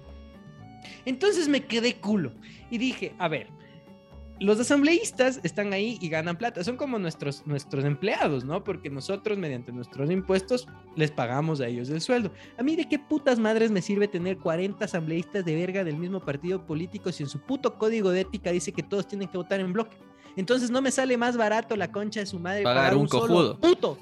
Entonces 1.05 1.47
me 1.47 1.65
quedé 1.65 1.95
culo 1.95 2.31
y 2.69 2.77
dije, 2.77 3.13
a 3.17 3.27
ver, 3.27 3.47
los 4.39 4.59
asambleístas 4.59 5.39
están 5.43 5.73
ahí 5.73 5.97
y 6.01 6.09
ganan 6.09 6.37
plata. 6.37 6.63
Son 6.63 6.77
como 6.77 6.97
nuestros, 6.97 7.45
nuestros 7.45 7.83
empleados, 7.85 8.45
¿no? 8.45 8.63
Porque 8.63 8.89
nosotros, 8.89 9.37
mediante 9.37 9.71
nuestros 9.71 10.09
impuestos, 10.09 10.67
les 10.95 11.11
pagamos 11.11 11.61
a 11.61 11.67
ellos 11.67 11.89
el 11.89 12.01
sueldo. 12.01 12.31
A 12.57 12.63
mí, 12.63 12.75
¿de 12.75 12.87
qué 12.87 12.99
putas 12.99 13.39
madres 13.39 13.71
me 13.71 13.81
sirve 13.81 14.07
tener 14.07 14.37
40 14.37 14.83
asambleístas 14.85 15.43
de 15.43 15.55
verga 15.55 15.83
del 15.83 15.97
mismo 15.97 16.21
partido 16.21 16.65
político 16.65 17.11
si 17.11 17.23
en 17.23 17.29
su 17.29 17.39
puto 17.39 17.77
código 17.77 18.11
de 18.11 18.21
ética 18.21 18.51
dice 18.51 18.71
que 18.71 18.83
todos 18.83 19.07
tienen 19.07 19.27
que 19.27 19.37
votar 19.37 19.59
en 19.59 19.73
bloque? 19.73 19.97
Entonces 20.35 20.71
no 20.71 20.81
me 20.81 20.91
sale 20.91 21.17
más 21.17 21.35
barato 21.35 21.75
la 21.75 21.91
concha 21.91 22.21
de 22.21 22.25
su 22.25 22.39
madre 22.39 22.63
pagar, 22.63 22.95
un, 22.95 23.07
cojudo. 23.07 23.59
puto 23.59 23.97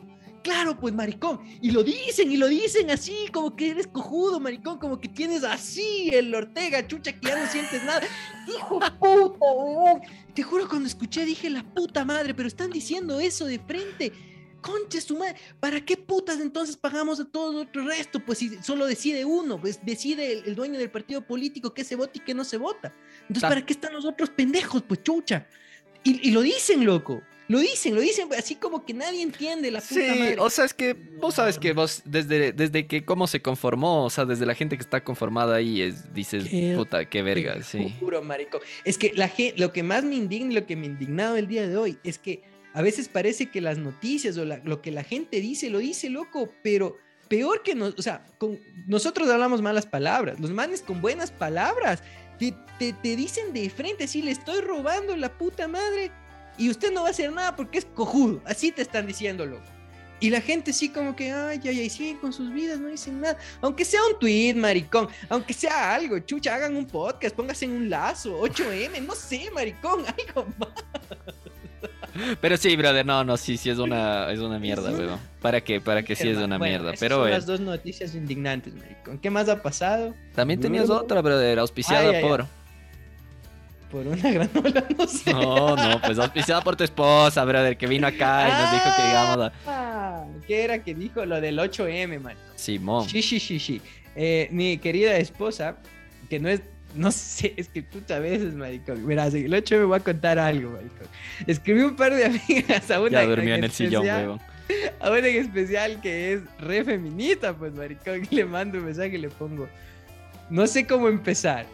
claro, 0.47 0.79
pues 0.79 0.93
maricón. 0.93 1.41
Y 1.61 1.71
lo 1.71 1.83
dicen, 1.83 2.31
y 2.31 2.37
lo 2.37 2.47
dicen 2.47 2.89
así, 2.89 3.27
como 3.33 3.53
que 3.53 3.71
eres 3.71 3.87
cojudo, 3.87 4.39
maricón, 4.39 4.79
como 4.79 4.97
que 4.97 5.09
tienes 5.09 5.43
así 5.43 6.09
el 6.13 6.33
Ortega, 6.33 6.87
chucha, 6.87 7.11
que 7.11 7.27
ya 7.27 7.37
no 7.37 7.51
sientes 7.51 7.83
nada. 7.83 8.01
Hijo 8.47 8.79
puta, 8.79 9.45
weón. 9.51 10.01
Te 10.33 10.43
juro, 10.43 10.69
cuando 10.69 10.87
escuché 10.87 11.25
dije, 11.25 11.49
la 11.49 11.63
puta 11.63 12.05
madre, 12.05 12.33
pero 12.33 12.47
están 12.47 12.69
diciendo 12.69 13.19
eso 13.19 13.45
de 13.45 13.59
frente. 13.59 14.13
Concha 14.61 15.01
su 15.01 15.17
madre, 15.17 15.35
¿para 15.59 15.83
qué 15.83 15.97
putas 15.97 16.39
entonces 16.39 16.77
pagamos 16.77 17.19
a 17.19 17.25
todo 17.25 17.61
otro 17.61 17.85
resto? 17.85 18.23
Pues 18.25 18.37
si 18.39 18.57
solo 18.63 18.85
decide 18.85 19.25
uno, 19.25 19.59
pues 19.59 19.85
decide 19.85 20.31
el, 20.31 20.55
dueño 20.55 20.79
del 20.79 20.89
partido 20.89 21.27
político 21.27 21.73
qué 21.73 21.83
se 21.83 21.95
vota 21.95 22.13
y 22.15 22.21
qué 22.21 22.33
no 22.33 22.45
se 22.45 22.57
vota. 22.57 22.93
Entonces, 23.23 23.43
¿para 23.43 23.65
qué 23.65 23.73
están 23.73 23.93
los 23.93 24.05
otros 24.05 24.29
pendejos? 24.29 24.81
Pues 24.81 25.03
chucha. 25.03 25.47
y 26.05 26.31
lo 26.31 26.41
dicen, 26.41 26.85
loco. 26.85 27.21
Lo 27.47 27.59
dicen, 27.59 27.95
lo 27.95 28.01
dicen 28.01 28.27
así 28.37 28.55
como 28.55 28.85
que 28.85 28.93
nadie 28.93 29.21
entiende 29.21 29.71
la 29.71 29.79
puta 29.79 29.93
sí, 29.93 30.35
o 30.37 30.49
sea, 30.49 30.65
es 30.65 30.73
que 30.73 30.93
vos 30.93 31.35
sabes 31.35 31.57
que 31.57 31.71
vos, 31.71 32.01
desde, 32.03 32.51
desde 32.51 32.87
que 32.87 33.05
cómo 33.05 33.25
se 33.25 33.41
conformó, 33.41 34.05
o 34.05 34.09
sea, 34.09 34.25
desde 34.25 34.45
la 34.45 34.53
gente 34.53 34.75
que 34.75 34.83
está 34.83 35.03
conformada 35.03 35.55
ahí, 35.55 35.81
es, 35.81 36.13
dices, 36.13 36.45
puta, 36.75 37.05
qué 37.05 37.21
verga, 37.21 37.63
sí. 37.63 37.95
Juro, 37.99 38.21
marico. 38.21 38.59
Es 38.83 38.97
que 38.97 39.13
la 39.15 39.29
gente, 39.29 39.59
lo 39.59 39.71
que 39.71 39.81
más 39.81 40.03
me 40.03 40.15
indigna 40.15 40.51
y 40.51 40.55
lo 40.55 40.65
que 40.65 40.75
me 40.75 40.87
indignado 40.87 41.37
el 41.37 41.47
día 41.47 41.67
de 41.67 41.77
hoy 41.77 41.97
es 42.03 42.19
que 42.19 42.43
a 42.73 42.81
veces 42.81 43.07
parece 43.07 43.49
que 43.49 43.61
las 43.61 43.77
noticias 43.77 44.37
o 44.37 44.45
lo 44.45 44.81
que 44.81 44.91
la 44.91 45.03
gente 45.03 45.39
dice, 45.39 45.69
lo 45.69 45.79
dice, 45.79 46.09
loco, 46.09 46.51
pero 46.63 46.97
peor 47.29 47.63
que 47.63 47.75
nos, 47.75 47.95
o 47.97 48.01
sea, 48.01 48.25
con, 48.37 48.59
nosotros 48.87 49.29
hablamos 49.29 49.61
malas 49.61 49.85
palabras, 49.85 50.39
los 50.39 50.51
manes 50.51 50.81
con 50.81 51.01
buenas 51.01 51.31
palabras. 51.31 52.03
Te, 52.37 52.53
te, 52.77 52.93
te 52.93 53.15
dicen 53.15 53.51
de 53.51 53.67
frente, 53.69 54.03
así 54.03 54.21
le 54.21 54.29
estoy 54.29 54.61
robando 54.61 55.15
la 55.15 55.35
puta 55.37 55.67
madre 55.67 56.11
y 56.57 56.69
usted 56.69 56.91
no 56.91 57.01
va 57.01 57.07
a 57.07 57.11
hacer 57.11 57.31
nada 57.31 57.55
porque 57.55 57.77
es 57.79 57.85
cojudo. 57.85 58.41
Así 58.45 58.71
te 58.71 58.81
están 58.81 59.07
diciendo, 59.07 59.45
loco. 59.45 59.63
Y 60.19 60.31
la 60.31 60.41
gente 60.41 60.73
sí 60.73 60.89
como 60.89 61.15
que, 61.15 61.31
ay, 61.31 61.61
ay, 61.63 61.79
ay, 61.79 61.89
siguen 61.89 62.17
con 62.17 62.33
sus 62.33 62.51
vidas, 62.51 62.79
no 62.79 62.87
dicen 62.87 63.21
nada. 63.21 63.37
Aunque 63.61 63.85
sea 63.85 63.99
un 64.11 64.17
tweet, 64.19 64.55
maricón. 64.55 65.07
Aunque 65.29 65.53
sea 65.53 65.93
algo, 65.93 66.17
chucha, 66.19 66.55
hagan 66.55 66.75
un 66.75 66.87
podcast, 66.87 67.35
póngase 67.35 67.65
en 67.65 67.71
un 67.73 67.89
lazo, 67.89 68.41
8M, 68.41 69.05
no 69.05 69.13
sé, 69.13 69.51
maricón, 69.53 70.05
algo 70.27 70.47
más. 70.57 70.69
Pero 72.41 72.57
sí, 72.57 72.75
brother, 72.75 73.05
no, 73.05 73.23
no, 73.23 73.37
sí, 73.37 73.57
sí 73.57 73.69
es 73.69 73.77
una, 73.77 74.31
es 74.31 74.39
una 74.39 74.57
mierda, 74.57 74.89
weón. 74.89 75.19
¿Para 75.39 75.61
qué? 75.61 75.79
Para 75.79 76.01
que 76.01 76.15
sí 76.15 76.27
es 76.27 76.37
una 76.37 76.57
mierda. 76.57 76.93
Pero 76.99 77.17
son 77.17 77.29
las 77.29 77.45
dos 77.45 77.59
noticias 77.59 78.15
indignantes, 78.15 78.73
maricón. 78.73 79.19
¿Qué 79.19 79.29
más 79.29 79.47
ha 79.49 79.61
pasado? 79.61 80.15
También 80.33 80.59
tenías 80.59 80.89
otra, 80.89 81.21
brother, 81.21 81.59
auspiciada 81.59 82.19
por... 82.21 82.47
por 83.89 84.07
una 84.07 84.31
granola, 84.31 84.85
no 84.97 85.07
sé. 85.07 85.31
No, 85.31 85.75
no, 85.75 86.01
pues 86.01 86.17
auspiciada 86.19 86.61
por 86.61 86.75
tu 86.75 86.83
esposa, 86.83 87.43
brother, 87.45 87.77
que 87.77 87.87
vino 87.87 88.07
acá 88.07 88.47
y 88.47 88.51
nos 88.51 88.71
dijo 88.71 88.95
que 88.95 89.03
digamos. 89.03 89.51
Ah, 89.65 90.25
¿Qué 90.47 90.63
era 90.63 90.79
que 90.83 90.93
dijo 90.93 91.25
lo 91.25 91.41
del 91.41 91.57
8M, 91.57 92.19
man? 92.19 92.35
Simón. 92.55 93.07
Sí, 93.09 93.21
sí, 93.21 93.39
sí, 93.39 93.59
sí. 93.59 93.81
Eh, 94.15 94.47
mi 94.51 94.77
querida 94.77 95.15
esposa, 95.17 95.77
que 96.29 96.39
no 96.39 96.49
es, 96.49 96.61
no 96.95 97.11
sé, 97.11 97.53
es 97.57 97.69
que 97.69 97.83
puta 97.83 98.19
veces, 98.19 98.53
maricón. 98.53 99.05
Mira, 99.05 99.27
el 99.27 99.53
8 99.53 99.75
me 99.77 99.83
voy 99.85 99.99
a 99.99 100.03
contar 100.03 100.39
algo, 100.39 100.71
maricón. 100.71 101.07
Escribí 101.45 101.81
un 101.81 101.95
par 101.95 102.13
de 102.13 102.25
amigas 102.47 102.89
a 102.91 102.99
una. 102.99 103.21
Ya 103.21 103.27
durmió 103.27 103.55
en, 103.55 103.63
el 103.63 103.71
sillón, 103.71 104.05
weón. 104.05 104.39
A 104.99 105.11
una 105.11 105.19
en 105.19 105.45
especial 105.45 106.01
que 106.01 106.33
es 106.33 106.41
re 106.59 106.83
feminista, 106.83 107.55
pues, 107.55 107.73
maricón. 107.73 108.27
Le 108.31 108.43
mando 108.43 108.79
un 108.79 108.85
mensaje 108.85 109.15
y 109.15 109.19
le 109.19 109.29
pongo. 109.29 109.69
No 110.49 110.67
sé 110.67 110.85
cómo 110.85 111.07
empezar 111.07 111.65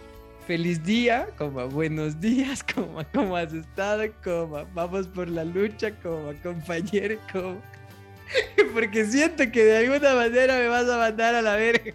feliz 0.43 0.83
día, 0.83 1.27
como 1.37 1.67
buenos 1.69 2.19
días, 2.19 2.63
como 2.75 3.03
cómo 3.13 3.35
has 3.35 3.53
estado, 3.53 4.03
como 4.23 4.65
vamos 4.73 5.07
por 5.07 5.29
la 5.29 5.43
lucha, 5.43 5.91
como 6.01 6.33
compañero, 6.41 7.17
como... 7.31 7.61
Porque 8.73 9.05
siento 9.05 9.43
que 9.51 9.63
de 9.63 9.77
alguna 9.77 10.15
manera 10.15 10.57
me 10.57 10.67
vas 10.67 10.89
a 10.89 10.97
mandar 10.97 11.35
a 11.35 11.41
la 11.41 11.55
verga. 11.55 11.93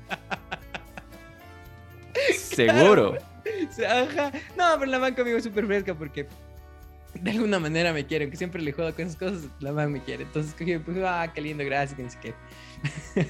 Seguro. 2.36 3.18
No, 4.56 4.64
pero 4.78 4.86
la 4.86 4.98
man 4.98 5.14
conmigo 5.14 5.38
es 5.38 5.44
súper 5.44 5.66
fresca 5.66 5.94
porque 5.94 6.26
de 7.14 7.30
alguna 7.30 7.58
manera 7.58 7.92
me 7.92 8.04
quiere, 8.04 8.24
aunque 8.24 8.36
siempre 8.36 8.60
le 8.60 8.72
juego 8.72 8.92
con 8.94 9.06
esas 9.06 9.16
cosas, 9.16 9.48
la 9.60 9.72
man 9.72 9.92
me 9.92 10.02
quiere. 10.02 10.24
Entonces 10.24 10.52
cogí 10.52 10.76
pues, 10.78 10.98
ah, 11.04 11.30
qué 11.32 11.40
lindo, 11.40 11.64
gracias, 11.64 12.16
que 12.16 12.34
qué. 13.14 13.24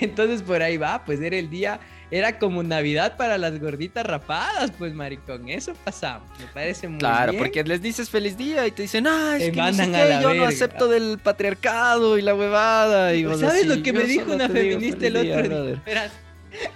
Entonces 0.00 0.42
por 0.42 0.62
ahí 0.62 0.76
va, 0.76 1.04
pues 1.04 1.20
era 1.20 1.36
el 1.36 1.48
día 1.48 1.80
era 2.10 2.38
como 2.38 2.62
Navidad 2.62 3.16
para 3.16 3.36
las 3.38 3.58
gorditas 3.60 4.04
rapadas, 4.06 4.72
pues 4.78 4.94
maricón, 4.94 5.48
eso 5.48 5.74
pasaba, 5.84 6.24
me 6.38 6.46
parece 6.46 6.88
muy 6.88 6.98
claro, 6.98 7.32
bien. 7.32 7.38
Claro, 7.38 7.38
porque 7.38 7.64
les 7.64 7.82
dices 7.82 8.08
feliz 8.08 8.36
día 8.36 8.66
y 8.66 8.70
te 8.70 8.82
dicen, 8.82 9.06
ah, 9.06 9.36
es 9.38 9.50
que 9.50 9.56
no 9.56 10.20
yo 10.20 10.34
no 10.34 10.44
acepto 10.44 10.88
del 10.88 11.18
patriarcado 11.18 12.18
y 12.18 12.22
la 12.22 12.34
huevada. 12.34 13.14
Y 13.14 13.24
pues, 13.24 13.40
¿Sabes 13.40 13.66
lo 13.66 13.82
que 13.82 13.92
me 13.92 14.04
dijo 14.04 14.32
una 14.32 14.48
feminista 14.48 15.06
el 15.06 15.16
otro 15.16 15.66
día? 15.66 15.82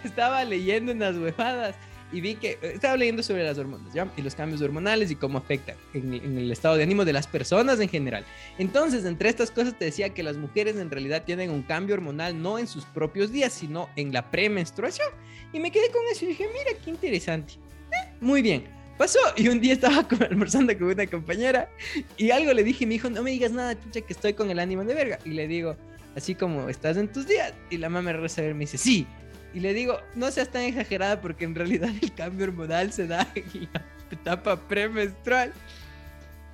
estaba 0.04 0.44
leyendo 0.44 0.92
unas 0.92 1.16
huevadas 1.16 1.74
y 2.12 2.20
vi 2.20 2.34
que 2.34 2.52
eh, 2.52 2.72
estaba 2.74 2.96
leyendo 2.96 3.22
sobre 3.22 3.44
las 3.44 3.58
hormonas 3.58 3.92
¿ya? 3.92 4.10
y 4.16 4.22
los 4.22 4.34
cambios 4.34 4.60
hormonales 4.60 5.10
y 5.10 5.16
cómo 5.16 5.38
afectan 5.38 5.76
en, 5.94 6.12
el 6.12 6.52
estado 6.52 6.76
de 6.76 6.82
ánimo 6.82 7.04
de 7.04 7.12
las 7.12 7.26
personas 7.26 7.80
en 7.80 7.88
general. 7.88 8.24
Entonces, 8.58 9.04
entre 9.04 9.28
estas 9.28 9.50
cosas 9.50 9.78
te 9.78 9.86
decía 9.86 10.10
que 10.10 10.22
las 10.22 10.36
mujeres 10.36 10.76
en 10.76 10.90
realidad 10.90 11.24
tienen 11.24 11.50
un 11.50 11.62
cambio 11.62 11.94
hormonal 11.94 12.40
no 12.40 12.58
en 12.58 12.66
sus 12.66 12.84
propios 12.84 13.32
días, 13.32 13.52
sino 13.52 13.88
en 13.96 14.12
la 14.12 14.30
premenstruación. 14.30 15.08
Y 15.52 15.60
me 15.60 15.70
quedé 15.70 15.90
con 15.90 16.02
eso 16.10 16.24
y 16.24 16.28
dije, 16.28 16.46
mira, 16.46 16.78
qué 16.84 16.90
interesante. 16.90 17.54
Eh, 17.54 18.12
muy 18.20 18.42
bien. 18.42 18.64
Pasó 18.98 19.18
y 19.36 19.48
un 19.48 19.60
día 19.60 19.72
estaba 19.72 20.06
almorzando 20.30 20.76
con 20.78 20.88
una 20.88 21.06
compañera 21.06 21.68
y 22.16 22.30
algo 22.30 22.52
le 22.52 22.62
dije 22.62 22.84
y 22.84 22.86
me 22.86 22.94
dijo, 22.94 23.10
no 23.10 23.22
me 23.22 23.30
digas 23.30 23.50
nada, 23.50 23.78
chucha, 23.80 24.02
que 24.02 24.12
estoy 24.12 24.34
con 24.34 24.50
el 24.50 24.58
ánimo 24.58 24.84
de 24.84 24.94
verga. 24.94 25.18
Y 25.24 25.30
le 25.30 25.48
digo, 25.48 25.76
así 26.14 26.34
como 26.34 26.68
estás 26.68 26.96
en 26.96 27.10
tus 27.10 27.26
días. 27.26 27.54
Y 27.70 27.78
la 27.78 27.88
mamá 27.88 28.12
me 28.12 28.18
reza 28.18 28.44
y 28.44 28.54
me 28.54 28.60
dice, 28.60 28.78
sí, 28.78 29.06
y 29.54 29.60
le 29.60 29.74
digo, 29.74 30.00
no 30.14 30.30
seas 30.30 30.50
tan 30.50 30.62
exagerada 30.62 31.20
porque 31.20 31.44
en 31.44 31.54
realidad 31.54 31.90
el 32.00 32.12
cambio 32.14 32.46
hormonal 32.46 32.92
se 32.92 33.06
da 33.06 33.30
en 33.34 33.68
la 33.72 33.84
etapa 34.10 34.56
premenstrual. 34.68 35.52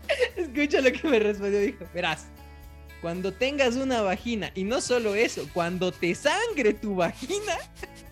Escucha 0.36 0.80
lo 0.80 0.92
que 0.92 1.08
me 1.08 1.18
respondió, 1.18 1.60
dijo, 1.60 1.84
verás, 1.94 2.26
cuando 3.00 3.32
tengas 3.32 3.76
una 3.76 4.02
vagina, 4.02 4.50
y 4.54 4.64
no 4.64 4.80
solo 4.80 5.14
eso, 5.14 5.48
cuando 5.52 5.92
te 5.92 6.14
sangre 6.14 6.74
tu 6.74 6.96
vagina, 6.96 7.56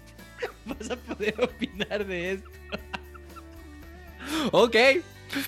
vas 0.67 0.91
a 0.91 0.97
poder 0.97 1.35
opinar 1.43 2.07
de 2.07 2.33
esto. 2.33 2.51
ok, 4.53 4.77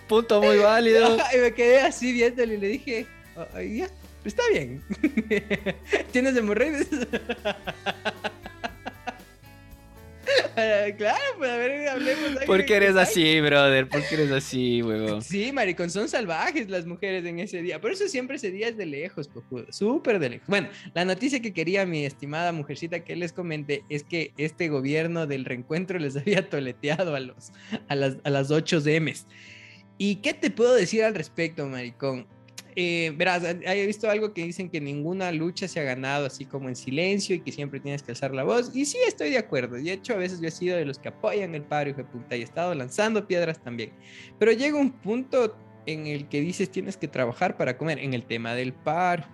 punto 0.09 0.43
muy 0.43 0.59
válido. 0.59 1.17
Y 1.35 1.39
me 1.39 1.53
quedé 1.55 1.81
así 1.81 2.13
viéndole 2.13 2.55
y 2.55 2.59
le 2.59 2.67
dije, 2.69 3.07
ya, 3.55 3.89
está 4.25 4.43
bien. 4.51 4.83
¿Tienes 6.13 6.37
hemorroides? 6.37 6.89
Claro, 10.97 11.25
pues 11.39 11.51
a 11.51 11.57
ver, 11.57 11.89
hablemos. 11.89 12.45
¿Por 12.47 12.65
qué 12.65 12.77
eres 12.77 12.97
así, 12.97 13.41
brother? 13.41 13.89
¿Por 13.89 14.07
qué 14.07 14.15
eres 14.15 14.31
así, 14.33 14.83
huevón? 14.83 15.23
Sí, 15.23 15.53
maricón, 15.53 15.91
son 15.91 16.09
salvajes 16.09 16.69
las 16.69 16.87
mujeres 16.87 17.25
en 17.25 17.39
ese 17.39 17.63
día. 17.63 17.81
Por 17.81 17.93
eso 17.93 18.09
siempre 18.09 18.37
ese 18.37 18.51
día 18.51 18.69
es 18.69 18.77
de 18.77 18.87
lejos, 18.87 19.29
cojudo. 19.29 19.67
Súper 19.71 20.19
de 20.19 20.31
lejos. 20.31 20.49
Bueno, 20.49 20.69
la 20.95 21.05
noticia 21.05 21.41
que 21.41 21.53
quería 21.53 21.87
mi 21.87 22.05
estimada 22.05 22.53
mujercita 22.53 23.05
que 23.05 23.17
les 23.17 23.33
comenté 23.33 23.85
es 23.89 24.05
que 24.05 24.33
este 24.37 24.69
gobierno 24.69 25.27
del 25.27 25.45
reencuentro 25.45 25.99
les 25.99 26.17
había 26.19 26.49
toleteado 26.49 27.15
a, 27.15 27.21
los, 27.21 27.53
a, 27.89 27.95
las, 27.95 28.17
a 28.25 28.31
las 28.31 28.51
8 28.51 28.83
M's. 29.01 29.27
¿Y 29.99 30.17
qué 30.17 30.33
te 30.33 30.51
puedo 30.51 30.75
decir 30.75 31.03
al 31.03 31.15
respecto, 31.15 31.67
maricón? 31.67 32.27
Eh, 32.81 33.13
verás, 33.17 33.43
he 33.43 33.87
visto 33.87 34.09
algo 34.09 34.33
que 34.33 34.45
dicen 34.45 34.71
que 34.71 34.81
ninguna 34.81 35.33
lucha 35.33 35.67
se 35.67 35.81
ha 35.81 35.83
ganado 35.83 36.27
así 36.27 36.45
como 36.45 36.69
en 36.69 36.77
silencio 36.77 37.35
y 37.35 37.41
que 37.41 37.51
siempre 37.51 37.81
tienes 37.81 38.05
que 38.05 38.13
alzar 38.13 38.33
la 38.33 38.45
voz. 38.45 38.71
Y 38.73 38.85
sí, 38.85 38.99
estoy 39.05 39.31
de 39.31 39.39
acuerdo. 39.39 39.75
De 39.75 39.91
hecho, 39.91 40.13
a 40.13 40.17
veces 40.17 40.41
yo 40.41 40.47
he 40.47 40.53
sido 40.53 40.77
de 40.77 40.85
los 40.85 41.01
que 41.01 41.09
apoyan 41.09 41.57
el 41.57 41.63
paro, 41.63 41.91
y 41.91 41.95
y 42.37 42.39
he 42.39 42.43
estado 42.45 42.73
lanzando 42.77 43.27
piedras 43.27 43.61
también. 43.61 43.91
Pero 44.39 44.53
llega 44.53 44.79
un 44.79 44.93
punto 44.93 45.57
en 45.87 46.07
el 46.07 46.29
que 46.29 46.41
dices 46.41 46.71
tienes 46.71 46.97
que 46.97 47.09
trabajar 47.09 47.57
para 47.57 47.77
comer, 47.77 47.99
en 47.99 48.15
el 48.15 48.23
tema 48.23 48.55
del 48.55 48.73
paro. 48.73 49.25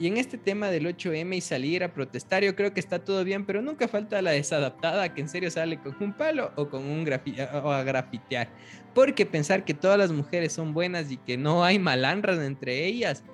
Y 0.00 0.06
en 0.06 0.16
este 0.16 0.38
tema 0.38 0.70
del 0.70 0.86
8M 0.86 1.36
y 1.36 1.40
salir 1.42 1.84
a 1.84 1.92
protestar, 1.92 2.42
yo 2.42 2.56
creo 2.56 2.72
que 2.72 2.80
está 2.80 3.04
todo 3.04 3.22
bien, 3.22 3.44
pero 3.44 3.60
nunca 3.60 3.86
falta 3.86 4.22
la 4.22 4.30
desadaptada 4.30 5.12
que 5.12 5.20
en 5.20 5.28
serio 5.28 5.50
sale 5.50 5.78
con 5.78 5.94
un 6.00 6.14
palo 6.14 6.52
o 6.56 6.70
con 6.70 6.86
un 6.86 7.06
o 7.06 7.70
a 7.70 7.82
grafitear. 7.82 8.48
Porque 8.94 9.26
pensar 9.26 9.66
que 9.66 9.74
todas 9.74 9.98
las 9.98 10.10
mujeres 10.10 10.54
son 10.54 10.72
buenas 10.72 11.12
y 11.12 11.18
que 11.18 11.36
no 11.36 11.62
hay 11.64 11.78
malandras 11.78 12.38
entre 12.38 12.86
ellas 12.86 13.24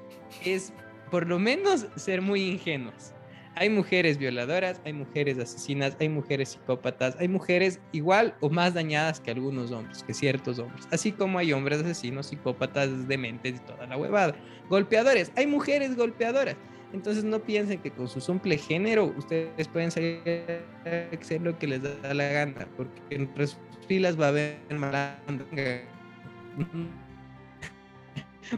es 0.44 0.72
por 1.08 1.28
lo 1.28 1.38
menos 1.38 1.86
ser 1.94 2.20
muy 2.20 2.42
ingenuos. 2.42 3.12
Hay 3.58 3.70
mujeres 3.70 4.18
violadoras, 4.18 4.82
hay 4.84 4.92
mujeres 4.92 5.38
asesinas, 5.38 5.96
hay 5.98 6.10
mujeres 6.10 6.50
psicópatas, 6.50 7.16
hay 7.18 7.26
mujeres 7.26 7.80
igual 7.92 8.34
o 8.40 8.50
más 8.50 8.74
dañadas 8.74 9.18
que 9.18 9.30
algunos 9.30 9.70
hombres, 9.70 10.02
que 10.02 10.12
ciertos 10.12 10.58
hombres. 10.58 10.86
Así 10.90 11.10
como 11.10 11.38
hay 11.38 11.54
hombres 11.54 11.80
asesinos, 11.80 12.26
psicópatas, 12.26 13.08
dementes 13.08 13.54
y 13.56 13.58
toda 13.60 13.86
la 13.86 13.96
huevada. 13.96 14.34
Golpeadores, 14.68 15.32
hay 15.36 15.46
mujeres 15.46 15.96
golpeadoras. 15.96 16.54
Entonces 16.92 17.24
no 17.24 17.40
piensen 17.40 17.80
que 17.80 17.90
con 17.90 18.08
su 18.08 18.20
simple 18.20 18.58
género 18.58 19.06
ustedes 19.16 19.68
pueden 19.68 19.90
salir 19.90 20.20
a 20.84 21.16
hacer 21.16 21.40
lo 21.40 21.58
que 21.58 21.66
les 21.66 21.82
da 21.82 22.12
la 22.12 22.28
gana, 22.28 22.68
porque 22.76 23.00
entre 23.08 23.46
sus 23.46 23.58
filas 23.88 24.20
va 24.20 24.26
a 24.26 24.28
haber 24.28 24.58
malandras. 24.70 25.80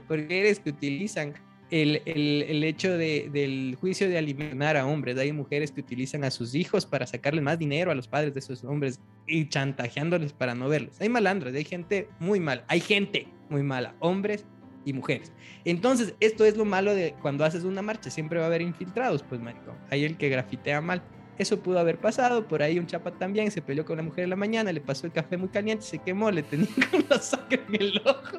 Porque 0.06 0.40
eres 0.40 0.60
que 0.60 0.68
utilizan 0.68 1.32
el, 1.70 2.02
el, 2.04 2.44
el 2.48 2.64
hecho 2.64 2.96
de, 2.96 3.28
del 3.32 3.76
juicio 3.80 4.08
de 4.08 4.18
alimentar 4.18 4.76
a 4.76 4.86
hombres. 4.86 5.16
Hay 5.18 5.32
mujeres 5.32 5.70
que 5.72 5.80
utilizan 5.80 6.24
a 6.24 6.30
sus 6.30 6.54
hijos 6.54 6.86
para 6.86 7.06
sacarle 7.06 7.40
más 7.40 7.58
dinero 7.58 7.90
a 7.90 7.94
los 7.94 8.08
padres 8.08 8.34
de 8.34 8.40
esos 8.40 8.64
hombres 8.64 9.00
y 9.26 9.48
chantajeándoles 9.48 10.32
para 10.32 10.54
no 10.54 10.68
verlos. 10.68 11.00
Hay 11.00 11.08
malandros, 11.08 11.54
hay 11.54 11.64
gente 11.64 12.08
muy 12.18 12.40
mala, 12.40 12.64
hay 12.68 12.80
gente 12.80 13.28
muy 13.48 13.62
mala, 13.62 13.94
hombres 14.00 14.44
y 14.84 14.92
mujeres. 14.92 15.32
Entonces, 15.64 16.14
esto 16.20 16.44
es 16.44 16.56
lo 16.56 16.64
malo 16.64 16.94
de 16.94 17.14
cuando 17.20 17.44
haces 17.44 17.64
una 17.64 17.82
marcha, 17.82 18.10
siempre 18.10 18.38
va 18.38 18.44
a 18.44 18.48
haber 18.48 18.62
infiltrados, 18.62 19.22
pues, 19.22 19.40
maricón. 19.40 19.76
Hay 19.90 20.04
el 20.04 20.16
que 20.16 20.28
grafitea 20.28 20.80
mal. 20.80 21.02
Eso 21.38 21.60
pudo 21.60 21.78
haber 21.78 21.98
pasado, 21.98 22.46
por 22.48 22.62
ahí 22.62 22.78
un 22.80 22.86
chapa 22.86 23.12
también 23.12 23.50
se 23.52 23.62
peleó 23.62 23.84
con 23.84 23.94
una 23.94 24.02
mujer 24.02 24.24
en 24.24 24.30
la 24.30 24.36
mañana, 24.36 24.72
le 24.72 24.80
pasó 24.80 25.06
el 25.06 25.12
café 25.12 25.36
muy 25.36 25.48
caliente, 25.48 25.84
se 25.84 25.98
quemó, 25.98 26.30
le 26.32 26.42
tenía 26.42 26.68
con 26.90 27.04
la 27.08 27.18
sangre 27.20 27.62
en 27.68 27.74
el 27.80 28.02
ojo, 28.04 28.38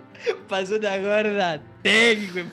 pasó 0.50 0.76
una 0.76 0.98
gorda, 0.98 1.64
tengo, 1.82 2.50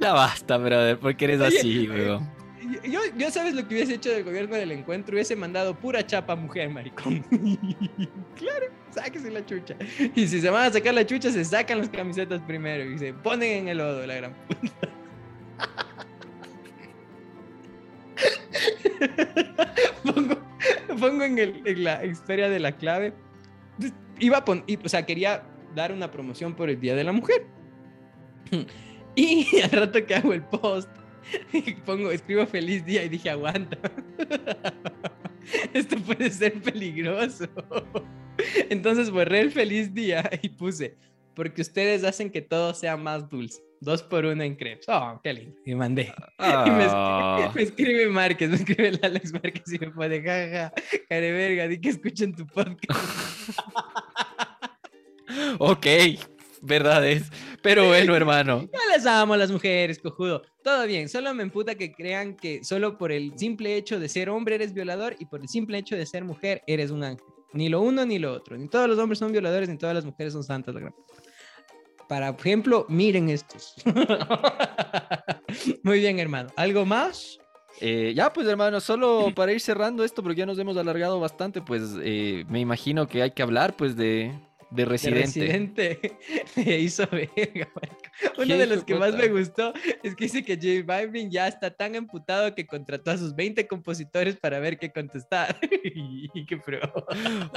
Ya 0.00 0.12
basta, 0.12 0.56
brother, 0.58 0.98
porque 0.98 1.24
eres 1.24 1.40
así, 1.40 1.88
weón. 1.88 2.36
Yo, 2.84 3.00
yo, 3.16 3.30
sabes 3.30 3.54
lo 3.54 3.66
que 3.66 3.74
hubiese 3.74 3.94
hecho 3.94 4.10
del 4.10 4.24
gobierno 4.24 4.56
del 4.56 4.72
encuentro, 4.72 5.14
hubiese 5.14 5.36
mandado 5.36 5.74
pura 5.74 6.04
chapa 6.06 6.36
mujer, 6.36 6.68
maricón. 6.70 7.24
claro, 8.36 8.66
sáquese 8.90 9.30
la 9.30 9.44
chucha. 9.44 9.76
Y 10.14 10.26
si 10.26 10.40
se 10.40 10.50
van 10.50 10.66
a 10.66 10.72
sacar 10.72 10.94
la 10.94 11.06
chucha, 11.06 11.30
se 11.30 11.44
sacan 11.44 11.78
las 11.78 11.88
camisetas 11.88 12.40
primero 12.42 12.88
y 12.90 12.98
se 12.98 13.12
ponen 13.12 13.58
en 13.58 13.68
el 13.68 13.78
lodo, 13.78 14.06
la 14.06 14.14
gran 14.14 14.34
puta. 14.48 14.88
pongo, 21.00 21.24
en, 21.24 21.84
la 21.84 22.04
historia 22.04 22.48
de 22.48 22.60
la 22.60 22.72
clave. 22.72 23.12
Iba 24.18 24.38
a 24.38 24.44
poner, 24.44 24.64
o 24.84 24.88
sea, 24.88 25.04
quería 25.04 25.42
dar 25.74 25.92
una 25.92 26.10
promoción 26.10 26.54
por 26.54 26.70
el 26.70 26.80
Día 26.80 26.94
de 26.94 27.04
la 27.04 27.12
Mujer. 27.12 27.46
Y 29.18 29.48
al 29.64 29.70
rato 29.70 30.04
que 30.04 30.14
hago 30.14 30.34
el 30.34 30.42
post, 30.42 30.90
pongo, 31.86 32.10
escribo 32.10 32.46
feliz 32.46 32.84
día 32.84 33.02
y 33.02 33.08
dije, 33.08 33.30
aguanta. 33.30 33.78
Esto 35.72 35.96
puede 35.96 36.30
ser 36.30 36.60
peligroso. 36.60 37.48
Entonces 38.68 39.10
borré 39.10 39.40
el 39.40 39.50
feliz 39.50 39.92
día 39.94 40.28
y 40.42 40.50
puse, 40.50 40.96
porque 41.34 41.62
ustedes 41.62 42.04
hacen 42.04 42.30
que 42.30 42.42
todo 42.42 42.74
sea 42.74 42.96
más 42.98 43.28
dulce. 43.28 43.62
Dos 43.80 44.02
por 44.02 44.24
uno 44.24 44.42
en 44.42 44.56
crepes. 44.56 44.86
Oh, 44.88 45.20
qué 45.22 45.32
lindo. 45.32 45.56
Y 45.64 45.74
mandé. 45.74 46.12
Y 46.66 46.70
me, 46.70 46.84
escribe, 46.84 47.50
me, 47.54 47.62
escribe, 47.62 48.08
Márquez, 48.08 48.50
me 48.50 48.56
escribe 48.56 48.88
el 48.88 49.00
Alex 49.02 49.32
Márquez 49.32 49.72
y 49.72 49.78
me 49.78 49.90
pone, 49.90 50.22
jaja, 50.22 50.72
care 51.08 51.32
verga, 51.32 51.68
di 51.68 51.80
que 51.80 51.90
escuchen 51.90 52.34
tu 52.34 52.46
podcast. 52.46 52.90
Ok, 55.58 55.86
verdad 56.62 57.06
es. 57.06 57.30
Pero 57.62 57.88
bueno, 57.88 58.14
hermano. 58.14 58.62
Yo 58.62 58.80
las 58.90 59.06
amo 59.06 59.34
a 59.34 59.36
las 59.36 59.50
mujeres, 59.50 59.98
cojudo. 59.98 60.42
Todo 60.62 60.86
bien, 60.86 61.08
solo 61.08 61.34
me 61.34 61.42
emputa 61.42 61.74
que 61.74 61.92
crean 61.92 62.36
que 62.36 62.64
solo 62.64 62.96
por 62.96 63.12
el 63.12 63.32
simple 63.36 63.76
hecho 63.76 63.98
de 63.98 64.08
ser 64.08 64.30
hombre 64.30 64.54
eres 64.54 64.72
violador 64.72 65.16
y 65.18 65.26
por 65.26 65.40
el 65.40 65.48
simple 65.48 65.78
hecho 65.78 65.96
de 65.96 66.06
ser 66.06 66.24
mujer 66.24 66.62
eres 66.66 66.90
un 66.90 67.04
ángel. 67.04 67.26
Ni 67.52 67.68
lo 67.68 67.80
uno 67.80 68.04
ni 68.04 68.18
lo 68.18 68.32
otro. 68.32 68.56
Ni 68.56 68.68
todos 68.68 68.88
los 68.88 68.98
hombres 68.98 69.18
son 69.18 69.32
violadores, 69.32 69.68
ni 69.68 69.78
todas 69.78 69.94
las 69.94 70.04
mujeres 70.04 70.32
son 70.32 70.44
santas. 70.44 70.74
La 70.74 70.80
gran... 70.80 70.94
Para 72.08 72.30
ejemplo, 72.30 72.86
miren 72.88 73.28
estos. 73.28 73.74
Muy 75.82 76.00
bien, 76.00 76.18
hermano. 76.18 76.50
¿Algo 76.56 76.84
más? 76.84 77.38
Eh, 77.80 78.12
ya, 78.14 78.32
pues 78.32 78.46
hermano, 78.46 78.80
solo 78.80 79.30
para 79.34 79.52
ir 79.52 79.60
cerrando 79.60 80.04
esto, 80.04 80.22
porque 80.22 80.38
ya 80.38 80.46
nos 80.46 80.58
hemos 80.58 80.76
alargado 80.76 81.20
bastante, 81.20 81.60
pues 81.60 81.82
eh, 82.02 82.44
me 82.48 82.60
imagino 82.60 83.06
que 83.06 83.22
hay 83.22 83.32
que 83.32 83.42
hablar 83.42 83.74
pues 83.76 83.96
de, 83.96 84.32
de 84.70 84.84
Residente. 84.84 85.40
De 85.40 85.46
Residente 85.46 86.16
me 86.56 86.78
hizo 86.78 87.06
verga, 87.10 87.68
Uno 88.38 88.56
de 88.56 88.66
los 88.66 88.84
que 88.84 88.94
más 88.94 89.14
me 89.14 89.28
gustó 89.28 89.72
es 90.02 90.14
que 90.14 90.24
dice 90.24 90.44
que 90.44 90.56
J 90.56 90.84
Balvin 90.84 91.30
ya 91.30 91.48
está 91.48 91.70
tan 91.70 91.94
emputado 91.94 92.54
que 92.54 92.66
contrató 92.66 93.10
a 93.10 93.16
sus 93.16 93.34
20 93.34 93.66
compositores 93.66 94.36
para 94.36 94.58
ver 94.58 94.78
qué 94.78 94.90
contestar. 94.90 95.58
y 95.84 96.46
qué 96.46 96.56
pro. 96.56 96.80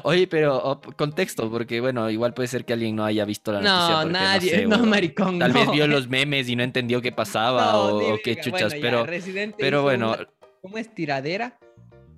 Oye, 0.04 0.28
pero 0.28 0.82
contexto, 0.96 1.50
porque 1.50 1.82
bueno, 1.82 2.10
igual 2.10 2.34
puede 2.34 2.48
ser 2.48 2.66
que 2.66 2.74
alguien 2.74 2.96
no 2.96 3.06
haya 3.06 3.26
visto 3.26 3.52
la 3.52 3.62
noticia. 3.62 4.04
No, 4.04 4.06
nadie, 4.06 4.68
no, 4.68 4.86
maricón. 4.86 5.40
Tal 5.40 5.54
vez 5.54 5.72
vio 5.72 5.88
los 5.88 6.08
memes 6.08 6.50
y 6.50 6.56
no 6.56 6.64
entendió 6.64 7.02
qué 7.02 7.12
pasaba 7.12 7.78
o, 7.78 8.18
qué 8.24 8.40
chuchas, 8.40 8.74
pero, 8.76 9.06
pero 9.58 9.84
bueno. 9.84 10.16
¿Cómo 10.62 10.78
es 10.78 10.94
tiradera? 10.94 11.58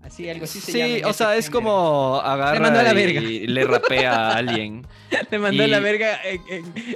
Así, 0.04 0.30
algo 0.30 0.46
así 0.46 0.60
se 0.60 0.72
Sí, 0.72 1.04
o 1.04 1.14
sea, 1.14 1.36
es 1.36 1.50
como 1.50 2.20
agarra 2.24 2.70
la 2.72 2.94
verga. 2.94 3.22
y 3.22 3.48
le 3.48 3.64
rapea 3.66 4.14
a 4.14 4.38
alguien. 4.38 4.86
Le 5.30 5.40
mandó 5.40 5.68
la 5.68 5.80
verga 5.80 6.20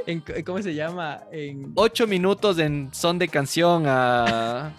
en, 0.07 0.23
¿cómo 0.45 0.61
se 0.61 0.73
llama? 0.73 1.21
En... 1.31 1.71
Ocho 1.75 2.07
minutos 2.07 2.57
en 2.59 2.89
son 2.93 3.19
de 3.19 3.27
canción 3.27 3.85
a, 3.87 4.73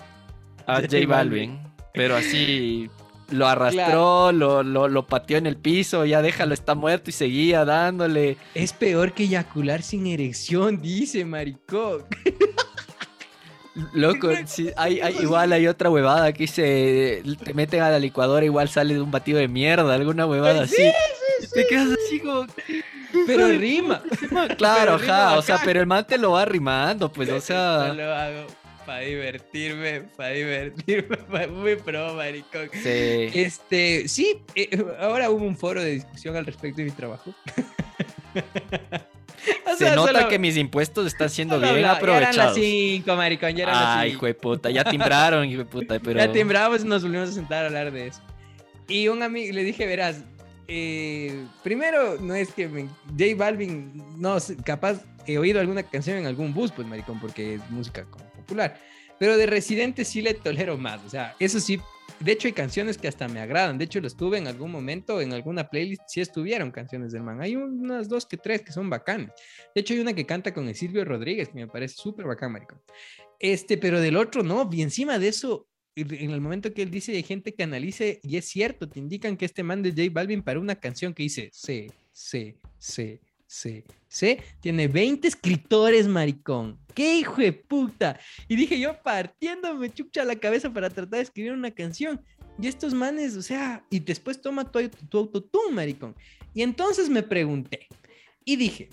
a 0.67 0.81
J 0.81 1.07
Balvin. 1.07 1.61
Pero 1.93 2.17
así 2.17 2.91
lo 3.31 3.47
arrastró, 3.47 4.33
lo, 4.33 4.63
lo, 4.63 4.89
lo, 4.89 5.07
pateó 5.07 5.39
en 5.39 5.47
el 5.47 5.57
piso, 5.57 6.05
ya 6.05 6.23
déjalo, 6.23 6.55
está 6.55 6.75
muerto 6.75 7.11
y 7.11 7.13
seguía 7.13 7.65
dándole. 7.65 8.37
Es 8.55 8.73
peor 8.73 9.13
que 9.13 9.25
eyacular 9.25 9.83
sin 9.83 10.07
erección, 10.07 10.81
dice 10.81 11.25
maricón. 11.25 12.05
Loco, 13.93 14.31
hay, 14.77 15.01
igual 15.21 15.53
hay 15.53 15.67
otra 15.67 15.91
huevada 15.91 16.33
que 16.33 16.47
se 16.47 17.23
te 17.45 17.53
meten 17.53 17.83
a 17.83 17.91
la 17.91 17.99
licuadora, 17.99 18.45
igual 18.45 18.69
sale 18.69 18.95
de 18.95 19.01
un 19.01 19.11
batido 19.11 19.39
de 19.39 19.49
mierda, 19.49 19.95
alguna 19.95 20.27
huevada 20.27 20.63
así. 20.63 20.91
Te 21.53 21.67
quedas 21.67 21.89
así 22.07 22.21
como. 22.21 22.47
Pero 23.27 23.49
rima. 23.49 24.03
Claro, 24.57 24.95
ajá, 24.95 25.37
o 25.37 25.43
sea, 25.43 25.61
pero 25.65 25.81
el 25.81 25.87
man 25.87 26.07
te 26.07 26.17
lo 26.17 26.33
va 26.33 26.45
rimando, 26.45 27.13
pues, 27.13 27.29
o 27.29 27.41
sea. 27.41 27.93
lo 27.93 28.15
hago 28.15 28.47
para 28.87 29.01
divertirme, 29.01 30.03
para 30.17 30.31
divertirme, 30.31 31.47
muy 31.51 31.77
pro, 31.77 32.15
maricón. 32.15 32.71
Sí. 32.73 33.31
Este, 33.35 34.09
sí, 34.09 34.43
eh, 34.55 34.85
ahora 35.01 35.29
hubo 35.29 35.45
un 35.45 35.57
foro 35.57 35.83
de 35.83 35.91
discusión 35.91 36.37
al 36.37 36.47
respecto 36.47 36.79
de 36.79 36.85
mi 36.85 36.93
trabajo. 36.93 37.35
Se 39.79 39.95
nota 39.95 40.29
que 40.29 40.39
mis 40.39 40.57
impuestos 40.57 41.07
están 41.07 41.31
siendo 41.31 41.59
bien 41.61 41.85
aprovechados. 41.85 42.35
Ya 42.35 42.41
eran 42.43 42.47
las 42.47 42.55
cinco, 42.55 43.17
maricón, 43.17 43.57
ya 43.57 43.63
eran 43.65 43.75
Ay, 43.77 44.11
hijo 44.13 44.27
de 44.27 44.35
puta, 44.35 44.71
ya 44.71 44.85
timbraron, 44.85 45.49
hijo 45.49 45.59
de 45.59 45.65
puta, 45.65 45.99
pero... 46.03 46.19
Ya 46.19 46.33
timbramos 46.33 46.83
y 46.83 46.87
nos 46.87 47.03
volvimos 47.03 47.31
a 47.31 47.33
sentar 47.33 47.65
a 47.65 47.67
hablar 47.67 47.93
de 47.93 48.09
eso. 48.09 48.21
Y 48.89 49.09
un 49.09 49.23
amigo, 49.23 49.53
le 49.53 49.65
dije, 49.65 49.87
verás, 49.87 50.23
eh, 50.69 51.45
primero, 51.63 52.17
no 52.21 52.35
es 52.35 52.53
que 52.53 52.69
J 52.69 53.25
Balvin, 53.37 54.03
no, 54.17 54.37
capaz 54.65 55.03
he 55.27 55.39
oído 55.39 55.61
alguna 55.61 55.83
canción 55.83 56.19
en 56.19 56.27
algún 56.27 56.55
bus, 56.55 56.73
pues, 56.73 56.87
maricón, 56.87 57.21
porque 57.21 57.55
es 57.55 57.71
música 57.71 58.05
como 58.05 58.25
popular. 58.31 58.81
Pero 59.19 59.37
de 59.37 59.47
Residente 59.47 60.05
sí 60.05 60.23
le 60.23 60.35
tolero 60.35 60.77
más, 60.77 61.03
o 61.05 61.11
sea, 61.11 61.35
eso 61.39 61.59
sí 61.59 61.81
de 62.21 62.33
hecho, 62.33 62.49
hay 62.49 62.53
canciones 62.53 62.97
que 62.97 63.09
hasta 63.09 63.29
me 63.29 63.41
agradan. 63.41 63.79
De 63.79 63.85
hecho, 63.85 64.01
lo 64.01 64.07
estuve 64.07 64.39
en 64.39 64.47
algún 64.47 64.71
momento 64.71 65.21
en 65.21 65.33
alguna 65.33 65.69
playlist. 65.69 66.03
Sí 66.09 66.21
estuvieron 66.21 66.71
canciones 66.71 67.13
del 67.13 67.23
man. 67.23 67.41
Hay 67.43 67.57
unas 67.57 68.09
dos 68.09 68.27
que 68.27 68.37
tres 68.37 68.63
que 68.63 68.73
son 68.73 68.89
bacanas. 68.89 69.33
De 69.75 69.81
hecho, 69.83 69.95
hay 69.95 70.01
una 70.01 70.15
que 70.15 70.25
canta 70.25 70.55
con 70.55 70.67
el 70.69 70.75
Silvio 70.75 71.05
Rodríguez 71.05 71.49
que 71.49 71.55
me 71.55 71.69
parece 71.69 71.97
súper 71.97 72.27
bacán, 72.27 72.53
marico. 72.53 72.81
Este, 73.39 73.77
pero 73.77 74.01
del 74.01 74.17
otro 74.17 74.43
no. 74.43 74.69
Y 74.73 74.83
encima 74.83 75.19
de 75.19 75.29
eso, 75.29 75.69
en 75.95 76.31
el 76.31 76.41
momento 76.41 76.73
que 76.73 76.83
él 76.83 76.91
dice 76.91 77.13
hay 77.13 77.23
gente 77.23 77.55
que 77.55 77.63
analice, 77.63 78.21
y 78.23 78.37
es 78.37 78.47
cierto, 78.47 78.89
te 78.89 78.99
indican 78.99 79.37
que 79.37 79.45
este 79.45 79.63
man 79.63 79.83
de 79.83 79.91
J 79.91 80.11
Balvin 80.11 80.43
para 80.43 80.59
una 80.59 80.77
canción 80.77 81.13
que 81.13 81.23
dice 81.23 81.51
C, 81.53 81.91
C, 82.13 82.57
C, 82.79 83.21
C, 83.47 83.85
C, 84.09 84.43
tiene 84.61 84.89
20 84.89 85.29
escritores, 85.29 86.09
maricón. 86.09 86.79
¡Qué 86.95 87.19
hijo 87.19 87.37
de 87.37 87.53
puta! 87.53 88.19
Y 88.49 88.57
dije 88.57 88.79
yo 88.79 89.01
partiéndome 89.03 89.93
chucha 89.93 90.25
la 90.25 90.37
cabeza 90.37 90.73
para 90.73 90.91
tratar 90.91 91.19
de 91.19 91.23
escribir 91.23 91.53
una 91.53 91.71
canción. 91.71 92.21
Y 92.61 92.67
estos 92.69 92.95
manes, 92.95 93.37
o 93.37 93.43
sea, 93.43 93.85
y 93.91 94.01
después 94.01 94.41
toma 94.41 94.71
tu, 94.71 94.89
tu 94.89 95.19
autotune, 95.19 95.75
maricón. 95.75 96.15
Y 96.55 96.63
entonces 96.63 97.09
me 97.11 97.23
pregunté 97.23 97.87
y 98.45 98.57
dije, 98.57 98.89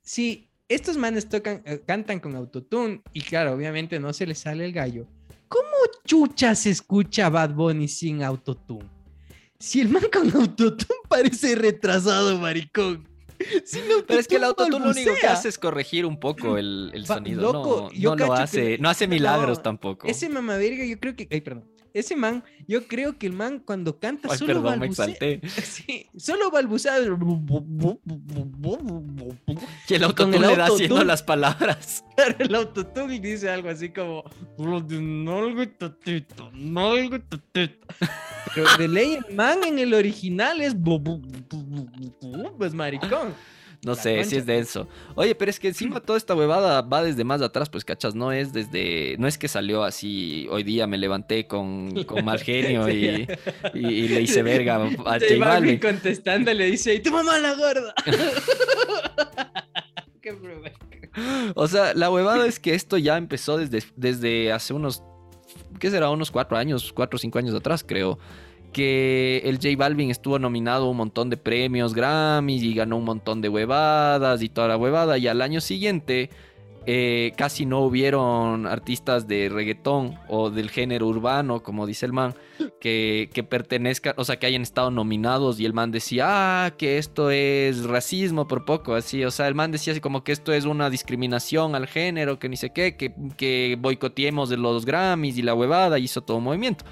si 0.00 0.48
estos 0.68 0.96
manes 0.96 1.28
tocan, 1.28 1.62
eh, 1.66 1.82
cantan 1.86 2.20
con 2.20 2.34
autotune 2.34 3.02
y 3.12 3.20
claro, 3.20 3.52
obviamente 3.52 4.00
no 4.00 4.12
se 4.12 4.26
les 4.26 4.38
sale 4.38 4.64
el 4.64 4.72
gallo, 4.72 5.06
¿cómo 5.48 5.66
chucha 6.04 6.54
se 6.54 6.70
escucha 6.70 7.28
Bad 7.28 7.54
Bunny 7.54 7.88
sin 7.88 8.22
autotune? 8.22 8.88
Si 9.58 9.80
el 9.80 9.88
man 9.88 10.04
con 10.12 10.34
autotune 10.34 11.00
parece 11.08 11.54
retrasado, 11.54 12.38
maricón. 12.38 13.15
Pero 14.06 14.20
es 14.20 14.28
que 14.28 14.36
el 14.36 14.44
autotune 14.44 14.84
lo 14.84 14.90
único 14.90 15.12
que 15.20 15.26
hace 15.26 15.48
es 15.48 15.58
corregir 15.58 16.06
un 16.06 16.18
poco 16.18 16.58
el, 16.58 16.90
el 16.94 17.06
sonido. 17.06 17.52
no, 17.52 17.90
no 17.92 18.16
lo 18.16 18.32
hace, 18.32 18.78
no 18.78 18.88
hace 18.88 19.06
milagros 19.08 19.62
tampoco. 19.62 20.06
Ese 20.06 20.28
mamaverga, 20.28 20.84
yo 20.84 20.98
creo 20.98 21.16
que. 21.16 21.28
Ay, 21.30 21.40
perdón. 21.40 21.64
Ese 21.96 22.14
man, 22.14 22.44
yo 22.68 22.86
creo 22.86 23.16
que 23.16 23.26
el 23.26 23.32
man 23.32 23.58
cuando 23.58 23.98
canta 23.98 24.28
Ay, 24.30 24.36
solo 24.36 24.62
perdón, 24.62 24.80
me 24.80 24.86
exalté. 24.86 25.40
Sí, 25.48 26.06
solo 26.14 26.50
balbucea. 26.50 26.98
Y 29.88 29.94
el 29.94 30.04
autotune 30.04 30.38
le 30.38 30.56
da 30.56 30.66
haciendo 30.66 31.02
las 31.04 31.22
palabras. 31.22 32.04
el 32.38 32.54
autotune 32.54 33.18
dice 33.18 33.48
algo 33.48 33.70
así 33.70 33.88
como. 33.88 34.24
Pero 38.54 38.76
de 38.76 38.88
ley, 38.88 39.18
el 39.26 39.34
man 39.34 39.64
en 39.64 39.78
el 39.78 39.94
original 39.94 40.60
es. 40.60 40.76
Pues 42.58 42.74
maricón. 42.74 43.34
No 43.86 43.94
sé, 43.94 44.24
si 44.24 44.34
es 44.34 44.44
denso. 44.44 44.88
Oye, 45.14 45.36
pero 45.36 45.48
es 45.48 45.60
que 45.60 45.68
encima 45.68 46.00
toda 46.00 46.18
esta 46.18 46.34
huevada 46.34 46.82
va 46.82 47.04
desde 47.04 47.22
más 47.22 47.40
atrás, 47.40 47.70
pues 47.70 47.84
cachas, 47.84 48.16
no 48.16 48.32
es 48.32 48.52
desde, 48.52 49.14
no 49.20 49.28
es 49.28 49.38
que 49.38 49.46
salió 49.46 49.84
así, 49.84 50.48
hoy 50.50 50.64
día 50.64 50.88
me 50.88 50.98
levanté 50.98 51.46
con, 51.46 52.02
con 52.02 52.24
mal 52.24 52.40
genio 52.40 52.88
y, 52.90 53.28
le 53.72 54.20
hice 54.20 54.42
verga 54.42 54.74
a 55.06 55.20
J 55.20 55.26
Balvin. 55.38 55.78
contestando 55.78 56.52
le 56.52 56.66
dice, 56.66 56.94
¿y 56.94 57.00
tu 57.00 57.12
mamá 57.12 57.38
la 57.38 57.54
gorda? 57.54 57.94
Qué 60.20 60.36
o 61.54 61.68
sea, 61.68 61.94
la 61.94 62.10
huevada 62.10 62.44
es 62.44 62.58
que 62.58 62.74
esto 62.74 62.98
ya 62.98 63.16
empezó 63.16 63.56
desde, 63.56 63.84
desde 63.94 64.50
hace 64.50 64.74
unos, 64.74 65.04
¿qué 65.78 65.92
será? 65.92 66.10
Unos 66.10 66.32
cuatro 66.32 66.56
años, 66.56 66.92
cuatro 66.92 67.18
o 67.18 67.20
cinco 67.20 67.38
años 67.38 67.54
atrás, 67.54 67.84
creo 67.86 68.18
que 68.76 69.40
el 69.46 69.56
J 69.56 69.68
Balvin 69.74 70.10
estuvo 70.10 70.38
nominado 70.38 70.84
a 70.84 70.90
un 70.90 70.98
montón 70.98 71.30
de 71.30 71.38
premios 71.38 71.94
Grammys 71.94 72.62
y 72.62 72.74
ganó 72.74 72.98
un 72.98 73.04
montón 73.04 73.40
de 73.40 73.48
huevadas 73.48 74.42
y 74.42 74.50
toda 74.50 74.68
la 74.68 74.76
huevada. 74.76 75.16
Y 75.16 75.28
al 75.28 75.40
año 75.40 75.62
siguiente 75.62 76.28
eh, 76.84 77.32
casi 77.38 77.64
no 77.64 77.80
hubieron 77.80 78.66
artistas 78.66 79.26
de 79.26 79.48
reggaetón 79.48 80.18
o 80.28 80.50
del 80.50 80.68
género 80.68 81.06
urbano, 81.06 81.62
como 81.62 81.86
dice 81.86 82.04
el 82.04 82.12
man, 82.12 82.34
que, 82.78 83.30
que 83.32 83.42
pertenezcan, 83.42 84.12
o 84.18 84.24
sea, 84.24 84.38
que 84.38 84.44
hayan 84.44 84.60
estado 84.60 84.90
nominados. 84.90 85.58
Y 85.58 85.64
el 85.64 85.72
man 85.72 85.90
decía, 85.90 86.66
ah, 86.66 86.70
que 86.76 86.98
esto 86.98 87.30
es 87.30 87.82
racismo 87.84 88.46
por 88.46 88.66
poco, 88.66 88.94
así. 88.94 89.24
O 89.24 89.30
sea, 89.30 89.48
el 89.48 89.54
man 89.54 89.72
decía 89.72 89.92
así 89.94 90.02
como 90.02 90.22
que 90.22 90.32
esto 90.32 90.52
es 90.52 90.66
una 90.66 90.90
discriminación 90.90 91.74
al 91.74 91.86
género, 91.86 92.38
que 92.38 92.50
ni 92.50 92.58
sé 92.58 92.74
qué, 92.74 92.94
que, 92.94 93.14
que 93.38 93.78
boicoteemos 93.80 94.50
de 94.50 94.58
los 94.58 94.84
Grammys 94.84 95.38
y 95.38 95.42
la 95.42 95.54
huevada, 95.54 95.98
y 95.98 96.04
hizo 96.04 96.20
todo 96.20 96.36
un 96.36 96.44
movimiento. 96.44 96.84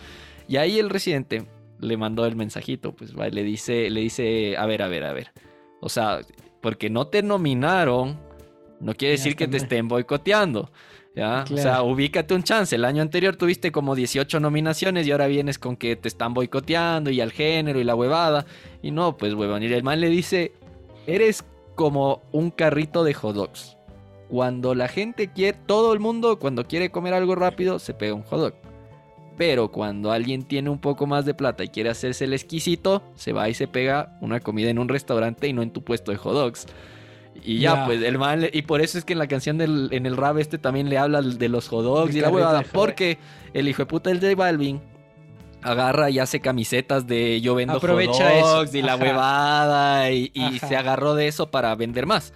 Y 0.49 0.57
ahí 0.57 0.79
el 0.79 0.89
residente 0.89 1.45
le 1.81 1.97
mandó 1.97 2.27
el 2.27 2.37
mensajito, 2.37 2.93
pues 2.93 3.15
le 3.15 3.43
dice, 3.43 3.91
le 3.91 4.01
dice, 4.01 4.57
a 4.57 4.67
ver, 4.67 4.83
a 4.83 4.89
ver, 4.89 5.05
a 5.05 5.13
ver. 5.13 5.33
O 5.81 5.89
sea, 5.89 6.21
porque 6.61 6.89
no 6.91 7.09
te 7.09 7.23
nominaron, 7.23 8.19
no 8.81 8.95
quiere 8.95 9.13
decir 9.13 9.37
que 9.37 9.49
te 9.49 9.59
estén 9.59 9.89
boicoteando. 9.89 10.71
¿ya? 11.15 11.45
O 11.53 11.57
sea, 11.57 11.83
ubícate 11.83 12.35
un 12.35 12.43
chance. 12.43 12.75
El 12.75 12.85
año 12.85 13.03
anterior 13.03 13.37
tuviste 13.37 13.71
como 13.71 13.95
18 13.95 14.41
nominaciones 14.41 15.07
y 15.07 15.13
ahora 15.13 15.27
vienes 15.27 15.59
con 15.59 15.77
que 15.77 15.97
te 15.97 16.09
están 16.09 16.35
boicoteando 16.35 17.11
y 17.11 17.21
al 17.21 17.33
género 17.33 17.81
y 17.81 17.85
la 17.85 17.95
huevada. 17.95 18.47
Y 18.83 18.91
no, 18.91 19.17
pues 19.17 19.35
huevón. 19.35 19.63
Y 19.63 19.67
el 19.67 19.83
man 19.83 20.01
le 20.01 20.09
dice, 20.09 20.53
eres 21.07 21.45
como 21.75 22.23
un 22.33 22.51
carrito 22.51 23.05
de 23.05 23.15
hot 23.15 23.35
dogs. 23.35 23.77
Cuando 24.29 24.75
la 24.75 24.89
gente 24.89 25.29
quiere, 25.29 25.59
todo 25.67 25.93
el 25.93 26.01
mundo 26.01 26.39
cuando 26.39 26.67
quiere 26.67 26.91
comer 26.91 27.15
algo 27.15 27.35
rápido, 27.35 27.79
se 27.79 27.95
pega 27.95 28.15
un 28.15 28.23
hot 28.23 28.41
dog. 28.41 28.55
Pero 29.37 29.71
cuando 29.73 30.13
alguien 30.13 30.45
tiene 30.45 30.71
un 30.71 30.79
poco 30.79 31.07
más 31.07 31.25
de 31.25 31.35
plata 31.35 31.65
y 31.65 31.69
quiere 31.69 31.91
hacerse 31.91 32.25
el 32.25 32.33
exquisito, 32.33 33.03
se 33.17 33.33
va 33.33 33.49
y 33.49 33.55
se 33.55 33.67
pega 33.67 34.17
una 34.21 34.41
comida 34.41 34.71
en 34.71 34.79
un 34.79 34.89
restaurante 34.89 35.49
y 35.49 35.53
no 35.53 35.63
en 35.63 35.71
tu 35.71 35.83
puesto 35.83 36.13
de 36.13 36.19
hot 36.19 36.35
dogs. 36.35 36.67
Y 37.43 37.59
ya, 37.59 37.85
pues 37.85 38.01
el 38.03 38.17
mal 38.17 38.49
y 38.53 38.63
por 38.63 38.81
eso 38.81 38.97
es 38.97 39.05
que 39.05 39.13
en 39.13 39.19
la 39.19 39.27
canción 39.27 39.59
del, 39.59 39.89
en 39.91 40.07
el 40.07 40.17
rap 40.17 40.39
este 40.39 40.57
también 40.57 40.89
le 40.89 40.99
habla 40.99 41.21
de 41.21 41.49
los 41.49 41.69
hot 41.69 41.83
dogs 41.83 42.15
y 42.15 42.21
la 42.21 42.31
huevada, 42.31 42.63
porque 42.73 43.19
el 43.53 43.69
hijo 43.69 43.83
de 43.83 43.87
puta 43.87 44.11
del 44.11 44.21
J 44.21 44.37
Balvin 44.37 44.81
agarra 45.63 46.11
y 46.11 46.21
hace 46.21 46.41
camisetas 46.41 47.07
de 47.07 47.41
yo 47.41 47.55
vendo 47.55 47.75
Aprovecha 47.75 48.41
hot 48.41 48.57
dogs 48.59 48.75
y 48.75 48.83
la 48.83 48.97
huevada 48.97 50.11
y, 50.13 50.31
se 50.61 50.77
agarró 50.77 51.15
de 51.15 51.27
eso 51.27 51.51
para 51.51 51.75
vender 51.75 52.07
más. 52.07 52.33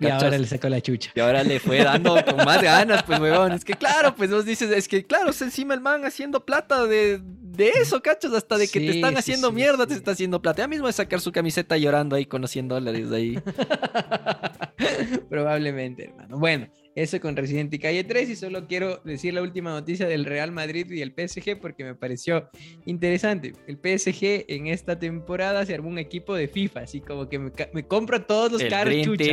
Y 0.00 0.06
ahora 0.08 0.38
le 0.38 0.46
sacó 0.46 0.68
la 0.68 0.80
chucha. 0.80 1.10
Y 1.14 1.20
ahora 1.20 1.44
le 1.44 1.60
fue 1.60 1.84
dando 1.84 2.24
con 2.24 2.36
más 2.36 2.62
ganas, 2.62 3.02
pues, 3.02 3.20
huevón. 3.20 3.52
Es 3.52 3.64
que 3.64 3.74
claro, 3.74 4.14
pues 4.14 4.30
vos 4.30 4.44
dices, 4.44 4.70
es 4.70 4.88
que 4.88 5.04
claro, 5.04 5.32
se 5.32 5.44
encima 5.44 5.74
el 5.74 5.80
man 5.80 6.04
haciendo 6.04 6.44
plata 6.44 6.86
de, 6.86 7.20
de 7.22 7.68
eso, 7.68 8.00
cachos, 8.00 8.32
hasta 8.32 8.56
de 8.56 8.68
que 8.68 8.80
te 8.80 8.90
están 8.90 9.16
haciendo 9.16 9.52
mierda, 9.52 9.86
te 9.86 9.94
está 9.94 10.12
haciendo 10.12 10.40
plata. 10.40 10.62
Ya 10.62 10.68
mismo 10.68 10.86
de 10.86 10.92
sacar 10.92 11.20
su 11.20 11.32
camiseta 11.32 11.76
llorando 11.76 12.16
ahí 12.16 12.24
con 12.24 12.40
los 12.40 12.50
100 12.50 12.68
dólares 12.68 13.10
de 13.10 13.16
ahí. 13.16 13.38
Probablemente, 15.28 16.04
hermano. 16.04 16.38
Bueno, 16.38 16.68
eso 16.94 17.20
con 17.20 17.36
Resident 17.36 17.72
Evil 17.72 17.80
Calle 17.80 18.04
3 18.04 18.30
y 18.30 18.36
solo 18.36 18.66
quiero 18.66 19.00
decir 19.04 19.34
la 19.34 19.42
última 19.42 19.70
noticia 19.70 20.06
del 20.06 20.24
Real 20.24 20.50
Madrid 20.52 20.90
y 20.90 21.02
el 21.02 21.12
PSG 21.12 21.58
porque 21.60 21.84
me 21.84 21.94
pareció 21.94 22.50
interesante. 22.84 23.52
El 23.66 23.76
PSG 23.76 24.46
en 24.48 24.66
esta 24.66 24.98
temporada 24.98 25.64
se 25.64 25.74
armó 25.74 25.88
un 25.88 25.98
equipo 25.98 26.34
de 26.34 26.48
FIFA, 26.48 26.80
así 26.80 27.00
como 27.00 27.28
que 27.28 27.38
me, 27.38 27.52
me 27.72 27.86
compro 27.86 28.22
todos 28.22 28.50
los 28.52 28.64
carros 28.64 28.94
chucha. 29.02 29.24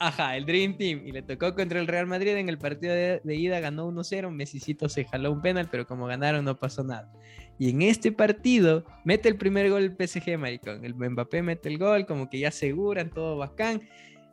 Ajá, 0.00 0.36
el 0.36 0.46
Dream 0.46 0.76
Team. 0.76 1.06
Y 1.06 1.12
le 1.12 1.22
tocó 1.22 1.54
contra 1.54 1.80
el 1.80 1.86
Real 1.86 2.06
Madrid 2.06 2.36
en 2.36 2.48
el 2.48 2.58
partido 2.58 2.94
de, 2.94 3.20
ida, 3.34 3.60
ganó 3.60 3.90
1-0. 3.90 4.30
Messicito 4.30 4.88
se 4.88 5.04
jaló 5.04 5.32
un 5.32 5.42
penal, 5.42 5.68
pero 5.70 5.86
como 5.86 6.06
ganaron 6.06 6.44
no 6.44 6.56
pasó 6.56 6.84
nada. 6.84 7.10
Y 7.58 7.70
en 7.70 7.82
este 7.82 8.12
partido 8.12 8.84
mete 9.04 9.28
el 9.28 9.36
primer 9.36 9.68
gol 9.70 9.82
el 9.82 9.96
PSG, 9.96 10.38
maricón. 10.38 10.84
El 10.84 10.94
Mbappé 10.94 11.42
mete 11.42 11.68
el 11.68 11.78
gol, 11.78 12.06
como 12.06 12.30
que 12.30 12.38
ya 12.38 12.48
aseguran, 12.48 13.10
todo 13.10 13.36
bacán. 13.36 13.82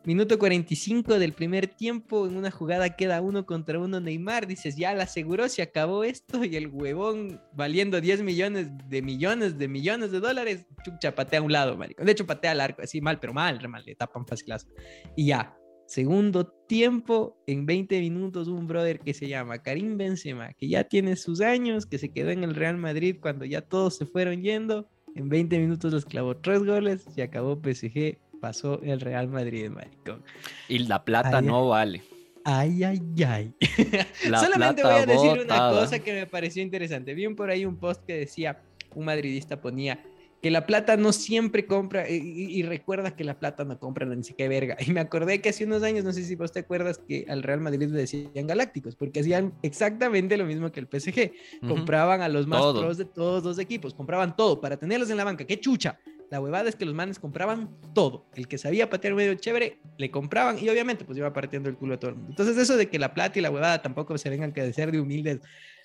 Minuto 0.05 0.37
45 0.37 1.17
del 1.17 1.33
primer 1.33 1.65
tiempo, 1.65 2.27
en 2.27 2.37
una 2.37 2.51
jugada 2.51 2.95
queda 2.95 3.21
uno 3.21 3.47
contra 3.47 3.79
uno 3.79 3.99
Neymar, 3.99 4.45
dices, 4.45 4.75
ya 4.75 4.93
la 4.93 5.05
aseguró, 5.05 5.49
se 5.49 5.63
acabó 5.63 6.03
esto 6.03 6.45
y 6.45 6.55
el 6.55 6.67
huevón 6.67 7.41
valiendo 7.53 7.99
10 7.99 8.21
millones 8.21 8.67
de 8.87 9.01
millones 9.01 9.57
de 9.57 9.67
millones 9.67 10.11
de 10.11 10.19
dólares, 10.19 10.67
chucha, 10.83 11.15
patea 11.15 11.39
a 11.39 11.41
un 11.41 11.51
lado, 11.51 11.75
marico. 11.75 12.05
De 12.05 12.11
hecho, 12.11 12.27
patea 12.27 12.51
al 12.51 12.61
arco, 12.61 12.83
así 12.83 13.01
mal, 13.01 13.19
pero 13.19 13.33
mal, 13.33 13.59
re 13.59 13.67
mal, 13.67 13.83
le 13.83 13.95
tapan 13.95 14.27
facilazo. 14.27 14.67
Y 15.15 15.25
ya, 15.25 15.57
segundo 15.87 16.45
tiempo, 16.67 17.41
en 17.47 17.65
20 17.65 17.99
minutos, 17.99 18.47
un 18.47 18.67
brother 18.67 18.99
que 18.99 19.15
se 19.15 19.27
llama 19.27 19.63
Karim 19.63 19.97
Benzema, 19.97 20.53
que 20.53 20.67
ya 20.67 20.83
tiene 20.83 21.15
sus 21.15 21.41
años, 21.41 21.87
que 21.87 21.97
se 21.97 22.09
quedó 22.09 22.29
en 22.29 22.43
el 22.43 22.53
Real 22.53 22.77
Madrid 22.77 23.17
cuando 23.19 23.43
ya 23.43 23.61
todos 23.61 23.97
se 23.97 24.05
fueron 24.05 24.43
yendo, 24.43 24.87
en 25.15 25.29
20 25.29 25.57
minutos 25.57 25.93
les 25.93 26.05
clavó 26.05 26.37
tres 26.37 26.63
goles, 26.63 27.07
y 27.15 27.21
acabó 27.21 27.55
PSG 27.55 28.19
pasó 28.45 28.79
el 28.83 29.01
Real 29.01 29.27
Madrid, 29.27 29.71
maricón. 29.71 30.23
Y 30.69 30.77
la 30.77 31.03
plata 31.03 31.41
no 31.41 31.67
vale. 31.69 32.03
Ay, 32.43 32.83
ay, 32.83 33.01
ay. 33.25 33.55
Solamente 34.23 34.83
voy 34.83 34.93
a 34.93 35.05
decir 35.07 35.31
una 35.43 35.71
cosa 35.71 35.97
que 35.97 36.13
me 36.13 36.27
pareció 36.27 36.61
interesante. 36.61 37.15
Vi 37.15 37.27
por 37.29 37.49
ahí 37.49 37.65
un 37.65 37.77
post 37.77 38.05
que 38.05 38.13
decía, 38.13 38.61
un 38.93 39.05
madridista 39.05 39.59
ponía, 39.59 39.99
que 40.43 40.51
la 40.51 40.67
plata 40.67 40.95
no 40.95 41.11
siempre 41.11 41.65
compra, 41.65 42.07
y, 42.07 42.61
recuerda 42.61 43.15
que 43.15 43.23
la 43.23 43.39
plata 43.39 43.65
no 43.65 43.79
compra 43.79 44.05
ni 44.05 44.23
siquiera 44.23 44.47
verga. 44.47 44.77
Y 44.79 44.91
me 44.91 44.99
acordé 44.99 45.41
que 45.41 45.49
hace 45.49 45.65
unos 45.65 45.81
años, 45.81 46.03
no 46.03 46.13
sé 46.13 46.23
si 46.23 46.35
vos 46.35 46.51
te 46.51 46.59
acuerdas, 46.59 46.99
que 46.99 47.25
al 47.27 47.41
Real 47.41 47.61
Madrid 47.61 47.89
le 47.89 47.97
decían 47.97 48.45
galácticos, 48.45 48.95
porque 48.95 49.21
hacían 49.21 49.55
exactamente 49.63 50.37
lo 50.37 50.45
mismo 50.45 50.71
que 50.71 50.81
el 50.81 50.85
PSG. 50.87 51.31
Compraban 51.67 52.21
a 52.21 52.29
los 52.29 52.45
más 52.45 52.61
pros 52.61 52.97
de 52.99 53.05
todos 53.05 53.43
los 53.43 53.57
equipos, 53.57 53.95
compraban 53.95 54.35
todo 54.35 54.61
para 54.61 54.77
tenerlos 54.77 55.09
en 55.09 55.17
la 55.17 55.23
banca. 55.23 55.45
¡Qué 55.45 55.59
chucha! 55.59 55.97
La 56.31 56.41
huevada 56.41 56.69
es 56.69 56.75
que 56.75 56.85
los 56.85 56.95
manes 56.95 57.19
compraban 57.19 57.69
todo. 57.93 58.25
El 58.35 58.47
que 58.47 58.57
sabía 58.57 58.89
patear 58.89 59.13
medio 59.13 59.33
chévere, 59.35 59.79
le 59.97 60.11
compraban 60.11 60.57
y 60.59 60.67
obviamente 60.69 61.05
pues 61.05 61.17
iba 61.17 61.31
partiendo 61.33 61.69
el 61.69 61.75
culo 61.75 61.95
a 61.95 61.99
todo 61.99 62.11
el 62.11 62.17
mundo. 62.17 62.31
Entonces 62.31 62.57
eso 62.57 62.77
de 62.77 62.89
que 62.89 62.99
la 62.99 63.13
plata 63.13 63.39
y 63.39 63.41
la 63.41 63.51
huevada 63.51 63.81
tampoco 63.81 64.17
se 64.17 64.29
vengan 64.29 64.51
que 64.51 64.73
ser 64.73 64.91
de 64.91 64.99
humildes 64.99 65.41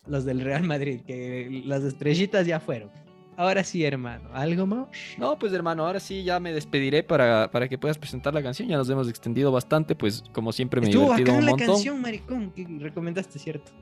los 0.07 0.25
del 0.25 0.41
Real 0.41 0.65
Madrid, 0.65 1.03
que 1.07 1.63
las 1.65 1.83
estrellitas 1.85 2.47
ya 2.47 2.59
fueron. 2.61 2.91
Ahora 3.37 3.65
sí, 3.65 3.85
hermano, 3.85 4.29
¿algo 4.35 4.67
más? 4.67 4.89
No, 5.17 5.39
pues 5.39 5.53
hermano, 5.55 5.87
ahora 5.87 5.99
sí 5.99 6.25
ya 6.25 6.39
me 6.41 6.53
despediré 6.53 7.03
para, 7.03 7.51
para 7.51 7.69
que 7.69 7.79
puedas 7.79 7.97
presentar 7.97 8.35
la 8.35 8.43
canción. 8.43 8.69
Ya 8.69 8.77
nos 8.77 8.91
hemos 8.91 9.09
extendido 9.09 9.51
bastante, 9.51 9.95
pues 9.95 10.23
como 10.33 10.53
siempre 10.53 10.81
me 10.81 10.89
he 10.89 10.91
divertido 10.91 11.33
un 11.33 11.45
montón. 11.45 11.59
la 11.59 11.67
canción, 11.67 12.01
maricón, 12.03 12.51
que 12.51 12.67
recomendaste, 12.81 13.39
¿cierto? 13.39 13.73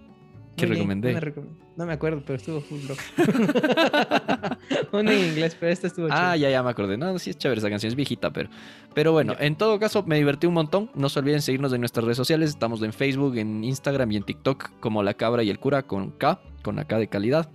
¿Qué 0.59 0.67
recomendé? 0.67 1.13
No 1.77 1.87
me, 1.87 1.93
acuerdo, 1.93 2.23
pero 2.27 2.37
estuvo 2.37 2.61
full 2.61 2.81
loco. 2.89 3.01
Una 4.93 5.13
en 5.13 5.27
inglés, 5.31 5.57
pero 5.59 5.73
esta 5.73 5.87
estuvo 5.87 6.09
Ah, 6.11 6.37
ya, 6.37 6.51
ya 6.51 6.63
me 6.63 6.71
acordé. 6.71 6.97
No, 6.97 7.19
sí 7.19 7.31
es 7.31 7.39
chévere 7.39 7.61
esa 7.61 7.71
canción, 7.71 7.89
es 7.89 7.95
viejita, 7.95 8.33
pero. 8.33 8.51
Pero 8.95 9.13
bueno, 9.13 9.35
en 9.39 9.57
todo 9.57 9.79
caso, 9.79 10.03
me 10.03 10.17
divertí 10.17 10.47
un 10.47 10.55
montón. 10.55 10.91
No 10.95 11.09
se 11.09 11.21
olviden 11.21 11.41
seguirnos 11.41 11.73
en 11.73 11.81
nuestras 11.81 12.05
redes 12.05 12.17
sociales. 12.17 12.51
Estamos 12.51 12.83
en 12.83 12.93
Facebook, 12.93 13.37
en 13.37 13.63
Instagram 13.63 14.11
y 14.13 14.17
en 14.17 14.25
TikTok 14.25 14.81
como 14.81 15.03
La 15.03 15.15
Cabra 15.15 15.43
y 15.43 15.51
el 15.51 15.59
Cura 15.59 15.85
con 15.85 16.11
K, 16.11 16.41
con 16.63 16.77
la 16.77 16.85
K 16.85 16.99
de 16.99 17.09
calidad. 17.09 17.49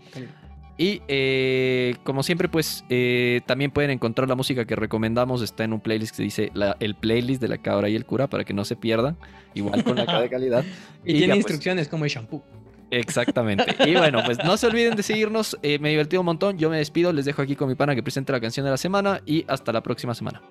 Y 0.78 1.02
eh, 1.08 1.96
como 2.04 2.24
siempre, 2.24 2.50
pues 2.50 2.84
eh, 2.90 3.42
también 3.46 3.72
pueden 3.72 3.92
encontrar 3.92 4.28
la 4.28 4.36
música 4.36 4.66
que 4.66 4.76
recomendamos. 4.76 5.42
Está 5.42 5.64
en 5.64 5.74
un 5.74 5.82
playlist 5.82 6.12
que 6.12 6.18
se 6.18 6.24
dice 6.24 6.52
el 6.80 6.96
playlist 6.96 7.42
de 7.42 7.48
la 7.48 7.60
cabra 7.60 7.90
y 7.90 7.96
el 7.96 8.06
cura 8.06 8.28
para 8.28 8.44
que 8.44 8.54
no 8.54 8.66
se 8.66 8.76
pierdan. 8.76 9.18
Igual 9.54 9.84
con 9.84 9.96
la 9.96 10.06
K 10.06 10.22
de 10.22 10.30
calidad. 10.30 10.66
y, 11.06 11.14
tiene 11.14 11.28
pues, 11.28 11.38
instrucciones 11.38 11.88
como 11.88 12.06
el 12.06 12.12
shampoo. 12.12 12.44
Exactamente. 12.92 13.76
Y 13.86 13.96
bueno, 13.96 14.22
pues 14.26 14.38
no 14.44 14.58
se 14.58 14.68
olviden 14.68 14.96
de 14.96 15.04
seguirnos. 15.04 15.58
Eh, 15.64 15.80
me 15.80 15.90
divertido 15.90 16.22
un 16.22 16.26
montón. 16.26 16.58
Yo 16.58 16.70
me 16.70 16.78
despido. 16.78 17.12
Les 17.12 17.26
dejo 17.26 17.42
aquí 17.42 17.56
con 17.56 17.68
mi 17.68 17.76
pana 17.76 17.96
que 17.96 18.04
presente 18.04 18.32
la 18.32 18.40
canción 18.40 18.64
de 18.64 18.72
la 18.72 18.78
semana. 18.78 19.22
Y 19.26 19.46
hasta 19.48 19.72
la 19.72 19.82
próxima 19.82 20.14
semana. 20.14 20.42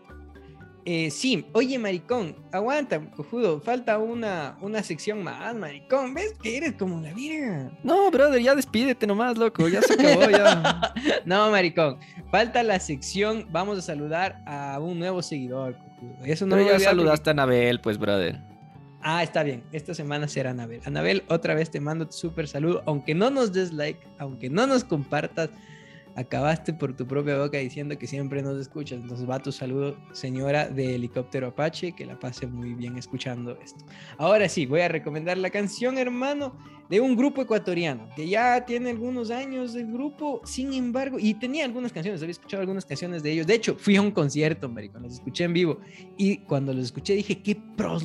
Eh, 0.85 1.11
sí, 1.13 1.47
oye, 1.53 1.79
maricón, 1.79 2.35
aguanta, 2.51 3.01
cojudo, 3.13 3.61
falta 3.61 3.99
una, 3.99 4.57
una 4.61 4.83
sección 4.83 5.23
más, 5.23 5.55
maricón. 5.55 6.13
¿Ves 6.13 6.35
que 6.43 6.57
eres 6.57 6.73
como 6.73 7.01
la 7.01 7.13
virga? 7.13 7.71
No, 7.85 8.11
brother, 8.11 8.43
ya 8.43 8.57
despídete 8.57 9.07
nomás, 9.07 9.39
loco, 9.39 9.69
ya 9.69 9.81
se 9.81 9.95
acabó, 9.95 10.29
ya. 10.29 10.93
no, 11.25 11.53
maricón, 11.53 11.99
falta 12.33 12.65
la 12.65 12.81
sección, 12.81 13.47
vamos 13.53 13.79
a 13.79 13.83
saludar 13.83 14.43
a 14.45 14.81
un 14.81 14.99
nuevo 14.99 15.23
seguidor, 15.23 15.77
cojudo. 15.77 16.25
Eso 16.25 16.47
no 16.47 16.57
Pero 16.57 16.71
ya 16.71 16.81
saludaste 16.81 17.31
a 17.31 17.33
Anabel, 17.33 17.81
pues, 17.81 17.97
brother. 17.97 18.41
Ah, 19.03 19.23
está 19.23 19.43
bien. 19.43 19.65
Esta 19.73 19.95
semana 19.95 20.29
será 20.29 20.51
Anabel. 20.51 20.81
Anabel, 20.85 21.25
otra 21.29 21.55
vez 21.55 21.71
te 21.71 21.81
mando 21.81 22.07
tu 22.07 22.13
súper 22.13 22.47
saludo. 22.47 22.83
Aunque 22.87 23.15
no 23.15 23.31
nos 23.31 23.53
des 23.53 23.73
like, 23.73 24.01
aunque 24.19 24.49
no 24.49 24.67
nos 24.67 24.85
compartas, 24.85 25.51
acabaste 26.15 26.73
por 26.73 26.95
tu 26.95 27.07
propia 27.07 27.39
boca 27.39 27.59
diciendo 27.59 27.99
que 27.99 28.07
siempre 28.07 28.43
nos 28.43 28.61
escuchas. 28.61 29.01
Entonces 29.01 29.29
va 29.29 29.39
tu 29.39 29.53
saludo, 29.53 29.97
señora 30.13 30.69
de 30.69 30.95
helicóptero 30.95 31.49
Apache, 31.49 31.93
que 31.93 32.07
la 32.07 32.19
pase 32.19 32.47
muy 32.47 32.75
bien 32.75 32.97
escuchando 32.97 33.59
esto. 33.63 33.85
Ahora 34.19 34.49
sí, 34.49 34.67
voy 34.67 34.81
a 34.81 34.89
recomendar 34.89 35.39
la 35.39 35.51
canción, 35.51 35.99
hermano, 35.99 36.57
de 36.89 37.01
un 37.01 37.17
grupo 37.17 37.43
ecuatoriano, 37.43 38.09
que 38.15 38.29
ya 38.29 38.65
tiene 38.67 38.91
algunos 38.91 39.31
años 39.31 39.73
del 39.73 39.91
grupo, 39.91 40.43
sin 40.45 40.75
embargo, 40.75 41.19
y 41.19 41.35
tenía 41.35 41.65
algunas 41.65 41.93
canciones, 41.93 42.21
había 42.21 42.33
escuchado 42.33 42.61
algunas 42.61 42.85
canciones 42.85 43.23
de 43.23 43.33
ellos. 43.33 43.47
De 43.47 43.55
hecho, 43.55 43.77
fui 43.79 43.97
a 43.97 44.03
un 44.03 44.11
concierto, 44.11 44.69
marico, 44.69 44.99
los 44.99 45.15
escuché 45.15 45.45
en 45.45 45.55
vivo. 45.55 45.81
Y 46.19 46.39
cuando 46.39 46.75
los 46.75 46.85
escuché 46.85 47.15
dije, 47.15 47.43
qué 47.43 47.57
pros, 47.77 48.05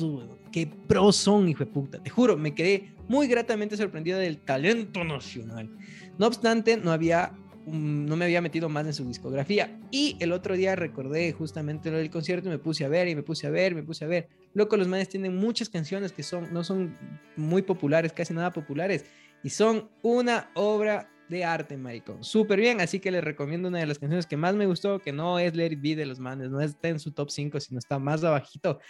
qué 0.50 0.66
pros 0.66 1.16
son, 1.16 1.48
hijo 1.48 1.64
de 1.64 1.70
puta. 1.70 2.02
Te 2.02 2.10
juro, 2.10 2.36
me 2.36 2.54
quedé 2.54 2.94
muy 3.08 3.26
gratamente 3.26 3.76
sorprendido 3.76 4.18
del 4.18 4.38
talento 4.38 5.04
nacional. 5.04 5.70
No 6.18 6.26
obstante, 6.26 6.76
no 6.76 6.92
había 6.92 7.32
no 7.70 8.16
me 8.16 8.24
había 8.24 8.40
metido 8.40 8.68
más 8.68 8.86
en 8.86 8.94
su 8.94 9.06
discografía. 9.06 9.78
Y 9.90 10.16
el 10.20 10.32
otro 10.32 10.56
día 10.56 10.76
recordé 10.76 11.32
justamente 11.32 11.90
lo 11.90 11.98
del 11.98 12.10
concierto 12.10 12.48
y 12.48 12.52
me 12.52 12.58
puse 12.58 12.84
a 12.84 12.88
ver 12.88 13.08
y 13.08 13.14
me 13.14 13.22
puse 13.22 13.46
a 13.46 13.50
ver, 13.50 13.74
me 13.74 13.82
puse 13.82 14.04
a 14.04 14.08
ver. 14.08 14.28
Loco, 14.54 14.76
los 14.76 14.88
manes 14.88 15.08
tienen 15.08 15.36
muchas 15.36 15.68
canciones 15.68 16.12
que 16.12 16.22
son, 16.22 16.52
no 16.52 16.64
son 16.64 16.96
muy 17.36 17.62
populares, 17.62 18.12
casi 18.12 18.34
nada 18.34 18.52
populares, 18.52 19.04
y 19.42 19.50
son 19.50 19.88
una 20.02 20.50
obra 20.54 21.10
de 21.28 21.44
arte, 21.44 21.76
maricón. 21.76 22.24
Súper 22.24 22.58
bien, 22.58 22.80
así 22.80 23.00
que 23.00 23.10
les 23.10 23.22
recomiendo 23.22 23.68
una 23.68 23.78
de 23.78 23.86
las 23.86 23.98
canciones 23.98 24.26
que 24.26 24.38
más 24.38 24.54
me 24.54 24.66
gustó, 24.66 24.98
que 25.00 25.12
no 25.12 25.38
es 25.38 25.54
Let 25.54 25.72
It 25.72 25.80
Be 25.82 25.94
de 25.94 26.06
los 26.06 26.18
manes, 26.18 26.50
no 26.50 26.60
está 26.60 26.88
en 26.88 26.98
su 26.98 27.12
top 27.12 27.30
5, 27.30 27.60
sino 27.60 27.78
está 27.78 27.98
más 27.98 28.24
abajito 28.24 28.80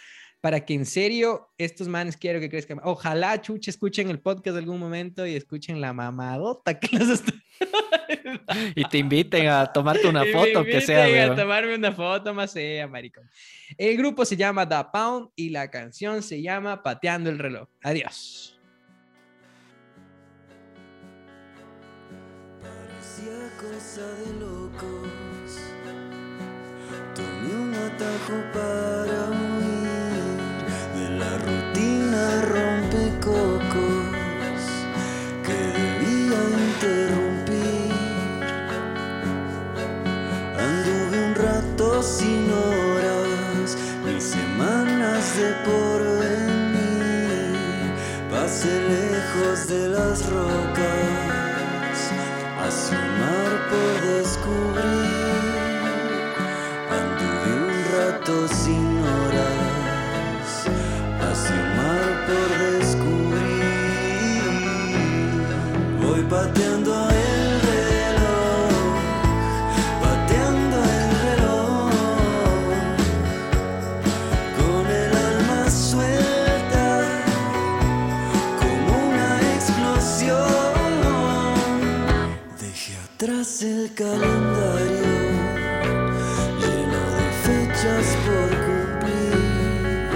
para 0.41 0.65
que 0.65 0.73
en 0.73 0.85
serio 0.85 1.49
estos 1.57 1.87
manes 1.87 2.15
quiero 2.15 2.39
que 2.39 2.49
crezcan. 2.49 2.79
Ojalá, 2.83 3.41
chuche, 3.41 3.71
escuchen 3.71 4.09
el 4.09 4.19
podcast 4.19 4.55
de 4.55 4.59
algún 4.59 4.79
momento 4.79 5.25
y 5.25 5.35
escuchen 5.35 5.81
la 5.81 5.93
mamadota 5.93 6.79
que 6.79 6.97
los 6.97 7.09
estoy... 7.09 7.41
y 8.75 8.83
te 8.85 8.97
inviten 8.99 9.47
a 9.47 9.71
tomarte 9.71 10.07
una 10.07 10.23
foto, 10.33 10.63
que 10.63 10.81
sea. 10.81 11.31
a 11.31 11.35
tomarme 11.35 11.75
una 11.75 11.91
foto 11.91 12.33
más 12.33 12.51
sea, 12.51 12.87
maricón. 12.87 13.29
El 13.77 13.97
grupo 13.97 14.23
se 14.25 14.37
llama 14.37 14.67
The 14.67 14.85
Pound 14.93 15.29
y 15.35 15.49
la 15.49 15.69
canción 15.69 16.23
se 16.23 16.41
llama 16.41 16.81
Pateando 16.83 17.29
el 17.29 17.37
reloj. 17.39 17.67
Adiós. 17.83 18.57
Parecía 22.61 23.49
cosa 23.57 24.07
de 24.07 24.39
locos. 24.39 25.09
Tomé 27.13 27.53
un 27.53 27.73
atajo 27.73 28.33
para 28.53 29.38
sin 42.01 42.49
horas, 42.49 43.77
mis 44.05 44.23
semanas 44.23 45.35
de 45.37 45.53
porvenir. 45.65 46.79
Pasé 48.31 48.73
lejos 48.89 49.67
de 49.67 49.89
las 49.89 50.29
rocas, 50.29 51.97
hacia 52.63 52.97
un 52.97 53.19
mar 53.19 53.51
por 53.69 53.95
descubrir. 54.15 55.09
Anduve 56.99 57.49
un 57.67 57.75
rato 57.95 58.33
sin 58.47 58.85
horas, 58.99 60.49
hacia 61.19 61.55
un 61.55 61.69
mar 61.77 62.09
por 62.27 62.49
descubrir. 62.79 63.19
Voy 66.01 66.21
pateando 66.23 66.91
el 66.93 67.08
el 83.89 83.95
calendario 83.95 85.09
lleno 86.59 87.01
de 87.17 87.27
fechas 87.45 88.05
por 88.25 88.49
cumplir. 88.65 90.13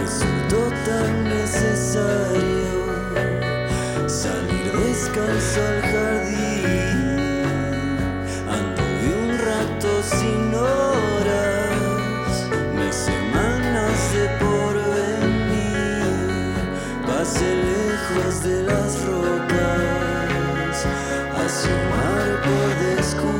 Resultó 0.00 0.60
tan 0.86 1.10
necesario 1.24 2.82
salir 4.06 4.66
descalzo 4.72 5.60
al 5.60 5.80
jardín. 5.92 7.46
Anduve 8.48 9.08
un 9.22 9.30
rato 9.38 9.90
sin 10.02 10.42
horas, 10.54 12.34
mis 12.76 12.94
semanas 12.94 13.96
de 14.14 14.24
porvenir. 14.44 16.14
Pasé 17.06 17.48
lejos 17.56 18.34
de 18.42 18.56
las 18.62 18.90
rocas, 19.04 20.74
hacia 21.36 21.74
un 22.84 22.96
mar 22.96 23.33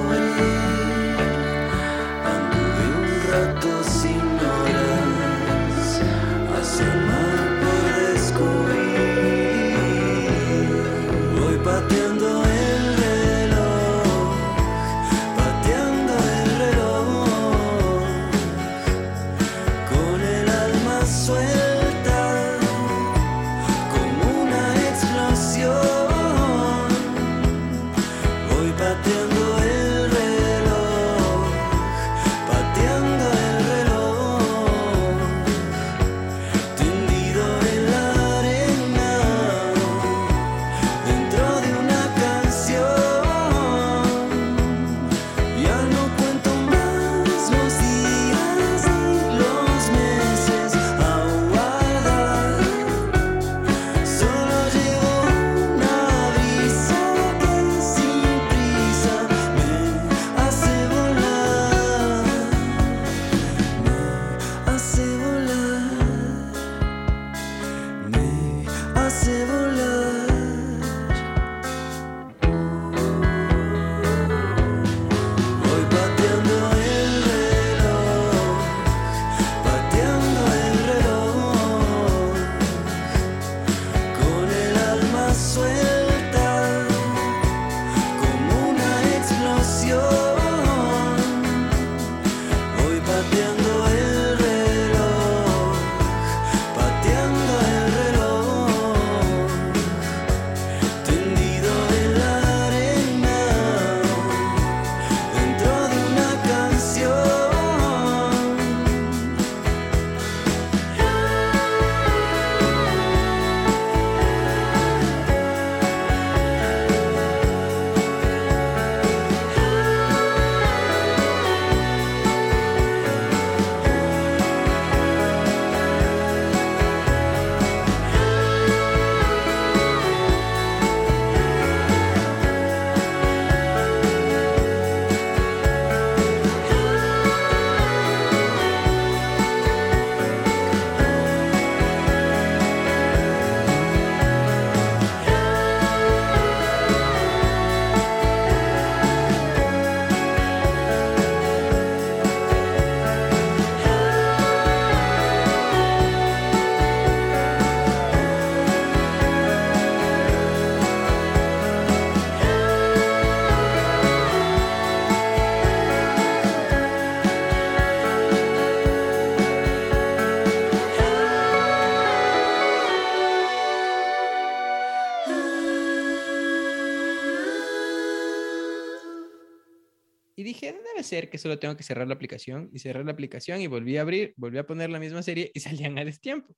ser 181.15 181.31
que 181.31 181.39
solo 181.39 181.59
tengo 181.59 181.77
que 181.77 181.83
cerrar 181.83 182.07
la 182.09 182.15
aplicación. 182.15 182.71
Y 182.73 182.79
cerré 182.79 183.05
la 183.05 183.13
aplicación 183.13 183.61
y 183.61 183.67
volví 183.67 183.97
a 183.97 184.03
abrir, 184.03 184.35
volví 184.37 184.59
a 184.59 184.67
poner 184.67 184.91
la 184.91 184.99
misma 184.99 185.23
serie 185.23 185.51
y 185.55 185.61
salían 185.89 185.99
a 185.99 186.05
destiempo. 186.05 186.55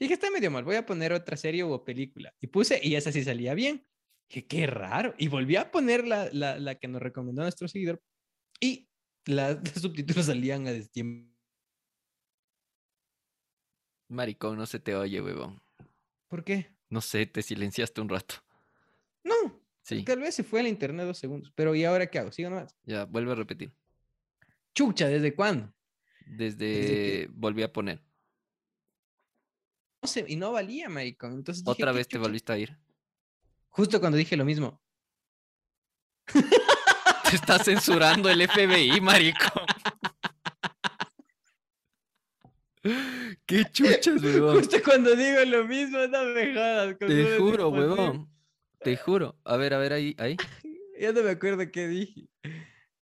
Dije, 0.00 0.14
está 0.14 0.30
medio 0.30 0.50
mal, 0.50 0.64
voy 0.64 0.76
a 0.76 0.86
poner 0.86 1.12
otra 1.12 1.36
serie 1.36 1.62
o 1.62 1.84
película. 1.84 2.32
Y 2.40 2.46
puse, 2.48 2.80
y 2.82 2.94
esa 2.94 3.10
sí 3.12 3.22
salía 3.24 3.54
bien. 3.54 3.86
Dije, 4.28 4.46
qué 4.46 4.66
raro. 4.66 5.14
Y 5.18 5.28
volví 5.28 5.56
a 5.56 5.70
poner 5.70 6.06
la, 6.06 6.28
la, 6.32 6.58
la 6.58 6.74
que 6.76 6.88
nos 6.88 7.00
recomendó 7.02 7.42
nuestro 7.42 7.66
seguidor. 7.68 8.00
Y 8.60 8.88
la- 9.26 9.52
los 9.54 9.72
subtítulos 9.82 10.26
salían 10.26 10.66
a 10.66 10.72
destiempo. 10.72 11.34
Maricón, 14.08 14.56
no 14.56 14.66
se 14.66 14.78
te 14.80 14.94
oye, 14.96 15.20
huevón. 15.20 15.60
¿Por 16.28 16.44
qué? 16.44 16.74
No 16.88 17.00
sé, 17.00 17.26
te 17.26 17.42
silenciaste 17.42 18.00
un 18.00 18.08
rato. 18.08 18.36
No, 19.24 19.34
Sí, 19.82 20.04
tal 20.04 20.20
vez 20.20 20.34
se 20.34 20.44
fue 20.44 20.60
al 20.60 20.66
internet 20.66 21.06
dos 21.06 21.18
segundos. 21.18 21.50
Pero 21.54 21.74
¿y 21.74 21.84
ahora 21.84 22.06
qué 22.10 22.18
hago? 22.18 22.30
¿Sigo 22.32 22.50
nomás? 22.50 22.76
ya, 22.84 23.04
vuelve 23.06 23.32
a 23.32 23.34
repetir. 23.34 23.72
Chucha, 24.78 25.08
¿desde 25.08 25.34
cuándo? 25.34 25.74
Desde... 26.24 27.26
Volví 27.32 27.64
a 27.64 27.72
poner. 27.72 28.00
No 30.00 30.08
sé, 30.08 30.24
y 30.28 30.36
no 30.36 30.52
valía, 30.52 30.88
maricón. 30.88 31.32
Entonces 31.32 31.64
dije, 31.64 31.72
Otra 31.82 31.90
¿qué 31.90 31.96
vez 31.96 32.06
te 32.06 32.12
chucha? 32.12 32.22
volviste 32.22 32.52
a 32.52 32.58
ir. 32.58 32.78
Justo 33.70 33.98
cuando 33.98 34.16
dije 34.16 34.36
lo 34.36 34.44
mismo. 34.44 34.80
Te 37.28 37.34
está 37.34 37.58
censurando 37.58 38.30
el 38.30 38.48
FBI, 38.48 39.00
maricón. 39.00 39.66
Qué 43.46 43.64
chuchas, 43.72 44.22
huevón. 44.22 44.58
Justo 44.58 44.76
cuando 44.84 45.16
digo 45.16 45.44
lo 45.44 45.64
mismo, 45.64 46.06
no 46.06 46.24
me 46.26 46.54
jodas. 46.54 46.96
Te 47.00 47.36
juro, 47.36 47.68
huevón. 47.70 48.32
Te 48.78 48.96
juro. 48.96 49.36
A 49.42 49.56
ver, 49.56 49.74
a 49.74 49.78
ver, 49.78 49.92
ahí, 49.94 50.14
ahí. 50.18 50.36
Ya 51.00 51.10
no 51.10 51.24
me 51.24 51.30
acuerdo 51.30 51.68
qué 51.72 51.88
dije. 51.88 52.28